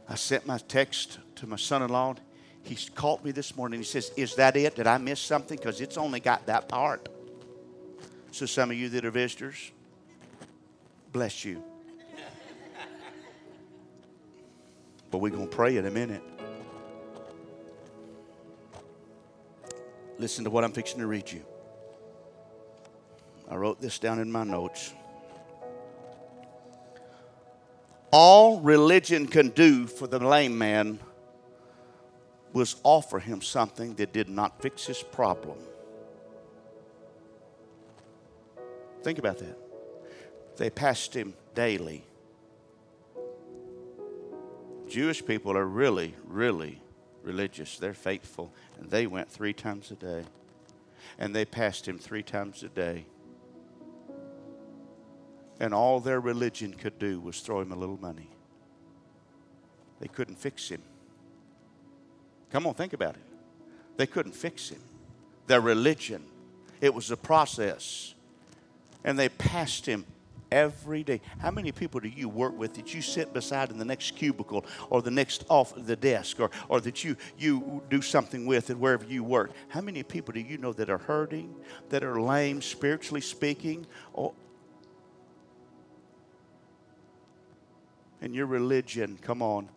I 0.10 0.16
sent 0.16 0.46
my 0.46 0.58
text 0.58 1.20
to 1.36 1.48
my 1.48 1.56
son 1.56 1.82
in 1.82 1.92
law. 1.92 2.16
He 2.64 2.76
called 2.76 3.24
me 3.24 3.32
this 3.32 3.56
morning. 3.56 3.80
He 3.80 3.86
says, 3.86 4.12
Is 4.18 4.36
that 4.36 4.58
it? 4.58 4.76
Did 4.76 4.86
I 4.86 4.98
miss 4.98 5.22
something? 5.22 5.56
Because 5.56 5.80
it's 5.80 5.98
only 5.98 6.20
got 6.20 6.46
that 6.48 6.68
part. 6.68 7.08
So, 8.32 8.46
some 8.46 8.70
of 8.70 8.76
you 8.76 8.90
that 8.90 9.06
are 9.06 9.12
visitors, 9.12 9.72
bless 11.14 11.46
you. 11.46 11.64
But 15.10 15.20
we're 15.20 15.30
going 15.30 15.48
to 15.48 15.56
pray 15.56 15.78
in 15.78 15.86
a 15.86 15.92
minute. 15.92 16.22
Listen 20.18 20.44
to 20.46 20.50
what 20.50 20.64
I'm 20.64 20.72
fixing 20.72 21.00
to 21.00 21.08
read 21.08 21.32
you. 21.32 21.44
I 23.50 23.56
wrote 23.56 23.82
this 23.82 24.00
down 24.00 24.20
in 24.20 24.32
my 24.32 24.44
notes. 24.44 24.94
All 28.12 28.62
religion 28.62 29.28
can 29.28 29.50
do 29.50 29.88
for 29.88 30.08
the 30.08 30.20
lame 30.20 30.58
man 30.58 31.00
was 32.54 32.78
offer 32.84 33.20
him 33.20 33.42
something 33.42 33.96
that 33.96 34.14
did 34.14 34.30
not 34.30 34.62
fix 34.62 34.86
his 34.86 35.04
problem. 35.04 35.58
Think 39.04 39.20
about 39.20 39.38
that. 39.40 39.58
They 40.56 40.70
passed 40.70 41.14
him 41.14 41.34
daily. 41.54 42.06
Jewish 44.88 45.26
people 45.26 45.58
are 45.58 45.66
really, 45.66 46.16
really 46.26 46.82
religious. 47.26 47.78
They're 47.78 47.94
faithful. 47.94 48.54
And 48.80 48.90
they 48.90 49.08
went 49.08 49.30
three 49.30 49.54
times 49.54 49.92
a 49.92 49.96
day. 49.96 50.24
And 51.18 51.36
they 51.36 51.46
passed 51.46 51.88
him 51.88 51.98
three 51.98 52.24
times 52.24 52.64
a 52.64 52.70
day. 52.70 53.06
And 55.60 55.74
all 55.74 56.00
their 56.00 56.20
religion 56.20 56.74
could 56.74 57.00
do 57.00 57.20
was 57.20 57.40
throw 57.40 57.62
him 57.62 57.72
a 57.72 57.76
little 57.76 58.00
money. 58.00 58.30
They 60.00 60.08
couldn't 60.08 60.38
fix 60.38 60.70
him. 60.70 60.82
Come 62.52 62.68
on, 62.68 62.74
think 62.74 62.94
about 62.94 63.16
it. 63.16 63.22
They 63.98 64.08
couldn't 64.08 64.34
fix 64.34 64.70
him. 64.70 64.82
Their 65.48 65.62
religion, 65.62 66.24
it 66.82 66.94
was 66.94 67.12
a 67.12 67.18
process. 67.18 68.14
And 69.04 69.18
they 69.18 69.30
passed 69.30 69.86
him 69.86 70.06
every 70.56 71.04
day. 71.04 71.20
How 71.40 71.52
many 71.52 71.74
people 71.74 72.00
do 72.00 72.08
you 72.08 72.30
work 72.30 72.58
with 72.58 72.76
that 72.76 72.94
you 72.94 73.02
sit 73.02 73.34
beside 73.34 73.72
in 73.72 73.78
the 73.78 73.84
next 73.84 74.16
cubicle 74.16 74.66
or 74.90 75.02
the 75.02 75.12
next 75.12 75.44
off 75.50 75.74
the 75.76 75.98
desk 75.98 76.40
or, 76.40 76.50
or 76.70 76.80
that 76.80 77.04
you, 77.04 77.18
you 77.38 77.84
do 77.90 78.02
something 78.02 78.46
with 78.46 78.70
and 78.70 78.80
wherever 78.80 79.04
you 79.04 79.22
work? 79.22 79.52
How 79.68 79.82
many 79.82 80.02
people 80.02 80.34
do 80.34 80.40
you 80.40 80.58
know 80.58 80.72
that 80.72 80.90
are 80.90 80.98
hurting, 80.98 81.54
that 81.90 82.06
are 82.06 82.22
lame, 82.22 82.62
spiritually 82.62 83.20
speaking? 83.20 83.86
Or, 84.14 84.34
and 88.22 88.34
your 88.34 88.46
religion, 88.46 89.20
come 89.22 89.42
on, 89.42 89.68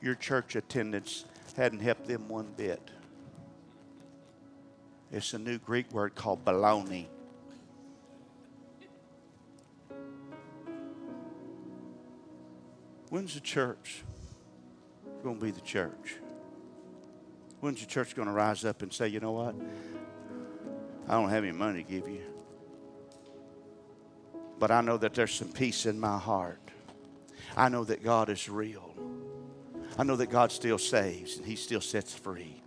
your 0.00 0.14
church 0.14 0.54
attendance 0.54 1.24
hadn't 1.56 1.80
helped 1.80 2.06
them 2.06 2.28
one 2.28 2.46
bit. 2.56 2.92
It's 5.10 5.34
a 5.34 5.38
new 5.38 5.58
Greek 5.58 5.90
word 5.90 6.14
called 6.14 6.44
baloney. 6.44 7.06
When's 13.10 13.34
the 13.34 13.40
church 13.40 14.02
going 15.22 15.38
to 15.38 15.44
be 15.44 15.50
the 15.50 15.60
church? 15.60 16.16
When's 17.60 17.80
the 17.80 17.86
church 17.86 18.14
going 18.14 18.28
to 18.28 18.34
rise 18.34 18.64
up 18.64 18.82
and 18.82 18.92
say, 18.92 19.08
you 19.08 19.20
know 19.20 19.32
what? 19.32 19.54
I 21.08 21.12
don't 21.12 21.30
have 21.30 21.42
any 21.42 21.52
money 21.52 21.82
to 21.82 21.88
give 21.88 22.08
you. 22.08 22.22
But 24.58 24.70
I 24.70 24.80
know 24.80 24.96
that 24.98 25.14
there's 25.14 25.32
some 25.32 25.48
peace 25.48 25.86
in 25.86 25.98
my 25.98 26.18
heart. 26.18 26.60
I 27.56 27.68
know 27.68 27.84
that 27.84 28.02
God 28.02 28.28
is 28.28 28.48
real. 28.48 28.94
I 29.96 30.04
know 30.04 30.16
that 30.16 30.28
God 30.28 30.52
still 30.52 30.78
saves 30.78 31.38
and 31.38 31.46
He 31.46 31.56
still 31.56 31.80
sets 31.80 32.14
free. 32.14 32.62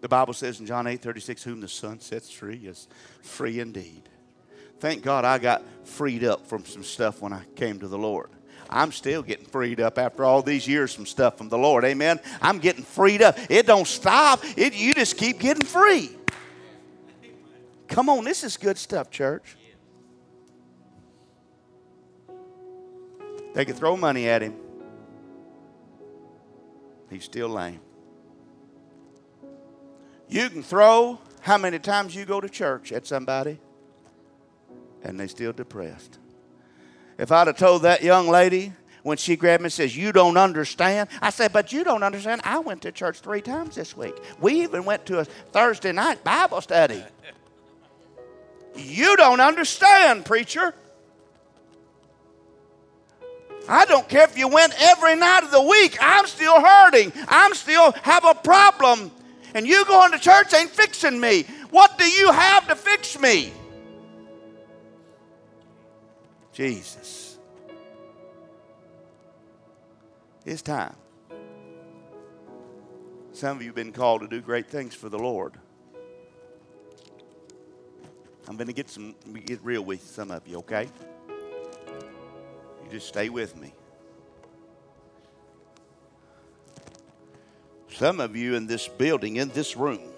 The 0.00 0.08
Bible 0.08 0.32
says 0.32 0.60
in 0.60 0.66
John 0.66 0.86
8 0.86 1.02
36, 1.02 1.42
Whom 1.42 1.60
the 1.60 1.68
Son 1.68 2.00
sets 2.00 2.30
free 2.30 2.56
is 2.64 2.88
free 3.22 3.60
indeed. 3.60 4.08
Thank 4.78 5.02
God 5.02 5.24
I 5.24 5.38
got 5.38 5.62
freed 5.84 6.24
up 6.24 6.46
from 6.46 6.64
some 6.64 6.84
stuff 6.84 7.20
when 7.20 7.34
I 7.34 7.44
came 7.54 7.80
to 7.80 7.88
the 7.88 7.98
Lord. 7.98 8.30
I'm 8.70 8.92
still 8.92 9.22
getting 9.22 9.46
freed 9.46 9.80
up 9.80 9.98
after 9.98 10.24
all 10.24 10.42
these 10.42 10.66
years 10.66 10.94
from 10.94 11.04
stuff 11.04 11.36
from 11.36 11.48
the 11.48 11.58
Lord. 11.58 11.84
Amen. 11.84 12.20
I'm 12.40 12.60
getting 12.60 12.84
freed 12.84 13.20
up. 13.20 13.36
It 13.50 13.66
don't 13.66 13.86
stop. 13.86 14.40
It, 14.56 14.74
you 14.74 14.94
just 14.94 15.16
keep 15.16 15.40
getting 15.40 15.66
free. 15.66 16.16
Come 17.88 18.08
on, 18.08 18.22
this 18.22 18.44
is 18.44 18.56
good 18.56 18.78
stuff, 18.78 19.10
church. 19.10 19.56
They 23.54 23.64
could 23.64 23.74
throw 23.74 23.96
money 23.96 24.28
at 24.28 24.42
him. 24.42 24.54
He's 27.10 27.24
still 27.24 27.48
lame. 27.48 27.80
You 30.28 30.48
can 30.48 30.62
throw 30.62 31.18
how 31.40 31.58
many 31.58 31.80
times 31.80 32.14
you 32.14 32.24
go 32.24 32.40
to 32.40 32.48
church 32.48 32.92
at 32.92 33.04
somebody, 33.04 33.58
and 35.02 35.18
they 35.18 35.26
still 35.26 35.52
depressed. 35.52 36.19
If 37.20 37.30
I'd 37.30 37.48
have 37.48 37.58
told 37.58 37.82
that 37.82 38.02
young 38.02 38.28
lady 38.28 38.72
when 39.02 39.18
she 39.18 39.36
grabbed 39.36 39.60
me 39.60 39.66
and 39.66 39.72
says, 39.72 39.94
You 39.94 40.10
don't 40.10 40.38
understand. 40.38 41.10
I 41.20 41.28
said, 41.28 41.52
But 41.52 41.70
you 41.70 41.84
don't 41.84 42.02
understand. 42.02 42.40
I 42.44 42.60
went 42.60 42.80
to 42.82 42.92
church 42.92 43.18
three 43.18 43.42
times 43.42 43.74
this 43.74 43.94
week. 43.94 44.14
We 44.40 44.62
even 44.62 44.86
went 44.86 45.04
to 45.06 45.18
a 45.18 45.26
Thursday 45.26 45.92
night 45.92 46.24
Bible 46.24 46.62
study. 46.62 47.04
You 48.74 49.18
don't 49.18 49.40
understand, 49.40 50.24
preacher. 50.24 50.74
I 53.68 53.84
don't 53.84 54.08
care 54.08 54.24
if 54.24 54.38
you 54.38 54.48
went 54.48 54.72
every 54.80 55.14
night 55.14 55.42
of 55.44 55.50
the 55.50 55.60
week. 55.60 55.98
I'm 56.00 56.26
still 56.26 56.58
hurting. 56.58 57.12
I'm 57.28 57.52
still 57.52 57.92
have 58.02 58.24
a 58.24 58.34
problem. 58.34 59.10
And 59.54 59.66
you 59.66 59.84
going 59.84 60.12
to 60.12 60.18
church 60.18 60.54
ain't 60.54 60.70
fixing 60.70 61.20
me. 61.20 61.42
What 61.68 61.98
do 61.98 62.10
you 62.10 62.32
have 62.32 62.66
to 62.68 62.74
fix 62.74 63.20
me? 63.20 63.52
Jesus. 66.60 67.38
It's 70.44 70.60
time. 70.60 70.94
Some 73.32 73.56
of 73.56 73.62
you 73.62 73.68
have 73.68 73.74
been 73.74 73.92
called 73.92 74.20
to 74.20 74.28
do 74.28 74.42
great 74.42 74.66
things 74.66 74.94
for 74.94 75.08
the 75.08 75.18
Lord. 75.18 75.54
I'm 78.46 78.58
going 78.58 78.66
to 78.66 78.74
get 78.74 78.90
some 78.90 79.14
get 79.46 79.64
real 79.64 79.80
with 79.80 80.06
some 80.06 80.30
of 80.30 80.46
you, 80.46 80.58
okay? 80.58 80.86
You 81.30 82.90
just 82.90 83.08
stay 83.08 83.30
with 83.30 83.56
me. 83.56 83.72
Some 87.88 88.20
of 88.20 88.36
you 88.36 88.54
in 88.54 88.66
this 88.66 88.86
building, 88.86 89.36
in 89.36 89.48
this 89.48 89.78
room, 89.78 90.09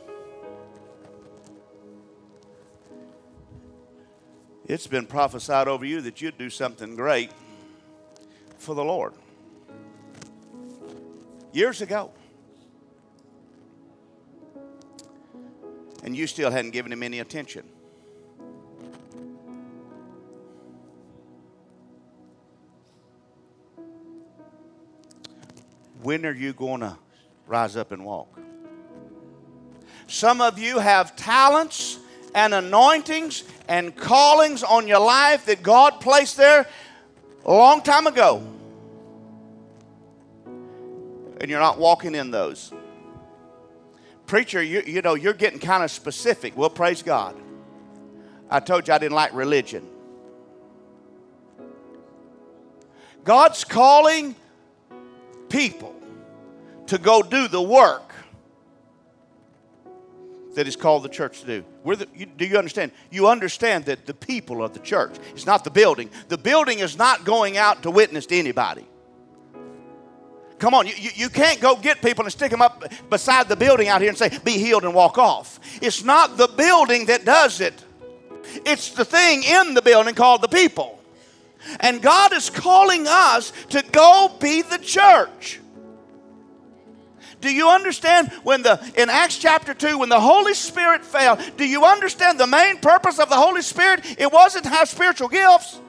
it's 4.67 4.87
been 4.87 5.07
prophesied 5.07 5.69
over 5.69 5.85
you 5.85 6.01
that 6.03 6.21
you'd 6.21 6.39
do 6.39 6.51
something 6.51 6.97
great 6.97 7.31
for 8.59 8.75
the 8.75 8.85
Lord. 8.85 9.15
Years 11.53 11.83
ago. 11.83 12.13
And 16.05 16.17
you 16.17 16.27
still 16.27 16.51
hadn't 16.51 16.71
given 16.71 16.93
him 16.93 17.03
any 17.03 17.21
attention. 17.21 17.65
When 26.03 26.27
are 26.27 26.35
you 26.35 26.53
going 26.53 26.81
to 26.81 26.97
rise 27.47 27.77
up 27.77 27.93
and 27.93 28.05
walk? 28.05 28.41
Some 30.09 30.41
of 30.41 30.59
you 30.59 30.79
have 30.79 31.15
talents 31.15 31.99
and 32.35 32.53
anointings 32.53 33.45
and 33.73 33.97
callings 33.97 34.63
on 34.63 34.87
your 34.87 34.99
life 34.99 35.47
that 35.47 35.63
God 35.63 35.99
placed 35.99 36.37
there 36.37 36.69
a 37.47 37.51
long 37.51 37.81
time 37.81 38.07
ago. 38.07 38.47
And 41.41 41.51
you're 41.51 41.59
not 41.59 41.79
walking 41.79 42.15
in 42.15 42.31
those. 42.31 42.71
Preacher, 44.27 44.63
you, 44.63 44.83
you 44.85 45.01
know, 45.01 45.15
you're 45.15 45.33
getting 45.33 45.59
kind 45.59 45.83
of 45.83 45.91
specific. 45.91 46.55
Well, 46.55 46.69
praise 46.69 47.03
God. 47.03 47.35
I 48.51 48.61
told 48.61 48.89
you 48.89 48.93
I 48.93 48.99
didn't 48.99 49.15
like 49.15 49.33
religion. 49.33 49.89
God's 53.25 53.65
calling 53.65 54.37
people 55.49 55.95
to 56.89 56.99
go 56.99 57.23
do 57.23 57.49
the 57.49 57.63
work 57.63 58.12
that 60.55 60.67
is 60.67 60.77
called 60.77 61.03
the 61.03 61.09
church 61.09 61.41
to 61.41 61.47
do. 61.47 61.65
The, 61.85 62.07
you, 62.15 62.27
do 62.27 62.45
you 62.45 62.59
understand? 62.59 62.93
You 63.11 63.29
understand 63.29 63.87
that 63.87 64.07
the 64.07 64.15
people 64.15 64.63
of 64.63 64.75
the 64.75 64.81
church, 64.81 65.17
it's 65.31 65.47
not 65.47 65.65
the 65.65 65.71
building. 65.71 66.11
The 66.29 66.39
building 66.39 66.81
is 66.81 66.97
not 66.97 67.25
going 67.25 67.57
out 67.57 67.83
to 67.85 67.91
witness 67.91 68.27
to 68.27 68.37
anybody. 68.37 68.87
Come 70.59 70.75
on, 70.75 70.87
you, 70.87 70.95
you, 70.97 71.11
you 71.15 71.29
can't 71.29 71.61
go 71.61 71.75
get 71.75 72.01
people 72.01 72.25
and 72.25 72.33
stick 72.33 72.51
them 72.51 72.63
up 72.63 72.85
beside 73.11 73.49
the 73.49 73.57
building 73.57 73.89
out 73.89 74.01
here 74.01 74.11
and 74.11 74.19
say, 74.19 74.31
be 74.45 74.53
healed 74.53 74.85
and 74.85 74.95
walk 74.95 75.19
off. 75.19 75.59
It's 75.83 76.05
not 76.05 76.37
the 76.37 76.47
building 76.47 77.07
that 77.07 77.25
does 77.25 77.61
it, 77.61 77.75
it's 78.65 78.91
the 78.91 79.05
thing 79.05 79.43
in 79.43 79.75
the 79.75 79.83
building 79.83 80.15
called 80.15 80.41
the 80.41 80.49
people. 80.49 81.01
And 81.81 82.03
God 82.03 82.33
is 82.33 82.51
calling 82.51 83.07
us 83.09 83.53
to 83.71 83.83
go 83.91 84.31
be 84.41 84.63
the 84.63 84.79
church. 84.79 85.61
Do 87.43 87.53
you 87.53 87.69
understand 87.69 88.31
when 88.45 88.63
the 88.63 88.81
in 88.97 89.11
Acts 89.11 89.37
chapter 89.37 89.75
2 89.75 89.99
when 89.99 90.09
the 90.09 90.21
Holy 90.21 90.55
Spirit 90.55 91.05
fell, 91.05 91.39
do 91.57 91.67
you 91.67 91.85
understand 91.85 92.39
the 92.39 92.47
main 92.47 92.79
purpose 92.79 93.19
of 93.19 93.29
the 93.29 93.35
Holy 93.35 93.63
Spirit? 93.63 94.17
It 94.17 94.33
wasn't 94.33 94.65
to 94.65 94.71
have 94.71 94.89
spiritual 94.89 95.29
gifts. 95.29 95.81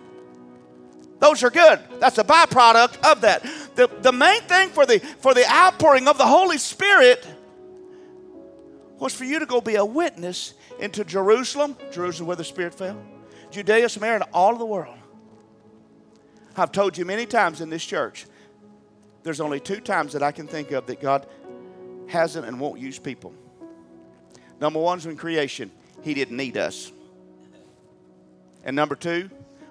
Those 1.20 1.44
are 1.44 1.52
good. 1.52 1.80
That's 2.00 2.18
a 2.18 2.24
byproduct 2.24 3.10
of 3.10 3.22
that. 3.22 3.44
The, 3.76 3.88
the 4.02 4.12
main 4.12 4.42
thing 4.42 4.70
for 4.70 4.88
the 4.88 4.98
for 4.98 5.36
the 5.36 5.48
outpouring 5.48 6.08
of 6.08 6.18
the 6.18 6.26
Holy 6.26 6.58
Spirit 6.58 7.26
was 8.98 9.14
for 9.14 9.24
you 9.24 9.38
to 9.38 9.46
go 9.46 9.62
be 9.62 9.76
a 9.76 9.86
witness 9.86 10.56
into 10.80 11.06
Jerusalem, 11.06 11.78
Jerusalem 11.92 12.28
where 12.28 12.36
the 12.36 12.44
Spirit 12.44 12.74
fell, 12.74 13.00
Judea, 13.52 13.90
Samaria, 13.90 14.16
and 14.16 14.24
all 14.34 14.54
of 14.54 14.60
the 14.60 14.66
world. 14.66 14.98
I've 16.58 16.72
told 16.72 16.98
you 16.98 17.06
many 17.06 17.28
times 17.28 17.62
in 17.62 17.70
this 17.70 17.86
church, 17.86 18.26
there's 19.22 19.40
only 19.40 19.60
two 19.60 19.80
times 19.80 20.14
that 20.14 20.24
I 20.24 20.32
can 20.32 20.48
think 20.48 20.72
of 20.72 20.86
that 20.88 21.00
God 21.00 21.28
hasn't 22.08 22.46
and 22.46 22.60
won't 22.60 22.80
use 22.80 23.00
people. 23.00 23.34
Number 24.60 24.80
one 24.80 24.98
is 24.98 25.06
in 25.06 25.18
creation, 25.18 25.72
He 26.02 26.14
didn't 26.14 26.38
need 26.38 26.58
us. 26.58 26.92
And 28.64 28.76
number 28.76 28.96
two, 28.96 29.30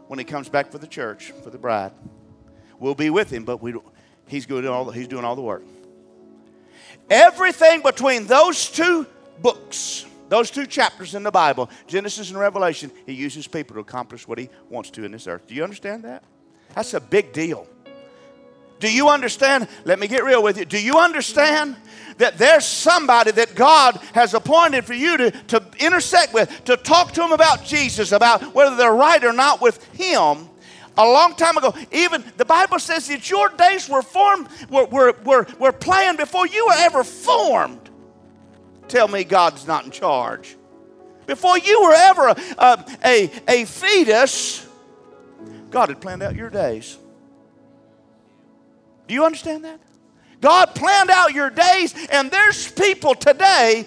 when 0.08 0.18
he 0.18 0.24
comes 0.24 0.48
back 0.48 0.70
for 0.70 0.78
the 0.78 0.86
church, 0.86 1.32
for 1.42 1.50
the 1.50 1.58
bride, 1.58 1.92
we'll 2.78 2.94
be 2.94 3.10
with 3.10 3.30
him, 3.30 3.44
but 3.44 3.62
we, 3.62 3.74
he's, 4.26 4.44
doing 4.44 4.66
all, 4.66 4.90
he's 4.90 5.08
doing 5.08 5.24
all 5.24 5.34
the 5.34 5.42
work. 5.42 5.62
Everything 7.08 7.80
between 7.80 8.26
those 8.26 8.70
two 8.70 9.06
books, 9.40 10.04
those 10.28 10.50
two 10.50 10.66
chapters 10.66 11.14
in 11.14 11.22
the 11.22 11.30
Bible, 11.30 11.70
Genesis 11.86 12.30
and 12.30 12.38
Revelation, 12.38 12.90
he 13.06 13.12
uses 13.12 13.46
people 13.46 13.74
to 13.74 13.80
accomplish 13.80 14.28
what 14.28 14.38
he 14.38 14.50
wants 14.68 14.90
to 14.90 15.04
in 15.04 15.12
this 15.12 15.26
earth. 15.26 15.46
Do 15.46 15.54
you 15.54 15.64
understand 15.64 16.04
that? 16.04 16.24
That's 16.74 16.94
a 16.94 17.00
big 17.00 17.32
deal. 17.32 17.66
Do 18.82 18.92
you 18.92 19.10
understand? 19.10 19.68
Let 19.84 20.00
me 20.00 20.08
get 20.08 20.24
real 20.24 20.42
with 20.42 20.58
you. 20.58 20.64
Do 20.64 20.82
you 20.82 20.98
understand 20.98 21.76
that 22.16 22.36
there's 22.36 22.64
somebody 22.64 23.30
that 23.30 23.54
God 23.54 23.94
has 24.12 24.34
appointed 24.34 24.84
for 24.84 24.92
you 24.92 25.16
to, 25.18 25.30
to 25.30 25.62
intersect 25.78 26.34
with, 26.34 26.64
to 26.64 26.76
talk 26.76 27.12
to 27.12 27.20
them 27.20 27.30
about 27.30 27.64
Jesus, 27.64 28.10
about 28.10 28.56
whether 28.56 28.74
they're 28.74 28.92
right 28.92 29.22
or 29.22 29.32
not 29.32 29.60
with 29.60 29.84
Him? 29.92 30.48
A 30.98 31.04
long 31.04 31.36
time 31.36 31.56
ago, 31.56 31.72
even 31.92 32.24
the 32.36 32.44
Bible 32.44 32.80
says 32.80 33.06
that 33.06 33.30
your 33.30 33.50
days 33.50 33.88
were 33.88 34.02
formed, 34.02 34.48
were, 34.68 34.86
were, 34.86 35.12
were, 35.24 35.46
were 35.60 35.72
planned 35.72 36.18
before 36.18 36.48
you 36.48 36.66
were 36.66 36.74
ever 36.78 37.04
formed. 37.04 37.88
Tell 38.88 39.06
me 39.06 39.22
God's 39.22 39.64
not 39.64 39.84
in 39.84 39.92
charge. 39.92 40.56
Before 41.26 41.56
you 41.56 41.84
were 41.84 41.94
ever 41.94 42.28
a, 42.30 42.36
a, 42.58 42.86
a, 43.04 43.30
a 43.46 43.64
fetus, 43.64 44.66
God 45.70 45.88
had 45.88 46.00
planned 46.00 46.24
out 46.24 46.34
your 46.34 46.50
days. 46.50 46.98
Do 49.12 49.16
you 49.16 49.26
understand 49.26 49.66
that? 49.66 49.78
God 50.40 50.74
planned 50.74 51.10
out 51.10 51.34
your 51.34 51.50
days, 51.50 51.94
and 52.10 52.30
there's 52.30 52.72
people 52.72 53.14
today 53.14 53.84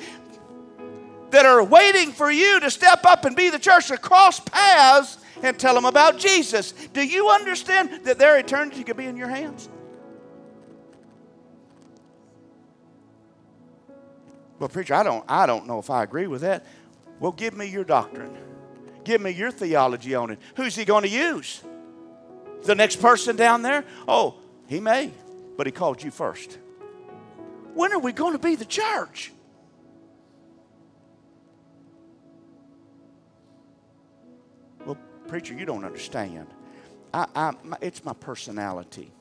that 1.32 1.48
are 1.48 1.64
waiting 1.64 2.12
for 2.12 2.30
you 2.30 2.60
to 2.60 2.70
step 2.70 3.04
up 3.08 3.26
and 3.26 3.36
be 3.36 3.50
the 3.50 3.58
church 3.58 3.88
to 3.88 3.98
cross 3.98 4.40
paths 4.40 5.18
and 5.42 5.58
tell 5.58 5.74
them 5.74 5.86
about 5.86 6.20
Jesus. 6.20 6.74
Do 6.94 7.04
you 7.04 7.30
understand 7.30 8.06
that 8.06 8.20
their 8.20 8.38
eternity 8.38 8.84
could 8.84 8.98
be 8.98 9.08
in 9.08 9.18
your 9.18 9.28
hands? 9.28 9.68
Well, 14.60 14.70
preacher, 14.70 14.94
I 14.94 15.02
don't, 15.02 15.26
I 15.28 15.48
don't 15.48 15.66
know 15.66 15.80
if 15.80 15.90
I 15.90 16.04
agree 16.04 16.28
with 16.28 16.42
that. 16.42 16.68
Well, 17.20 17.32
give 17.32 17.58
me 17.58 17.66
your 17.66 17.84
doctrine. 17.84 18.38
Give 19.04 19.22
me 19.22 19.32
your 19.32 19.50
theology 19.50 20.14
on 20.14 20.30
it. 20.30 20.38
Who's 20.56 20.76
he 20.76 20.86
going 20.86 21.02
to 21.02 21.10
use? 21.10 21.64
The 22.66 22.76
next 22.76 22.98
person 23.02 23.36
down 23.36 23.64
there? 23.64 23.86
Oh, 24.08 24.36
he 24.68 24.80
may, 24.80 25.12
but 25.58 25.68
he 25.68 25.72
called 25.72 26.02
you 26.02 26.12
first. 26.12 26.58
When 27.74 27.92
are 27.92 28.00
we 28.00 28.12
going 28.14 28.34
to 28.34 28.40
be 28.40 28.56
the 28.56 28.66
church? 28.66 29.32
Well, 34.86 34.98
preacher, 35.28 35.54
you 35.54 35.66
don't 35.66 35.84
understand. 35.84 36.48
I, 37.14 37.28
I, 37.36 37.54
my, 37.64 37.78
it's 37.82 38.04
my 38.04 38.14
personality. 38.14 39.12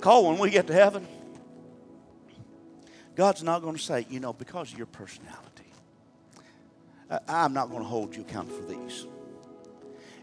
Call 0.00 0.28
when 0.28 0.38
we 0.38 0.50
get 0.50 0.66
to 0.66 0.72
heaven. 0.72 1.06
God's 3.14 3.42
not 3.42 3.62
going 3.62 3.76
to 3.76 3.82
say, 3.82 4.06
you 4.10 4.20
know, 4.20 4.32
because 4.32 4.72
of 4.72 4.78
your 4.78 4.86
personality, 4.86 5.72
I'm 7.28 7.52
not 7.52 7.70
going 7.70 7.82
to 7.82 7.88
hold 7.88 8.14
you 8.14 8.22
accountable 8.22 8.56
for 8.56 8.66
these. 8.66 9.06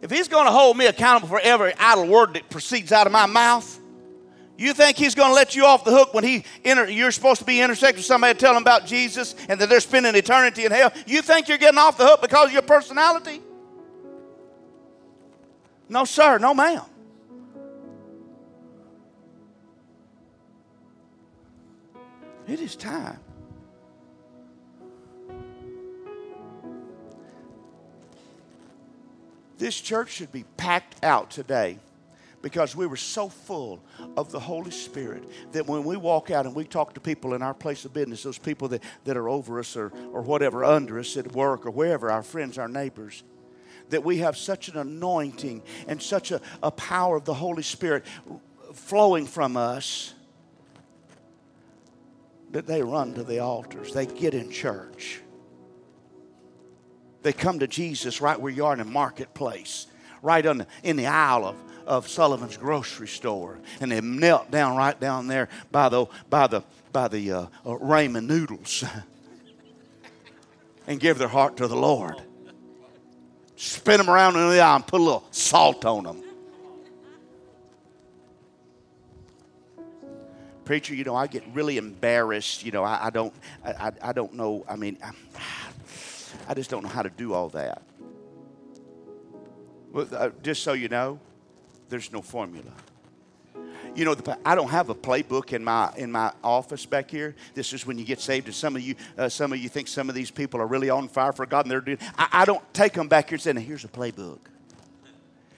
If 0.01 0.09
he's 0.09 0.27
going 0.27 0.45
to 0.45 0.51
hold 0.51 0.77
me 0.77 0.87
accountable 0.87 1.27
for 1.27 1.39
every 1.39 1.73
idle 1.77 2.07
word 2.07 2.33
that 2.33 2.49
proceeds 2.49 2.91
out 2.91 3.05
of 3.05 3.13
my 3.13 3.27
mouth, 3.27 3.79
you 4.57 4.73
think 4.73 4.97
he's 4.97 5.15
going 5.15 5.29
to 5.29 5.33
let 5.33 5.55
you 5.55 5.65
off 5.65 5.83
the 5.83 5.91
hook 5.91 6.13
when 6.13 6.23
he 6.23 6.43
inter- 6.63 6.87
you're 6.87 7.11
supposed 7.11 7.39
to 7.39 7.45
be 7.45 7.61
intersecting 7.61 7.97
with 7.97 8.05
somebody 8.05 8.33
to 8.33 8.39
tell 8.39 8.53
them 8.53 8.61
about 8.61 8.85
Jesus 8.85 9.35
and 9.47 9.59
that 9.59 9.69
they're 9.69 9.79
spending 9.79 10.15
eternity 10.15 10.65
in 10.65 10.71
hell? 10.71 10.91
You 11.05 11.21
think 11.21 11.47
you're 11.47 11.57
getting 11.57 11.79
off 11.79 11.97
the 11.97 12.05
hook 12.05 12.21
because 12.21 12.47
of 12.47 12.53
your 12.53 12.61
personality? 12.61 13.41
No, 15.89 16.05
sir. 16.05 16.37
No, 16.37 16.53
ma'am. 16.53 16.81
It 22.47 22.59
is 22.59 22.75
time 22.75 23.19
This 29.61 29.79
church 29.79 30.09
should 30.09 30.31
be 30.31 30.43
packed 30.57 31.05
out 31.05 31.29
today 31.29 31.77
because 32.41 32.75
we 32.75 32.87
were 32.87 32.95
so 32.95 33.29
full 33.29 33.79
of 34.17 34.31
the 34.31 34.39
Holy 34.39 34.71
Spirit 34.71 35.23
that 35.51 35.67
when 35.67 35.83
we 35.83 35.97
walk 35.97 36.31
out 36.31 36.47
and 36.47 36.55
we 36.55 36.63
talk 36.63 36.95
to 36.95 36.99
people 36.99 37.35
in 37.35 37.43
our 37.43 37.53
place 37.53 37.85
of 37.85 37.93
business, 37.93 38.23
those 38.23 38.39
people 38.39 38.69
that, 38.69 38.81
that 39.03 39.17
are 39.17 39.29
over 39.29 39.59
us 39.59 39.77
or, 39.77 39.93
or 40.13 40.23
whatever, 40.23 40.65
under 40.65 40.97
us 40.97 41.15
at 41.15 41.33
work 41.33 41.67
or 41.67 41.69
wherever, 41.69 42.09
our 42.09 42.23
friends, 42.23 42.57
our 42.57 42.67
neighbors, 42.67 43.21
that 43.91 44.03
we 44.03 44.17
have 44.17 44.35
such 44.35 44.67
an 44.67 44.77
anointing 44.77 45.61
and 45.87 46.01
such 46.01 46.31
a, 46.31 46.41
a 46.63 46.71
power 46.71 47.17
of 47.17 47.25
the 47.25 47.35
Holy 47.35 47.61
Spirit 47.61 48.03
flowing 48.73 49.27
from 49.27 49.55
us 49.57 50.15
that 52.49 52.65
they 52.65 52.81
run 52.81 53.13
to 53.13 53.23
the 53.23 53.37
altars, 53.37 53.93
they 53.93 54.07
get 54.07 54.33
in 54.33 54.49
church. 54.49 55.21
They 57.23 57.33
come 57.33 57.59
to 57.59 57.67
Jesus 57.67 58.21
right 58.21 58.39
where 58.39 58.51
you 58.51 58.65
are 58.65 58.73
in 58.73 58.79
the 58.79 58.85
marketplace, 58.85 59.87
right 60.21 60.45
on 60.45 60.59
the, 60.59 60.67
in 60.83 60.95
the 60.95 61.07
aisle 61.07 61.45
of, 61.45 61.55
of 61.85 62.07
Sullivan's 62.07 62.57
grocery 62.57 63.07
store. 63.07 63.59
And 63.79 63.91
they 63.91 64.01
knelt 64.01 64.49
down 64.49 64.75
right 64.75 64.99
down 64.99 65.27
there 65.27 65.49
by 65.71 65.89
the, 65.89 66.07
by 66.29 66.47
the, 66.47 66.63
by 66.91 67.07
the 67.07 67.31
uh, 67.31 67.41
uh, 67.65 67.77
ramen 67.77 68.25
noodles 68.25 68.83
and 70.87 70.99
give 70.99 71.17
their 71.17 71.27
heart 71.27 71.57
to 71.57 71.67
the 71.67 71.75
Lord. 71.75 72.21
Spin 73.55 73.97
them 73.97 74.09
around 74.09 74.35
in 74.35 74.49
the 74.49 74.59
aisle 74.59 74.77
and 74.77 74.87
put 74.87 74.99
a 74.99 75.03
little 75.03 75.23
salt 75.29 75.85
on 75.85 76.03
them. 76.03 76.23
Preacher, 80.65 80.95
you 80.95 81.03
know, 81.03 81.15
I 81.15 81.27
get 81.27 81.43
really 81.53 81.77
embarrassed. 81.77 82.65
You 82.65 82.71
know, 82.71 82.83
I, 82.83 83.07
I 83.07 83.09
don't, 83.09 83.33
I, 83.63 83.91
I, 84.01 84.13
don't 84.13 84.33
know. 84.33 84.63
I 84.69 84.75
mean, 84.75 84.97
I, 85.03 85.11
I 86.47 86.53
just 86.53 86.69
don't 86.69 86.83
know 86.83 86.89
how 86.89 87.01
to 87.01 87.09
do 87.09 87.33
all 87.33 87.49
that. 87.49 87.81
Well, 89.91 90.07
uh, 90.13 90.29
just 90.41 90.63
so 90.63 90.73
you 90.73 90.87
know, 90.87 91.19
there's 91.89 92.11
no 92.11 92.21
formula. 92.21 92.71
You 93.93 94.05
know, 94.05 94.15
the, 94.15 94.37
I 94.45 94.55
don't 94.55 94.69
have 94.69 94.89
a 94.89 94.95
playbook 94.95 95.51
in 95.51 95.63
my 95.63 95.91
in 95.97 96.11
my 96.11 96.31
office 96.43 96.85
back 96.85 97.11
here. 97.11 97.35
This 97.53 97.73
is 97.73 97.85
when 97.85 97.97
you 97.97 98.05
get 98.05 98.21
saved, 98.21 98.45
and 98.45 98.55
some 98.55 98.77
of 98.77 98.81
you 98.81 98.95
uh, 99.17 99.27
some 99.27 99.51
of 99.51 99.59
you 99.59 99.67
think 99.67 99.89
some 99.89 100.07
of 100.07 100.15
these 100.15 100.31
people 100.31 100.61
are 100.61 100.67
really 100.67 100.89
on 100.89 101.09
fire 101.09 101.33
for 101.33 101.45
God, 101.45 101.65
and 101.65 101.71
they're 101.71 101.81
doing. 101.81 101.97
I, 102.17 102.27
I 102.31 102.45
don't 102.45 102.63
take 102.73 102.93
them 102.93 103.09
back 103.09 103.29
here 103.29 103.35
and 103.35 103.41
say, 103.41 103.53
"Here's 103.59 103.83
a 103.83 103.89
playbook. 103.89 104.39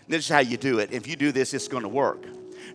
This 0.08 0.26
is 0.26 0.30
how 0.30 0.40
you 0.40 0.58
do 0.58 0.80
it. 0.80 0.92
If 0.92 1.08
you 1.08 1.16
do 1.16 1.32
this, 1.32 1.54
it's 1.54 1.68
going 1.68 1.84
to 1.84 1.90
work." 1.90 2.26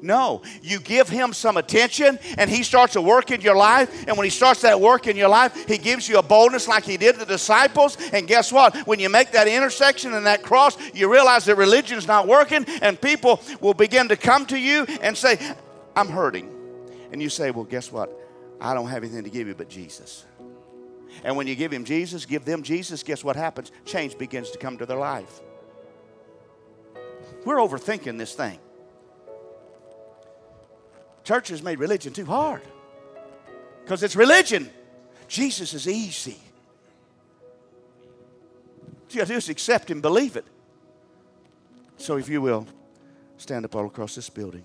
No, 0.01 0.43
you 0.63 0.81
give 0.81 1.09
him 1.09 1.33
some 1.33 1.57
attention 1.57 2.19
and 2.37 2.49
he 2.49 2.63
starts 2.63 2.93
to 2.95 3.03
work 3.03 3.31
in 3.31 3.41
your 3.41 3.57
life. 3.57 4.07
And 4.07 4.17
when 4.17 4.25
he 4.25 4.31
starts 4.31 4.63
that 4.63 4.81
work 4.81 5.07
in 5.07 5.17
your 5.17 5.29
life, 5.29 5.67
he 5.67 5.79
gives 5.79 6.09
you 6.09 6.19
a 6.19 6.23
boldness 6.23 6.69
like 6.69 6.85
he 6.85 6.97
did 6.97 7.17
the 7.17 7.27
disciples. 7.27 7.97
And 8.13 8.27
guess 8.27 8.53
what? 8.53 8.77
When 8.87 9.01
you 9.01 9.09
make 9.09 9.33
that 9.33 9.49
intersection 9.49 10.15
and 10.15 10.27
that 10.27 10.43
cross, 10.43 10.77
you 10.95 11.13
realize 11.13 11.45
that 11.47 11.57
religion's 11.57 12.07
not 12.07 12.27
working, 12.27 12.65
and 12.83 13.01
people 13.01 13.41
will 13.61 13.75
begin 13.75 14.09
to 14.09 14.17
come 14.17 14.47
to 14.47 14.59
you 14.59 14.87
and 15.03 15.17
say, 15.17 15.39
I'm 15.97 16.09
hurting. 16.09 16.55
And 17.13 17.21
you 17.21 17.29
say, 17.29 17.51
Well, 17.51 17.65
guess 17.65 17.91
what? 17.91 18.15
I 18.61 18.75
don't 18.75 18.89
have 18.89 19.03
anything 19.03 19.25
to 19.25 19.31
give 19.31 19.49
you 19.49 19.55
but 19.55 19.69
Jesus. 19.69 20.25
And 21.25 21.37
when 21.37 21.47
you 21.47 21.55
give 21.55 21.73
him 21.73 21.85
Jesus, 21.85 22.27
give 22.27 22.45
them 22.45 22.63
Jesus, 22.63 23.03
guess 23.03 23.25
what 23.25 23.37
happens? 23.37 23.73
Change 23.85 24.19
begins 24.19 24.51
to 24.51 24.59
come 24.59 24.79
to 24.79 24.87
their 24.87 24.99
life. 24.99 25.41
We're 27.45 27.57
overthinking 27.57 28.19
this 28.19 28.35
thing. 28.35 28.59
Church 31.29 31.49
has 31.49 31.63
made 31.63 31.79
religion 31.79 32.15
too 32.15 32.25
hard 32.25 32.63
because 33.85 34.03
it's 34.03 34.17
religion. 34.17 34.71
Jesus 35.29 35.75
is 35.75 35.87
easy. 35.87 36.39
You 39.11 39.27
just 39.27 39.51
accept 39.51 39.91
and 39.91 40.01
believe 40.01 40.37
it. 40.37 40.47
So, 41.99 42.17
if 42.17 42.31
you 42.31 42.41
will, 42.41 42.67
stand 43.37 43.67
up 43.67 43.77
all 43.77 43.85
across 43.85 44.15
this 44.15 44.31
building. 44.31 44.65